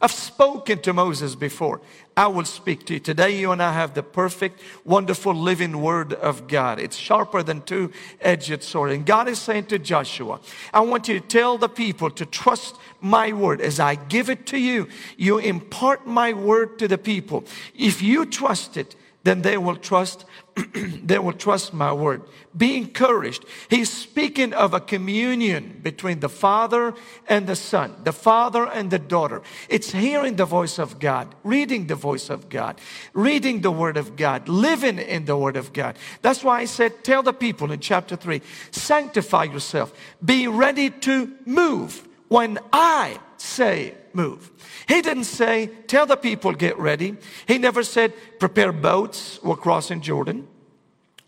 I've 0.00 0.12
spoken 0.12 0.80
to 0.82 0.92
Moses 0.92 1.34
before. 1.34 1.80
I 2.18 2.26
will 2.26 2.46
speak 2.46 2.84
to 2.86 2.94
you. 2.94 2.98
Today, 2.98 3.38
you 3.38 3.52
and 3.52 3.62
I 3.62 3.72
have 3.72 3.94
the 3.94 4.02
perfect, 4.02 4.60
wonderful, 4.84 5.32
living 5.32 5.80
word 5.80 6.12
of 6.14 6.48
God. 6.48 6.80
It's 6.80 6.96
sharper 6.96 7.44
than 7.44 7.62
two 7.62 7.92
edged 8.20 8.64
sword. 8.64 8.90
And 8.90 9.06
God 9.06 9.28
is 9.28 9.38
saying 9.38 9.66
to 9.66 9.78
Joshua, 9.78 10.40
I 10.74 10.80
want 10.80 11.06
you 11.06 11.20
to 11.20 11.24
tell 11.24 11.58
the 11.58 11.68
people 11.68 12.10
to 12.10 12.26
trust 12.26 12.74
my 13.00 13.32
word. 13.32 13.60
As 13.60 13.78
I 13.78 13.94
give 13.94 14.30
it 14.30 14.46
to 14.46 14.58
you, 14.58 14.88
you 15.16 15.38
impart 15.38 16.08
my 16.08 16.32
word 16.32 16.80
to 16.80 16.88
the 16.88 16.98
people. 16.98 17.44
If 17.72 18.02
you 18.02 18.26
trust 18.26 18.76
it, 18.76 18.96
then 19.22 19.42
they 19.42 19.56
will 19.56 19.76
trust 19.76 20.24
they 21.04 21.18
will 21.18 21.32
trust 21.32 21.72
my 21.72 21.92
word. 21.92 22.22
Be 22.56 22.76
encouraged. 22.76 23.44
He's 23.68 23.90
speaking 23.90 24.52
of 24.52 24.74
a 24.74 24.80
communion 24.80 25.80
between 25.82 26.20
the 26.20 26.28
Father 26.28 26.94
and 27.28 27.46
the 27.46 27.56
Son, 27.56 27.94
the 28.04 28.12
Father 28.12 28.66
and 28.66 28.90
the 28.90 28.98
daughter. 28.98 29.42
It's 29.68 29.92
hearing 29.92 30.36
the 30.36 30.44
voice 30.44 30.78
of 30.78 30.98
God, 30.98 31.34
reading 31.44 31.86
the 31.86 31.94
voice 31.94 32.30
of 32.30 32.48
God, 32.48 32.80
reading 33.12 33.60
the 33.60 33.70
Word 33.70 33.96
of 33.96 34.16
God, 34.16 34.48
living 34.48 34.98
in 34.98 35.24
the 35.24 35.36
Word 35.36 35.56
of 35.56 35.72
God. 35.72 35.96
That's 36.22 36.42
why 36.42 36.60
I 36.60 36.64
said, 36.64 37.04
tell 37.04 37.22
the 37.22 37.32
people 37.32 37.70
in 37.72 37.80
chapter 37.80 38.16
3, 38.16 38.40
sanctify 38.70 39.44
yourself, 39.44 39.92
be 40.24 40.48
ready 40.48 40.90
to 40.90 41.32
move 41.44 42.06
when 42.28 42.58
I 42.72 43.18
say 43.36 43.94
move. 44.18 44.50
He 44.88 45.00
didn't 45.00 45.24
say, 45.24 45.70
tell 45.86 46.04
the 46.04 46.16
people, 46.16 46.52
get 46.52 46.76
ready. 46.78 47.16
He 47.46 47.56
never 47.56 47.82
said, 47.84 48.12
prepare 48.38 48.72
boats, 48.72 49.40
we're 49.42 49.56
crossing 49.56 50.02
Jordan. 50.02 50.48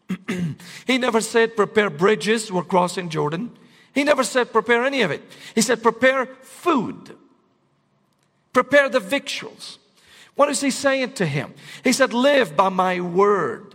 he 0.87 0.99
never 0.99 1.21
said, 1.21 1.57
prepare 1.57 1.89
bridges, 1.89 2.51
we're 2.51 2.65
crossing 2.65 3.09
Jordan. 3.09 3.57
He 3.95 4.03
never 4.05 4.25
said, 4.25 4.53
prepare 4.53 4.85
any 4.85 5.03
of 5.03 5.11
it. 5.11 5.23
He 5.55 5.63
said, 5.63 5.83
prepare 5.83 6.27
food. 6.43 7.17
Prepare 8.53 8.89
the 8.89 9.01
victuals. 9.01 9.79
What 10.35 10.49
is 10.49 10.61
he 10.61 10.71
saying 10.71 11.13
to 11.15 11.27
him? 11.27 11.55
He 11.85 11.93
said, 11.93 12.13
live 12.13 12.57
by 12.57 12.71
my 12.71 13.01
word. 13.01 13.70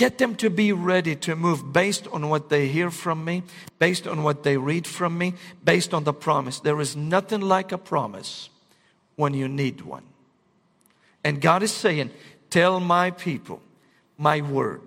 Get 0.00 0.16
them 0.16 0.34
to 0.36 0.48
be 0.48 0.72
ready 0.72 1.14
to 1.16 1.36
move 1.36 1.74
based 1.74 2.08
on 2.08 2.30
what 2.30 2.48
they 2.48 2.68
hear 2.68 2.90
from 2.90 3.22
me, 3.22 3.42
based 3.78 4.06
on 4.06 4.22
what 4.22 4.44
they 4.44 4.56
read 4.56 4.86
from 4.86 5.18
me, 5.18 5.34
based 5.62 5.92
on 5.92 6.04
the 6.04 6.14
promise. 6.14 6.58
There 6.58 6.80
is 6.80 6.96
nothing 6.96 7.42
like 7.42 7.70
a 7.70 7.76
promise 7.76 8.48
when 9.16 9.34
you 9.34 9.46
need 9.46 9.82
one. 9.82 10.04
And 11.22 11.38
God 11.38 11.62
is 11.62 11.70
saying, 11.70 12.12
Tell 12.48 12.80
my 12.80 13.10
people 13.10 13.60
my 14.16 14.40
word. 14.40 14.80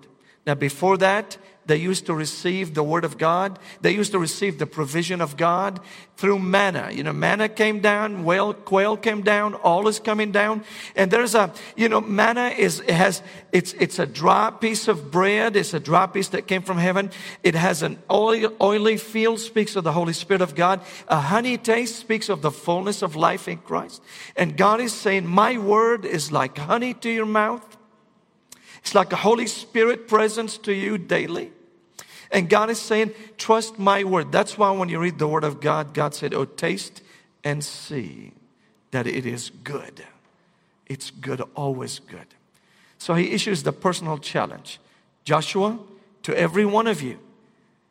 Now, 0.48 0.56
before 0.56 0.96
that, 0.96 1.36
they 1.66 1.76
used 1.76 2.06
to 2.06 2.14
receive 2.14 2.74
the 2.74 2.82
word 2.82 3.04
of 3.04 3.18
God. 3.18 3.58
They 3.80 3.92
used 3.92 4.12
to 4.12 4.18
receive 4.18 4.58
the 4.58 4.66
provision 4.66 5.20
of 5.20 5.36
God 5.36 5.80
through 6.16 6.38
manna. 6.38 6.90
You 6.92 7.02
know, 7.02 7.12
manna 7.12 7.48
came 7.48 7.80
down, 7.80 8.24
whale, 8.24 8.54
quail 8.54 8.96
came 8.96 9.22
down, 9.22 9.54
all 9.54 9.88
is 9.88 9.98
coming 9.98 10.30
down. 10.30 10.64
And 10.94 11.10
there's 11.10 11.34
a, 11.34 11.52
you 11.76 11.88
know, 11.88 12.00
manna 12.00 12.48
is, 12.48 12.80
it 12.80 12.90
has, 12.90 13.22
it's, 13.52 13.72
it's 13.74 13.98
a 13.98 14.06
dry 14.06 14.50
piece 14.50 14.88
of 14.88 15.10
bread. 15.10 15.56
It's 15.56 15.74
a 15.74 15.80
dry 15.80 16.06
piece 16.06 16.28
that 16.28 16.46
came 16.46 16.62
from 16.62 16.78
heaven. 16.78 17.10
It 17.42 17.54
has 17.54 17.82
an 17.82 17.98
oily, 18.10 18.46
oily 18.60 18.96
feel, 18.96 19.36
speaks 19.38 19.74
of 19.76 19.84
the 19.84 19.92
Holy 19.92 20.12
Spirit 20.12 20.42
of 20.42 20.54
God. 20.54 20.80
A 21.08 21.18
honey 21.18 21.56
taste 21.56 21.96
speaks 21.96 22.28
of 22.28 22.42
the 22.42 22.50
fullness 22.50 23.02
of 23.02 23.16
life 23.16 23.48
in 23.48 23.58
Christ. 23.58 24.02
And 24.36 24.56
God 24.56 24.80
is 24.80 24.92
saying, 24.92 25.26
my 25.26 25.58
word 25.58 26.04
is 26.04 26.30
like 26.30 26.58
honey 26.58 26.94
to 26.94 27.10
your 27.10 27.26
mouth 27.26 27.76
it's 28.84 28.94
like 28.94 29.14
a 29.14 29.16
Holy 29.16 29.46
Spirit 29.46 30.08
presence 30.08 30.58
to 30.58 30.74
you 30.74 30.98
daily. 30.98 31.50
And 32.30 32.50
God 32.50 32.68
is 32.68 32.78
saying, 32.78 33.12
trust 33.38 33.78
my 33.78 34.04
word. 34.04 34.30
That's 34.30 34.58
why 34.58 34.70
when 34.72 34.90
you 34.90 34.98
read 34.98 35.18
the 35.18 35.26
word 35.26 35.42
of 35.42 35.58
God, 35.58 35.94
God 35.94 36.14
said, 36.14 36.34
oh, 36.34 36.44
taste 36.44 37.00
and 37.42 37.64
see 37.64 38.32
that 38.90 39.06
it 39.06 39.24
is 39.24 39.50
good. 39.62 40.04
It's 40.84 41.10
good, 41.10 41.40
always 41.54 41.98
good. 41.98 42.26
So 42.98 43.14
he 43.14 43.30
issues 43.30 43.62
the 43.62 43.72
personal 43.72 44.18
challenge. 44.18 44.78
Joshua, 45.24 45.78
to 46.22 46.38
every 46.38 46.66
one 46.66 46.86
of 46.86 47.00
you, 47.00 47.18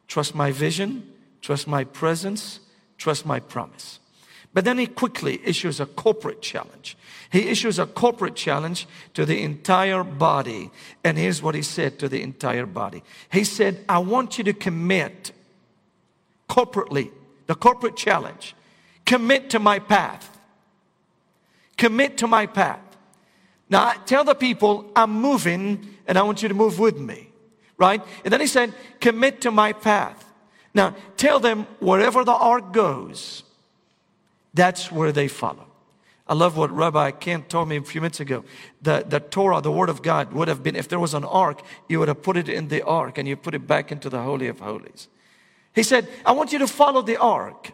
trust 0.07 0.35
my 0.35 0.51
vision, 0.51 1.11
trust 1.41 1.67
my 1.67 1.85
presence, 1.85 2.59
trust 2.99 3.25
my 3.25 3.39
promise. 3.39 3.97
But 4.53 4.65
then 4.65 4.77
he 4.77 4.85
quickly 4.85 5.41
issues 5.43 5.79
a 5.79 5.85
corporate 5.85 6.41
challenge. 6.41 6.95
He 7.31 7.49
issues 7.49 7.79
a 7.79 7.87
corporate 7.87 8.35
challenge 8.35 8.87
to 9.15 9.25
the 9.25 9.41
entire 9.41 10.03
body. 10.03 10.69
And 11.03 11.17
here's 11.17 11.41
what 11.41 11.55
he 11.55 11.63
said 11.63 11.97
to 11.99 12.07
the 12.07 12.21
entire 12.21 12.67
body 12.67 13.03
He 13.31 13.43
said, 13.43 13.83
I 13.89 13.97
want 13.99 14.37
you 14.37 14.43
to 14.45 14.53
commit 14.53 15.31
corporately, 16.47 17.09
the 17.47 17.55
corporate 17.55 17.95
challenge, 17.95 18.55
commit 19.05 19.49
to 19.49 19.59
my 19.59 19.79
path. 19.79 20.29
Commit 21.77 22.17
to 22.19 22.27
my 22.27 22.45
path. 22.45 22.79
Now, 23.69 23.93
tell 24.05 24.23
the 24.23 24.35
people, 24.35 24.91
I'm 24.95 25.11
moving 25.11 25.95
and 26.05 26.19
I 26.19 26.21
want 26.21 26.43
you 26.43 26.49
to 26.49 26.53
move 26.53 26.77
with 26.77 26.99
me. 26.99 27.29
Right? 27.79 28.03
And 28.23 28.31
then 28.31 28.39
he 28.39 28.45
said, 28.45 28.71
commit 28.99 29.41
to 29.41 29.51
my 29.51 29.73
path. 29.73 30.23
Now, 30.75 30.95
tell 31.17 31.39
them 31.39 31.65
wherever 31.79 32.23
the 32.23 32.33
ark 32.33 32.71
goes, 32.71 33.43
that's 34.53 34.91
where 34.91 35.11
they 35.11 35.27
follow. 35.27 35.67
I 36.25 36.35
love 36.35 36.55
what 36.55 36.71
Rabbi 36.71 37.11
Ken 37.11 37.43
told 37.43 37.67
me 37.67 37.75
a 37.75 37.81
few 37.81 37.99
minutes 37.99 38.21
ago. 38.21 38.45
The, 38.81 39.05
the 39.07 39.19
Torah, 39.19 39.59
the 39.61 39.71
Word 39.71 39.89
of 39.89 40.01
God, 40.01 40.31
would 40.31 40.47
have 40.47 40.63
been, 40.63 40.75
if 40.75 40.87
there 40.87 40.99
was 40.99 41.13
an 41.13 41.25
ark, 41.25 41.61
you 41.89 41.99
would 41.99 42.07
have 42.07 42.21
put 42.21 42.37
it 42.37 42.47
in 42.47 42.69
the 42.69 42.81
ark 42.83 43.17
and 43.17 43.27
you 43.27 43.35
put 43.35 43.53
it 43.55 43.67
back 43.67 43.91
into 43.91 44.09
the 44.09 44.21
Holy 44.21 44.47
of 44.47 44.59
Holies. 44.59 45.09
He 45.75 45.83
said, 45.83 46.07
I 46.25 46.31
want 46.31 46.53
you 46.53 46.59
to 46.59 46.67
follow 46.67 47.01
the 47.01 47.17
ark. 47.17 47.71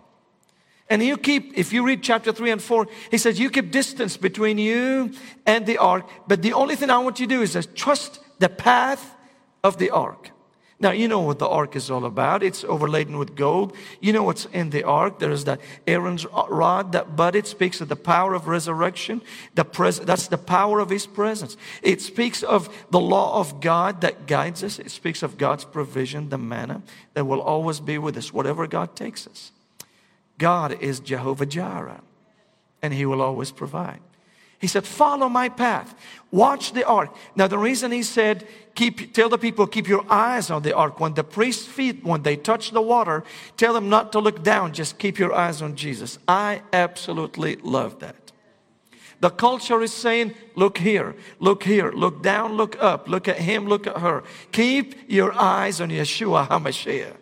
And 0.89 1.03
you 1.03 1.17
keep, 1.17 1.55
if 1.55 1.71
you 1.71 1.85
read 1.85 2.01
chapter 2.01 2.31
3 2.31 2.49
and 2.49 2.61
4, 2.61 2.87
he 3.11 3.19
says, 3.19 3.39
you 3.39 3.51
keep 3.51 3.69
distance 3.71 4.17
between 4.17 4.57
you 4.57 5.11
and 5.45 5.67
the 5.67 5.77
ark. 5.77 6.09
But 6.27 6.41
the 6.41 6.53
only 6.53 6.75
thing 6.75 6.89
I 6.89 6.97
want 6.97 7.19
you 7.19 7.27
to 7.27 7.35
do 7.35 7.41
is 7.43 7.53
just 7.53 7.75
trust 7.75 8.19
the 8.39 8.49
path 8.49 9.15
of 9.63 9.77
the 9.77 9.91
ark. 9.91 10.31
Now, 10.81 10.91
you 10.91 11.09
know 11.09 11.19
what 11.19 11.39
the 11.39 11.47
ark 11.47 11.75
is 11.75 11.91
all 11.91 12.05
about. 12.05 12.41
It's 12.41 12.63
overladen 12.63 13.17
with 13.17 13.35
gold. 13.35 13.75
You 13.99 14.13
know 14.13 14.23
what's 14.23 14.45
in 14.45 14.69
the 14.69 14.85
ark. 14.85 15.19
There 15.19 15.31
is 15.31 15.43
that 15.43 15.59
Aaron's 15.85 16.25
rod, 16.25 16.93
that 16.93 17.17
bud. 17.17 17.35
It 17.35 17.47
speaks 17.47 17.81
of 17.81 17.89
the 17.89 17.97
power 17.97 18.33
of 18.33 18.47
resurrection. 18.47 19.21
The 19.55 19.65
pres- 19.65 19.99
that's 19.99 20.29
the 20.29 20.37
power 20.37 20.79
of 20.79 20.89
his 20.89 21.05
presence. 21.05 21.57
It 21.81 22.01
speaks 22.01 22.43
of 22.43 22.69
the 22.91 22.99
law 22.99 23.41
of 23.41 23.59
God 23.59 23.99
that 24.01 24.25
guides 24.25 24.63
us. 24.63 24.79
It 24.79 24.89
speaks 24.89 25.21
of 25.21 25.37
God's 25.37 25.65
provision, 25.65 26.29
the 26.29 26.37
manna 26.37 26.81
that 27.13 27.25
will 27.25 27.41
always 27.41 27.81
be 27.81 27.97
with 27.97 28.15
us, 28.15 28.31
whatever 28.31 28.65
God 28.65 28.95
takes 28.95 29.27
us. 29.27 29.51
God 30.37 30.81
is 30.81 31.01
Jehovah 31.01 31.45
Jireh, 31.45 32.01
and 32.81 32.93
he 32.93 33.05
will 33.05 33.21
always 33.21 33.51
provide. 33.51 33.99
He 34.59 34.67
said, 34.67 34.85
Follow 34.85 35.29
my 35.29 35.49
path. 35.49 35.95
Watch 36.31 36.73
the 36.73 36.85
ark. 36.85 37.15
Now, 37.35 37.47
the 37.47 37.57
reason 37.57 37.91
he 37.91 38.03
said, 38.03 38.47
keep, 38.75 39.13
Tell 39.13 39.29
the 39.29 39.37
people, 39.37 39.65
keep 39.65 39.87
your 39.87 40.05
eyes 40.09 40.51
on 40.51 40.61
the 40.63 40.75
ark. 40.75 40.99
When 40.99 41.13
the 41.13 41.23
priest's 41.23 41.65
feet, 41.65 42.03
when 42.03 42.23
they 42.23 42.35
touch 42.35 42.71
the 42.71 42.81
water, 42.81 43.23
tell 43.57 43.73
them 43.73 43.89
not 43.89 44.11
to 44.11 44.19
look 44.19 44.43
down. 44.43 44.73
Just 44.73 44.99
keep 44.99 45.17
your 45.17 45.33
eyes 45.33 45.61
on 45.61 45.75
Jesus. 45.75 46.19
I 46.27 46.61
absolutely 46.73 47.55
love 47.57 47.99
that. 47.99 48.15
The 49.21 49.29
culture 49.29 49.81
is 49.81 49.93
saying, 49.93 50.35
Look 50.55 50.77
here, 50.77 51.15
look 51.39 51.63
here, 51.63 51.91
look 51.91 52.21
down, 52.21 52.53
look 52.53 52.81
up, 52.81 53.07
look 53.07 53.27
at 53.27 53.37
him, 53.37 53.65
look 53.65 53.87
at 53.87 53.97
her. 53.97 54.23
Keep 54.51 55.09
your 55.09 55.33
eyes 55.33 55.79
on 55.79 55.89
Yeshua 55.89 56.47
HaMashiach, 56.49 57.15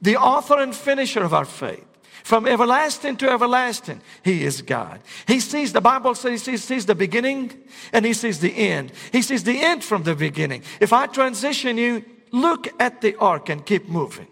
the 0.00 0.16
author 0.16 0.58
and 0.58 0.74
finisher 0.74 1.22
of 1.22 1.34
our 1.34 1.44
faith. 1.44 1.86
From 2.24 2.46
everlasting 2.46 3.16
to 3.18 3.30
everlasting, 3.30 4.00
He 4.24 4.44
is 4.44 4.62
God. 4.62 5.00
He 5.26 5.40
sees, 5.40 5.72
the 5.72 5.80
Bible 5.80 6.14
says 6.14 6.46
He 6.46 6.56
sees 6.56 6.86
the 6.86 6.94
beginning 6.94 7.52
and 7.92 8.04
He 8.04 8.12
sees 8.12 8.40
the 8.40 8.54
end. 8.54 8.92
He 9.10 9.22
sees 9.22 9.44
the 9.44 9.60
end 9.60 9.84
from 9.84 10.04
the 10.04 10.14
beginning. 10.14 10.62
If 10.80 10.92
I 10.92 11.06
transition 11.06 11.78
you, 11.78 12.04
look 12.30 12.68
at 12.80 13.00
the 13.00 13.16
ark 13.16 13.48
and 13.48 13.64
keep 13.64 13.88
moving. 13.88 14.28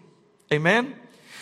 Amen? 0.51 0.95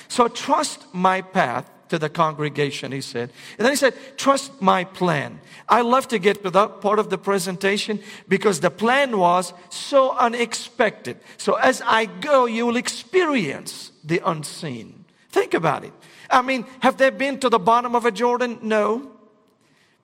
So 0.08 0.28
trust 0.28 0.86
my 0.94 1.22
path 1.22 1.70
to 1.90 2.00
the 2.00 2.10
congregation, 2.10 2.92
he 2.92 3.02
said. 3.02 3.32
And 3.58 3.66
then 3.66 3.72
he 3.72 3.76
said, 3.76 3.96
trust 4.18 4.62
my 4.62 4.84
plan. 4.84 5.40
I 5.68 5.82
love 5.82 6.08
to 6.10 6.20
get 6.20 6.44
to 6.44 6.52
that 6.52 6.82
part 6.82 7.00
of 7.00 7.10
the 7.10 7.18
presentation 7.18 8.00
because 8.28 8.60
the 8.60 8.72
plan 8.72 9.18
was 9.18 9.54
so 9.70 10.16
unexpected. 10.18 11.18
So 11.38 11.56
as 11.56 11.82
I 11.86 12.06
go, 12.06 12.46
you 12.46 12.66
will 12.66 12.78
experience 12.78 13.92
the 14.04 14.22
unseen. 14.24 15.06
Think 15.30 15.54
about 15.54 15.84
it. 15.84 15.94
I 16.30 16.42
mean, 16.42 16.66
have 16.80 16.98
they 16.98 17.10
been 17.10 17.40
to 17.40 17.50
the 17.50 17.60
bottom 17.60 17.96
of 17.96 18.06
a 18.06 18.12
Jordan? 18.12 18.60
No. 18.62 19.12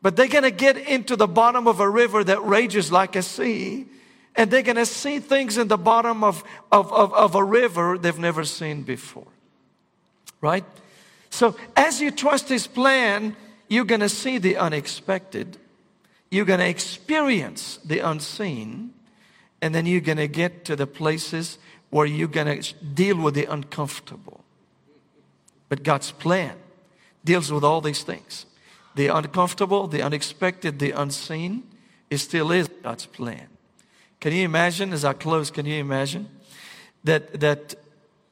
But 0.01 0.15
they're 0.15 0.27
going 0.27 0.43
to 0.43 0.51
get 0.51 0.77
into 0.77 1.15
the 1.15 1.27
bottom 1.27 1.67
of 1.67 1.79
a 1.79 1.89
river 1.89 2.23
that 2.23 2.43
rages 2.45 2.91
like 2.91 3.15
a 3.15 3.21
sea. 3.21 3.87
And 4.35 4.51
they're 4.51 4.61
going 4.61 4.75
to 4.75 4.85
see 4.85 5.19
things 5.19 5.57
in 5.57 5.67
the 5.67 5.77
bottom 5.77 6.23
of, 6.23 6.43
of, 6.71 6.91
of, 6.93 7.13
of 7.13 7.35
a 7.35 7.43
river 7.43 7.97
they've 7.97 8.19
never 8.19 8.43
seen 8.45 8.83
before. 8.83 9.27
Right? 10.41 10.65
So 11.29 11.55
as 11.75 12.01
you 12.01 12.11
trust 12.11 12.49
His 12.49 12.67
plan, 12.67 13.35
you're 13.67 13.85
going 13.85 14.01
to 14.01 14.09
see 14.09 14.37
the 14.37 14.57
unexpected. 14.57 15.57
You're 16.29 16.45
going 16.45 16.59
to 16.59 16.67
experience 16.67 17.77
the 17.83 17.99
unseen. 17.99 18.93
And 19.61 19.73
then 19.73 19.85
you're 19.85 20.01
going 20.01 20.17
to 20.17 20.27
get 20.27 20.65
to 20.65 20.75
the 20.75 20.85
places 20.85 21.57
where 21.89 22.05
you're 22.05 22.27
going 22.27 22.61
to 22.61 22.73
deal 22.85 23.17
with 23.17 23.33
the 23.33 23.45
uncomfortable. 23.45 24.44
But 25.69 25.83
God's 25.83 26.11
plan 26.11 26.55
deals 27.23 27.51
with 27.51 27.63
all 27.63 27.81
these 27.81 28.03
things. 28.03 28.45
The 28.95 29.07
uncomfortable, 29.07 29.87
the 29.87 30.01
unexpected, 30.01 30.79
the 30.79 30.91
unseen, 30.91 31.63
it 32.09 32.19
still 32.19 32.51
is 32.51 32.69
God's 32.83 33.05
plan. 33.05 33.47
Can 34.19 34.33
you 34.33 34.45
imagine, 34.45 34.93
as 34.93 35.03
I 35.03 35.13
close, 35.13 35.51
can 35.51 35.65
you 35.65 35.75
imagine 35.75 36.29
that, 37.03 37.39
that 37.39 37.75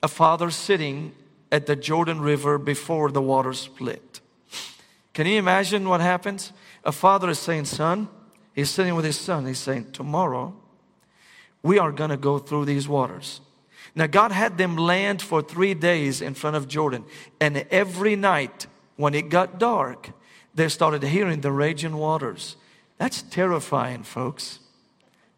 a 0.02 0.08
father 0.08 0.50
sitting 0.52 1.14
at 1.52 1.66
the 1.66 1.76
Jordan 1.76 2.22
River 2.22 2.58
before 2.58 3.12
the 3.12 3.22
water 3.22 3.54
split? 3.54 4.22
Can 5.14 5.28
you 5.28 5.38
imagine 5.38 5.88
what 5.88 6.02
happens? 6.02 6.52
A 6.84 6.92
father 6.92 7.30
is 7.30 7.40
saying, 7.40 7.66
Son, 7.66 8.08
he's 8.54 8.70
sitting 8.70 8.96
with 8.96 9.06
his 9.06 9.20
son, 9.20 9.46
he's 9.46 9.60
saying, 9.60 9.92
Tomorrow, 9.92 10.56
we 11.62 11.78
are 11.80 11.92
going 11.92 12.10
to 12.10 12.18
go 12.18 12.40
through 12.40 12.66
these 12.66 12.88
waters. 12.88 13.42
Now, 13.96 14.08
God 14.08 14.32
had 14.32 14.58
them 14.58 14.76
land 14.76 15.22
for 15.22 15.42
three 15.42 15.74
days 15.74 16.22
in 16.22 16.34
front 16.34 16.56
of 16.56 16.68
Jordan. 16.68 17.06
And 17.40 17.66
every 17.70 18.16
night, 18.16 18.66
when 18.96 19.14
it 19.14 19.30
got 19.30 19.60
dark, 19.60 20.10
they 20.56 20.68
started 20.70 21.04
hearing 21.04 21.42
the 21.42 21.52
raging 21.52 21.98
waters. 21.98 22.56
That's 22.98 23.22
terrifying, 23.22 24.04
folks. 24.04 24.60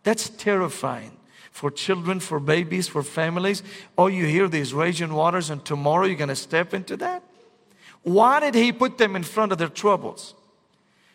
That's 0.04 0.30
terrifying 0.30 1.18
for 1.52 1.72
children, 1.72 2.20
for 2.20 2.40
babies, 2.40 2.88
for 2.88 3.04
families. 3.04 3.64
Oh, 3.98 4.08
you 4.08 4.26
hear 4.26 4.48
these 4.48 4.74
raging 4.74 5.14
waters, 5.14 5.50
and 5.50 5.64
tomorrow 5.64 6.06
you're 6.06 6.16
going 6.16 6.30
to 6.30 6.36
step 6.36 6.74
into 6.74 6.98
that? 6.98 7.24
Why 8.04 8.40
did 8.40 8.56
He 8.56 8.72
put 8.72 8.98
them 8.98 9.16
in 9.16 9.24
front 9.24 9.52
of 9.52 9.58
their 9.58 9.70
troubles? 9.70 10.36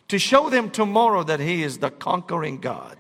To 0.09 0.19
show 0.19 0.51
them 0.51 0.71
tomorrow 0.71 1.23
that 1.23 1.41
He 1.41 1.63
is 1.63 1.79
the 1.79 1.91
conquering 1.91 2.59
God 2.59 2.97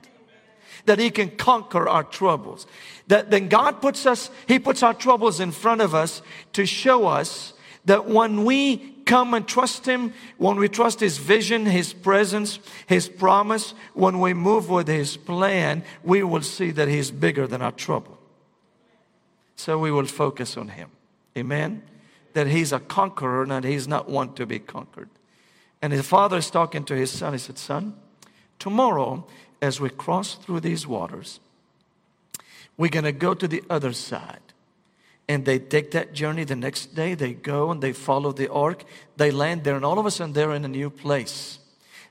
that 0.90 0.98
He 0.98 1.08
can 1.08 1.30
conquer 1.30 1.88
our 1.88 2.02
troubles. 2.02 2.66
That 3.06 3.30
then 3.30 3.46
God 3.46 3.80
puts 3.80 4.06
us, 4.06 4.28
He 4.48 4.58
puts 4.58 4.82
our 4.82 4.92
troubles 4.92 5.38
in 5.38 5.52
front 5.52 5.82
of 5.82 5.94
us 5.94 6.20
to 6.54 6.66
show 6.66 7.06
us 7.06 7.52
that 7.84 8.06
when 8.06 8.44
we 8.44 8.78
come 9.06 9.32
and 9.32 9.46
trust 9.46 9.86
Him, 9.86 10.12
when 10.36 10.56
we 10.56 10.68
trust 10.68 10.98
His 10.98 11.18
vision, 11.18 11.64
His 11.64 11.92
presence, 11.92 12.58
His 12.88 13.08
promise, 13.08 13.72
when 13.94 14.18
we 14.18 14.34
move 14.34 14.68
with 14.68 14.88
His 14.88 15.16
plan, 15.16 15.84
we 16.02 16.24
will 16.24 16.42
see 16.42 16.72
that 16.72 16.88
He's 16.88 17.12
bigger 17.12 17.46
than 17.46 17.62
our 17.62 17.70
trouble. 17.70 18.18
So 19.54 19.78
we 19.78 19.92
will 19.92 20.06
focus 20.06 20.56
on 20.56 20.70
Him. 20.70 20.90
Amen? 21.38 21.84
That 22.32 22.48
He's 22.48 22.72
a 22.72 22.80
conqueror 22.80 23.44
and 23.44 23.64
He's 23.64 23.86
not 23.86 24.08
one 24.08 24.34
to 24.34 24.44
be 24.44 24.58
conquered. 24.58 25.10
And 25.80 25.92
His 25.92 26.04
Father 26.04 26.38
is 26.38 26.50
talking 26.50 26.82
to 26.86 26.96
His 26.96 27.12
Son. 27.12 27.32
He 27.32 27.38
said, 27.38 27.58
Son, 27.58 27.94
tomorrow 28.58 29.24
as 29.62 29.80
we 29.80 29.90
cross 29.90 30.34
through 30.34 30.60
these 30.60 30.86
waters, 30.86 31.40
we're 32.76 32.90
going 32.90 33.04
to 33.04 33.12
go 33.12 33.34
to 33.34 33.46
the 33.46 33.62
other 33.68 33.92
side. 33.92 34.40
And 35.28 35.44
they 35.44 35.58
take 35.58 35.92
that 35.92 36.12
journey 36.12 36.44
the 36.44 36.56
next 36.56 36.94
day. 36.94 37.14
They 37.14 37.34
go 37.34 37.70
and 37.70 37.80
they 37.80 37.92
follow 37.92 38.32
the 38.32 38.50
ark. 38.50 38.84
They 39.16 39.30
land 39.30 39.62
there, 39.64 39.76
and 39.76 39.84
all 39.84 39.98
of 39.98 40.06
a 40.06 40.10
sudden 40.10 40.32
they're 40.32 40.54
in 40.54 40.64
a 40.64 40.68
new 40.68 40.90
place. 40.90 41.58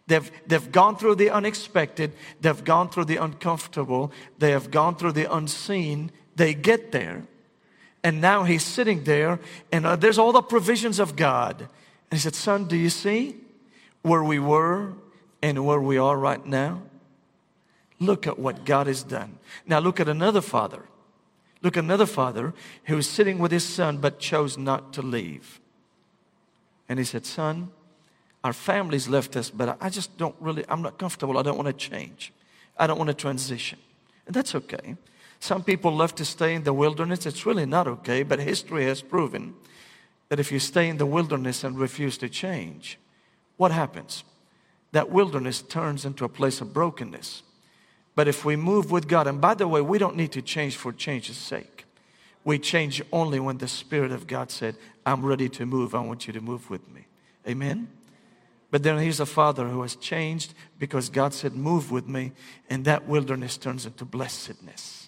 They've, 0.07 0.31
they've 0.47 0.71
gone 0.71 0.95
through 0.95 1.15
the 1.15 1.29
unexpected. 1.29 2.13
They've 2.41 2.63
gone 2.63 2.89
through 2.89 3.05
the 3.05 3.17
uncomfortable. 3.17 4.11
They 4.37 4.51
have 4.51 4.71
gone 4.71 4.95
through 4.95 5.11
the 5.13 5.31
unseen. 5.31 6.11
They 6.35 6.53
get 6.53 6.91
there. 6.91 7.23
And 8.03 8.21
now 8.21 8.43
he's 8.43 8.63
sitting 8.63 9.03
there, 9.03 9.39
and 9.71 9.85
uh, 9.85 9.95
there's 9.97 10.17
all 10.17 10.31
the 10.31 10.41
provisions 10.41 10.99
of 10.99 11.15
God. 11.15 11.59
And 11.59 11.69
he 12.11 12.19
said, 12.19 12.33
Son, 12.33 12.65
do 12.65 12.77
you 12.77 12.89
see 12.89 13.35
where 14.01 14.23
we 14.23 14.39
were 14.39 14.93
and 15.41 15.65
where 15.65 15.81
we 15.81 15.97
are 15.97 16.17
right 16.17 16.43
now? 16.45 16.81
Look 17.99 18.27
at 18.27 18.39
what 18.39 18.65
God 18.65 18.87
has 18.87 19.03
done. 19.03 19.39
Now 19.65 19.79
look 19.79 19.99
at 19.99 20.07
another 20.07 20.41
father. 20.41 20.83
Look 21.61 21.75
at 21.75 21.83
another 21.83 22.05
father 22.05 22.53
who 22.85 22.95
was 22.95 23.09
sitting 23.09 23.39
with 23.39 23.51
his 23.51 23.65
son 23.65 23.97
but 23.97 24.19
chose 24.19 24.57
not 24.57 24.93
to 24.93 25.01
leave. 25.01 25.59
And 26.87 26.97
he 26.97 27.05
said, 27.05 27.25
Son, 27.25 27.69
our 28.43 28.53
family's 28.53 29.09
left 29.09 29.35
us, 29.35 29.49
but 29.49 29.77
I 29.81 29.89
just 29.89 30.17
don't 30.17 30.35
really, 30.39 30.63
I'm 30.69 30.81
not 30.81 30.97
comfortable. 30.97 31.37
I 31.37 31.41
don't 31.41 31.57
want 31.57 31.67
to 31.67 31.73
change. 31.73 32.31
I 32.77 32.87
don't 32.87 32.97
want 32.97 33.09
to 33.09 33.13
transition. 33.13 33.79
And 34.25 34.33
that's 34.33 34.55
okay. 34.55 34.95
Some 35.41 35.63
people 35.63 35.95
love 35.95 36.15
to 36.15 36.25
stay 36.25 36.53
in 36.53 36.63
the 36.63 36.73
wilderness. 36.73 37.25
It's 37.25 37.45
really 37.45 37.65
not 37.65 37.87
okay, 37.87 38.23
but 38.23 38.39
history 38.39 38.85
has 38.85 39.01
proven 39.01 39.55
that 40.29 40.39
if 40.39 40.51
you 40.51 40.59
stay 40.59 40.87
in 40.87 40.97
the 40.97 41.05
wilderness 41.05 41.63
and 41.63 41.77
refuse 41.77 42.17
to 42.19 42.29
change, 42.29 42.97
what 43.57 43.71
happens? 43.71 44.23
That 44.91 45.09
wilderness 45.09 45.61
turns 45.61 46.05
into 46.05 46.23
a 46.23 46.29
place 46.29 46.61
of 46.61 46.73
brokenness. 46.73 47.43
But 48.19 48.27
if 48.27 48.43
we 48.43 48.57
move 48.57 48.91
with 48.91 49.07
God, 49.07 49.27
and 49.27 49.39
by 49.39 49.53
the 49.53 49.65
way, 49.65 49.79
we 49.79 49.97
don't 49.97 50.17
need 50.17 50.33
to 50.33 50.41
change 50.41 50.75
for 50.75 50.91
change's 50.91 51.37
sake. 51.37 51.85
We 52.43 52.59
change 52.59 53.01
only 53.13 53.39
when 53.39 53.59
the 53.59 53.67
Spirit 53.69 54.11
of 54.11 54.27
God 54.27 54.51
said, 54.51 54.75
I'm 55.05 55.25
ready 55.25 55.47
to 55.47 55.65
move. 55.65 55.95
I 55.95 56.01
want 56.01 56.27
you 56.27 56.33
to 56.33 56.41
move 56.41 56.69
with 56.69 56.85
me. 56.93 57.05
Amen? 57.47 57.87
But 58.71 58.83
then 58.83 58.97
here's 58.97 59.21
a 59.21 59.25
father 59.25 59.69
who 59.69 59.83
has 59.83 59.95
changed 59.95 60.53
because 60.77 61.07
God 61.07 61.33
said, 61.33 61.55
Move 61.55 61.91
with 61.91 62.09
me, 62.09 62.33
and 62.69 62.83
that 62.83 63.07
wilderness 63.07 63.55
turns 63.55 63.85
into 63.85 64.03
blessedness. 64.03 65.07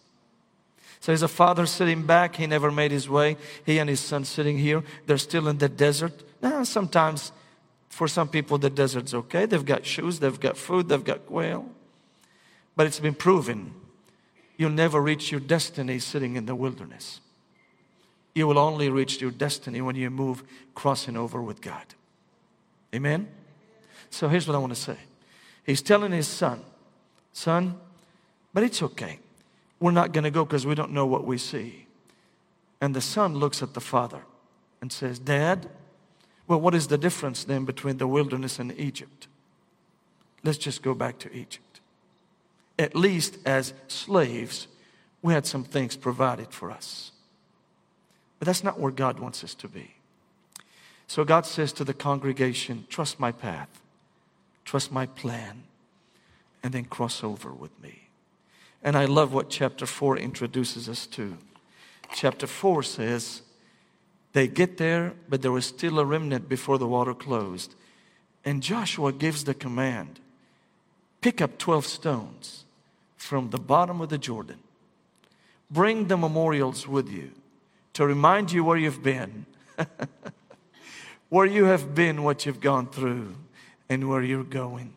So 1.01 1.12
there's 1.12 1.22
a 1.22 1.28
father 1.28 1.66
sitting 1.66 2.03
back. 2.03 2.38
He 2.38 2.47
never 2.47 2.72
made 2.72 2.91
his 2.91 3.09
way. 3.09 3.36
He 3.66 3.78
and 3.80 3.89
his 3.89 3.99
son 3.99 4.24
sitting 4.24 4.57
here. 4.57 4.86
They're 5.05 5.18
still 5.18 5.49
in 5.49 5.57
the 5.57 5.68
desert. 5.68 6.24
Now, 6.41 6.64
sometimes 6.64 7.34
for 7.89 8.07
some 8.07 8.30
people, 8.30 8.57
the 8.57 8.70
desert's 8.70 9.14
okay. 9.14 9.47
They've 9.47 9.66
got 9.66 9.86
shoes, 9.86 10.20
they've 10.20 10.39
got 10.39 10.55
food, 10.55 10.88
they've 10.88 11.03
got 11.03 11.26
quail. 11.26 11.70
But 12.82 12.88
it's 12.88 13.00
been 13.00 13.14
proven 13.14 13.76
you'll 14.58 14.72
never 14.72 15.00
reach 15.00 15.30
your 15.30 15.40
destiny 15.40 16.00
sitting 16.00 16.36
in 16.36 16.48
the 16.48 16.56
wilderness. 16.56 17.22
You 18.34 18.48
will 18.48 18.58
only 18.58 18.90
reach 18.90 19.22
your 19.22 19.30
destiny 19.30 19.82
when 19.82 19.96
you 19.96 20.10
move 20.10 20.44
crossing 20.74 21.16
over 21.16 21.44
with 21.44 21.62
God. 21.62 21.86
Amen? 22.96 23.28
So 24.10 24.30
here's 24.30 24.48
what 24.48 24.56
I 24.56 24.58
want 24.58 24.74
to 24.74 24.82
say. 24.82 24.98
He's 25.64 25.84
telling 25.84 26.12
his 26.12 26.28
son, 26.28 26.64
Son, 27.34 27.80
but 28.52 28.64
it's 28.64 28.82
okay. 28.82 29.20
We're 29.80 29.92
not 29.92 30.12
going 30.12 30.24
to 30.24 30.32
go 30.32 30.44
because 30.44 30.66
we 30.66 30.74
don't 30.74 30.92
know 30.92 31.06
what 31.06 31.24
we 31.24 31.38
see. 31.38 31.86
And 32.82 32.96
the 32.96 33.00
son 33.00 33.36
looks 33.36 33.62
at 33.62 33.76
the 33.76 33.80
father 33.80 34.24
and 34.82 34.92
says, 34.92 35.20
Dad, 35.20 35.70
well, 36.48 36.60
what 36.60 36.74
is 36.74 36.88
the 36.88 36.98
difference 36.98 37.44
then 37.44 37.64
between 37.64 37.98
the 37.98 38.08
wilderness 38.08 38.58
and 38.58 38.76
Egypt? 38.80 39.28
Let's 40.44 40.58
just 40.58 40.82
go 40.82 40.96
back 40.96 41.20
to 41.20 41.32
Egypt. 41.32 41.71
At 42.82 42.96
least 42.96 43.38
as 43.46 43.76
slaves, 43.88 44.66
we 45.22 45.34
had 45.34 45.46
some 45.46 45.64
things 45.64 45.96
provided 45.96 46.52
for 46.52 46.72
us. 46.72 47.12
But 48.40 48.48
that's 48.48 48.64
not 48.64 48.80
where 48.80 48.92
God 48.92 49.20
wants 49.20 49.44
us 49.44 49.54
to 49.54 49.68
be. 49.68 49.94
So 51.06 51.24
God 51.24 51.46
says 51.46 51.72
to 51.74 51.84
the 51.84 51.94
congregation, 51.94 52.88
Trust 52.90 53.20
my 53.20 53.32
path, 53.32 53.70
trust 54.66 54.92
my 54.92 55.06
plan, 55.06 55.62
and 56.64 56.74
then 56.74 56.86
cross 56.86 57.24
over 57.24 57.52
with 57.52 57.80
me. 57.84 58.08
And 58.82 58.98
I 58.98 59.06
love 59.06 59.32
what 59.32 59.52
chapter 59.52 59.86
4 59.86 60.18
introduces 60.18 60.90
us 60.90 61.06
to. 61.08 61.38
Chapter 62.16 62.48
4 62.48 62.82
says, 62.82 63.44
They 64.34 64.48
get 64.48 64.78
there, 64.78 65.14
but 65.30 65.44
there 65.44 65.52
was 65.52 65.68
still 65.68 66.00
a 66.00 66.06
remnant 66.06 66.50
before 66.50 66.80
the 66.80 66.88
water 66.88 67.14
closed. 67.14 67.76
And 68.44 68.64
Joshua 68.64 69.12
gives 69.12 69.44
the 69.44 69.54
command 69.54 70.20
pick 71.22 71.42
up 71.42 71.60
12 71.60 71.86
stones 71.86 72.66
from 73.22 73.52
the 73.52 73.58
bottom 73.58 74.02
of 74.02 74.10
the 74.10 74.18
Jordan. 74.18 74.58
Bring 75.70 76.08
the 76.08 76.18
memorials 76.18 76.88
with 76.88 77.08
you 77.10 77.32
to 77.94 78.06
remind 78.06 78.52
you 78.52 78.64
where 78.64 78.78
you've 78.78 79.04
been, 79.04 79.46
where 81.30 81.46
you 81.46 81.66
have 81.66 81.94
been, 81.94 82.24
what 82.24 82.46
you've 82.46 82.60
gone 82.60 82.88
through, 82.88 83.36
and 83.88 84.10
where 84.10 84.24
you're 84.24 84.44
going. 84.44 84.94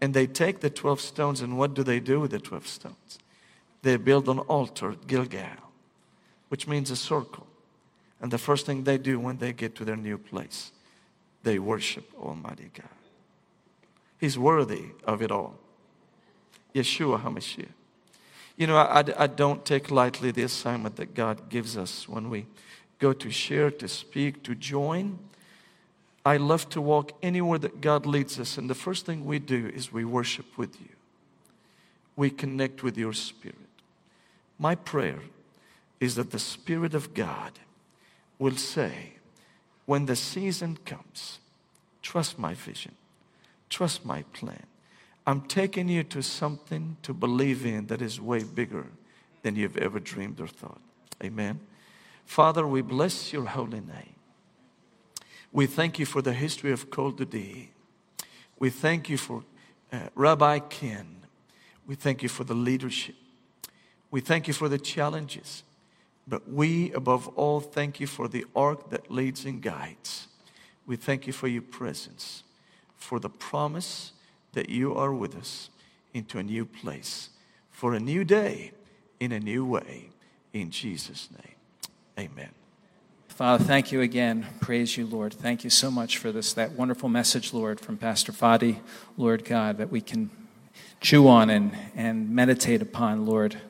And 0.00 0.12
they 0.12 0.26
take 0.26 0.60
the 0.60 0.70
12 0.70 1.00
stones, 1.00 1.40
and 1.40 1.56
what 1.56 1.74
do 1.74 1.82
they 1.82 1.98
do 1.98 2.20
with 2.20 2.30
the 2.30 2.38
12 2.38 2.66
stones? 2.68 3.18
They 3.82 3.96
build 3.96 4.28
an 4.28 4.38
altar 4.40 4.92
at 4.92 5.06
Gilgal, 5.06 5.72
which 6.48 6.68
means 6.68 6.90
a 6.90 6.96
circle. 6.96 7.46
And 8.20 8.30
the 8.30 8.38
first 8.38 8.66
thing 8.66 8.84
they 8.84 8.98
do 8.98 9.18
when 9.18 9.38
they 9.38 9.52
get 9.52 9.74
to 9.76 9.84
their 9.84 9.96
new 9.96 10.18
place, 10.18 10.72
they 11.42 11.58
worship 11.58 12.10
Almighty 12.18 12.70
God. 12.74 12.88
He's 14.18 14.38
worthy 14.38 14.90
of 15.04 15.22
it 15.22 15.30
all. 15.30 15.54
Yeshua 16.76 17.22
HaMashiach. 17.22 17.68
You 18.56 18.66
know, 18.66 18.76
I, 18.76 19.04
I, 19.16 19.26
don't 19.26 19.64
take 19.64 19.90
lightly 19.90 20.30
the 20.30 20.42
assignment 20.42 20.96
that 20.96 21.14
God 21.14 21.48
gives 21.48 21.76
us 21.76 22.08
when 22.08 22.30
we 22.30 22.46
go 22.98 23.12
to 23.12 23.30
share, 23.30 23.70
to 23.70 23.88
speak, 23.88 24.42
to 24.44 24.54
join. 24.54 25.18
I 26.24 26.36
love 26.38 26.68
to 26.70 26.80
walk 26.80 27.12
anywhere 27.22 27.58
that 27.58 27.80
God 27.80 28.06
leads 28.06 28.38
us, 28.40 28.56
and 28.58 28.68
the 28.68 28.74
first 28.74 29.06
thing 29.06 29.24
we 29.24 29.38
do 29.38 29.70
is 29.74 29.92
we 29.92 30.04
worship 30.04 30.58
with 30.58 30.80
you. 30.80 30.88
We 32.14 32.30
connect 32.30 32.82
with 32.82 32.96
your 32.96 33.12
spirit. 33.12 33.56
My 34.58 34.74
prayer 34.74 35.20
is 36.00 36.14
that 36.14 36.30
the 36.30 36.38
Spirit 36.38 36.94
of 36.94 37.14
God 37.14 37.52
will 38.38 38.56
say, 38.56 39.12
when 39.84 40.06
the 40.06 40.16
season 40.16 40.78
comes, 40.84 41.40
trust 42.02 42.38
my 42.38 42.54
vision, 42.54 42.94
trust 43.68 44.04
my 44.04 44.22
plan. 44.32 44.66
I'm 45.26 45.40
taking 45.42 45.88
you 45.88 46.04
to 46.04 46.22
something 46.22 46.96
to 47.02 47.12
believe 47.12 47.66
in 47.66 47.86
that 47.86 48.00
is 48.00 48.20
way 48.20 48.44
bigger 48.44 48.86
than 49.42 49.56
you've 49.56 49.76
ever 49.76 49.98
dreamed 49.98 50.40
or 50.40 50.46
thought. 50.46 50.80
Amen. 51.22 51.60
Father, 52.24 52.66
we 52.66 52.80
bless 52.80 53.32
your 53.32 53.44
holy 53.44 53.80
name. 53.80 54.14
We 55.52 55.66
thank 55.66 55.98
you 55.98 56.06
for 56.06 56.22
the 56.22 56.32
history 56.32 56.70
of 56.70 56.90
Kol 56.90 57.12
Dodi. 57.12 57.68
We 58.58 58.70
thank 58.70 59.08
you 59.08 59.16
for 59.16 59.42
uh, 59.92 60.08
Rabbi 60.14 60.60
Ken. 60.60 61.22
We 61.86 61.94
thank 61.94 62.22
you 62.22 62.28
for 62.28 62.44
the 62.44 62.54
leadership. 62.54 63.14
We 64.10 64.20
thank 64.20 64.46
you 64.46 64.54
for 64.54 64.68
the 64.68 64.78
challenges. 64.78 65.62
But 66.28 66.48
we, 66.48 66.92
above 66.92 67.28
all, 67.28 67.60
thank 67.60 68.00
you 68.00 68.06
for 68.06 68.28
the 68.28 68.44
ark 68.54 68.90
that 68.90 69.10
leads 69.10 69.44
and 69.44 69.62
guides. 69.62 70.28
We 70.86 70.96
thank 70.96 71.26
you 71.26 71.32
for 71.32 71.48
your 71.48 71.62
presence, 71.62 72.42
for 72.96 73.18
the 73.18 73.28
promise 73.28 74.12
that 74.56 74.70
you 74.70 74.94
are 74.94 75.12
with 75.12 75.36
us 75.36 75.68
into 76.14 76.38
a 76.38 76.42
new 76.42 76.64
place 76.64 77.28
for 77.70 77.92
a 77.92 78.00
new 78.00 78.24
day 78.24 78.72
in 79.20 79.30
a 79.30 79.38
new 79.38 79.66
way. 79.66 80.08
In 80.54 80.70
Jesus' 80.70 81.28
name, 81.30 82.30
amen. 82.30 82.48
Father, 83.28 83.62
thank 83.62 83.92
you 83.92 84.00
again. 84.00 84.46
Praise 84.60 84.96
you, 84.96 85.04
Lord. 85.04 85.34
Thank 85.34 85.62
you 85.62 85.68
so 85.68 85.90
much 85.90 86.16
for 86.16 86.32
this, 86.32 86.54
that 86.54 86.72
wonderful 86.72 87.10
message, 87.10 87.52
Lord, 87.52 87.78
from 87.78 87.98
Pastor 87.98 88.32
Fadi, 88.32 88.78
Lord 89.18 89.44
God, 89.44 89.76
that 89.76 89.90
we 89.90 90.00
can 90.00 90.30
chew 91.02 91.28
on 91.28 91.50
and, 91.50 91.76
and 91.94 92.30
meditate 92.30 92.80
upon, 92.80 93.26
Lord. 93.26 93.60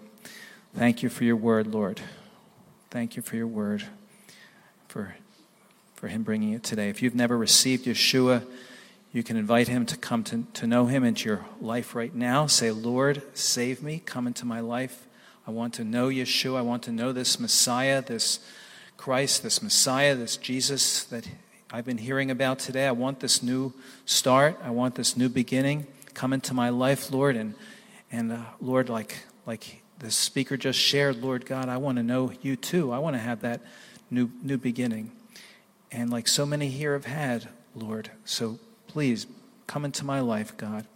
Thank 0.72 1.02
you 1.02 1.08
for 1.08 1.24
your 1.24 1.34
word, 1.34 1.66
Lord. 1.66 2.00
Thank 2.92 3.16
you 3.16 3.22
for 3.22 3.34
your 3.34 3.48
word, 3.48 3.82
for, 4.86 5.16
for 5.96 6.06
him 6.06 6.22
bringing 6.22 6.52
it 6.52 6.62
today. 6.62 6.90
If 6.90 7.02
you've 7.02 7.16
never 7.16 7.36
received 7.36 7.86
Yeshua, 7.86 8.44
you 9.16 9.22
can 9.22 9.38
invite 9.38 9.66
him 9.66 9.86
to 9.86 9.96
come 9.96 10.22
to, 10.22 10.44
to 10.52 10.66
know 10.66 10.84
him 10.84 11.02
into 11.02 11.26
your 11.26 11.46
life 11.58 11.94
right 11.94 12.14
now. 12.14 12.44
Say, 12.46 12.70
Lord, 12.70 13.22
save 13.32 13.82
me. 13.82 14.02
Come 14.04 14.26
into 14.26 14.44
my 14.44 14.60
life. 14.60 15.06
I 15.46 15.52
want 15.52 15.72
to 15.74 15.84
know 15.84 16.08
Yeshua. 16.08 16.58
I 16.58 16.60
want 16.60 16.82
to 16.82 16.92
know 16.92 17.14
this 17.14 17.40
Messiah, 17.40 18.02
this 18.02 18.40
Christ, 18.98 19.42
this 19.42 19.62
Messiah, 19.62 20.14
this 20.14 20.36
Jesus 20.36 21.04
that 21.04 21.26
I've 21.72 21.86
been 21.86 21.96
hearing 21.96 22.30
about 22.30 22.58
today. 22.58 22.86
I 22.86 22.92
want 22.92 23.20
this 23.20 23.42
new 23.42 23.72
start. 24.04 24.58
I 24.62 24.68
want 24.68 24.96
this 24.96 25.16
new 25.16 25.30
beginning. 25.30 25.86
Come 26.12 26.34
into 26.34 26.52
my 26.52 26.68
life, 26.68 27.10
Lord. 27.10 27.36
And, 27.36 27.54
and 28.12 28.30
uh, 28.30 28.42
Lord, 28.60 28.90
like, 28.90 29.16
like 29.46 29.80
the 29.98 30.10
speaker 30.10 30.58
just 30.58 30.78
shared, 30.78 31.22
Lord 31.22 31.46
God, 31.46 31.70
I 31.70 31.78
want 31.78 31.96
to 31.96 32.02
know 32.02 32.32
you 32.42 32.54
too. 32.54 32.92
I 32.92 32.98
want 32.98 33.16
to 33.16 33.20
have 33.20 33.40
that 33.40 33.62
new, 34.10 34.28
new 34.42 34.58
beginning. 34.58 35.10
And 35.90 36.10
like 36.10 36.28
so 36.28 36.44
many 36.44 36.68
here 36.68 36.92
have 36.92 37.06
had, 37.06 37.48
Lord. 37.74 38.10
So 38.26 38.58
please 38.96 39.26
come 39.66 39.84
into 39.84 40.06
my 40.06 40.20
life, 40.20 40.56
God. 40.56 40.86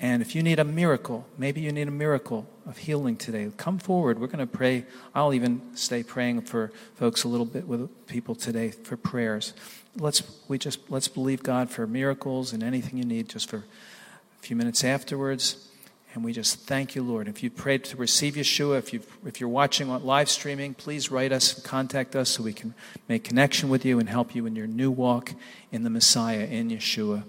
And 0.00 0.22
if 0.22 0.34
you 0.34 0.42
need 0.42 0.58
a 0.58 0.64
miracle, 0.64 1.26
maybe 1.36 1.60
you 1.60 1.72
need 1.72 1.88
a 1.88 1.90
miracle 1.90 2.46
of 2.64 2.78
healing 2.78 3.16
today, 3.16 3.50
come 3.58 3.76
forward. 3.78 4.18
We're 4.18 4.28
going 4.28 4.38
to 4.38 4.46
pray. 4.46 4.86
I'll 5.14 5.34
even 5.34 5.60
stay 5.76 6.02
praying 6.02 6.40
for 6.40 6.72
folks 6.94 7.22
a 7.22 7.28
little 7.28 7.44
bit 7.44 7.68
with 7.68 8.06
people 8.06 8.34
today 8.34 8.70
for 8.70 8.96
prayers. 8.96 9.52
Let's 9.94 10.22
we 10.48 10.56
just 10.56 10.90
let's 10.90 11.06
believe 11.06 11.42
God 11.42 11.68
for 11.68 11.86
miracles 11.86 12.54
and 12.54 12.62
anything 12.62 12.96
you 12.96 13.04
need 13.04 13.28
just 13.28 13.50
for 13.50 13.58
a 13.58 14.40
few 14.40 14.56
minutes 14.56 14.82
afterwards. 14.82 15.68
And 16.14 16.24
we 16.24 16.32
just 16.32 16.60
thank 16.60 16.94
you, 16.94 17.02
Lord. 17.02 17.28
If 17.28 17.42
you 17.42 17.50
prayed 17.50 17.84
to 17.84 17.96
receive 17.98 18.36
Yeshua, 18.36 18.78
if, 18.78 18.92
you 18.92 19.02
if 19.26 19.38
you're 19.38 19.50
watching 19.50 19.90
on 19.90 20.06
live 20.06 20.30
streaming, 20.30 20.72
please 20.72 21.10
write 21.10 21.32
us 21.32 21.56
and 21.56 21.64
contact 21.64 22.16
us 22.16 22.30
so 22.30 22.42
we 22.44 22.54
can 22.54 22.72
make 23.06 23.24
connection 23.24 23.68
with 23.68 23.84
you 23.84 23.98
and 23.98 24.08
help 24.08 24.34
you 24.34 24.46
in 24.46 24.56
your 24.56 24.68
new 24.68 24.90
walk 24.90 25.32
in 25.72 25.82
the 25.82 25.90
Messiah, 25.90 26.46
in 26.46 26.70
Yeshua. 26.70 27.24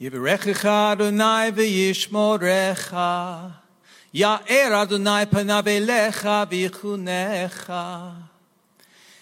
Yivrechecha 0.00 0.92
Adonai 0.92 1.52
v'yishmorecha. 1.52 3.52
Ya'er 4.14 4.72
Adonai 4.72 5.26
panav 5.26 5.66
elecha 5.66 6.46
v'yichunecha 6.50 8.14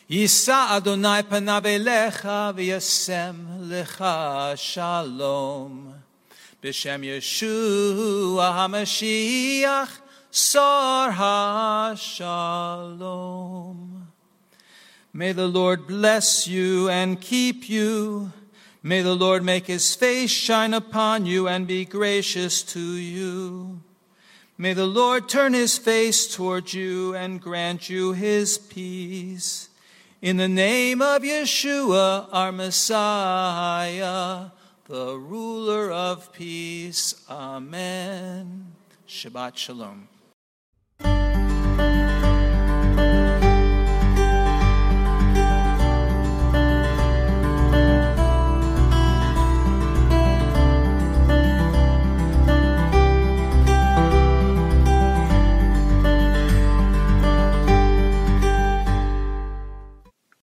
Yisa 0.09 0.77
Adonai 0.77 1.25
panav 1.25 1.65
elecha 1.65 2.55
v'yasem 2.55 3.69
lecha 3.69 4.57
shalom. 4.57 5.95
B'Shem 6.63 7.05
Yeshua 7.05 8.53
HaMashiach 8.55 9.91
Sor 10.31 11.11
HaShalom. 11.11 12.17
May 15.13 15.33
the 15.33 15.49
Lord 15.49 15.89
bless 15.89 16.47
you 16.47 16.89
and 16.89 17.21
keep 17.21 17.69
you. 17.69 18.33
May 18.89 19.03
the 19.03 19.15
Lord 19.15 19.45
make 19.45 19.67
his 19.67 19.95
face 19.95 20.31
shine 20.31 20.73
upon 20.73 21.27
you 21.27 21.47
and 21.47 21.67
be 21.67 21.85
gracious 21.85 22.63
to 22.73 22.81
you. 22.81 23.83
May 24.57 24.73
the 24.73 24.87
Lord 24.87 25.29
turn 25.29 25.53
his 25.53 25.77
face 25.77 26.35
toward 26.35 26.73
you 26.73 27.15
and 27.15 27.39
grant 27.39 27.91
you 27.91 28.15
his 28.15 28.57
peace. 28.57 29.69
In 30.23 30.39
the 30.39 30.49
name 30.49 31.03
of 31.03 31.21
Yeshua, 31.21 32.31
our 32.33 32.51
Messiah, 32.51 34.53
the 34.87 35.19
ruler 35.19 35.93
of 35.93 36.33
peace. 36.33 37.15
Amen. 37.29 38.73
Shabbat 39.07 39.59
Shalom. 39.59 40.09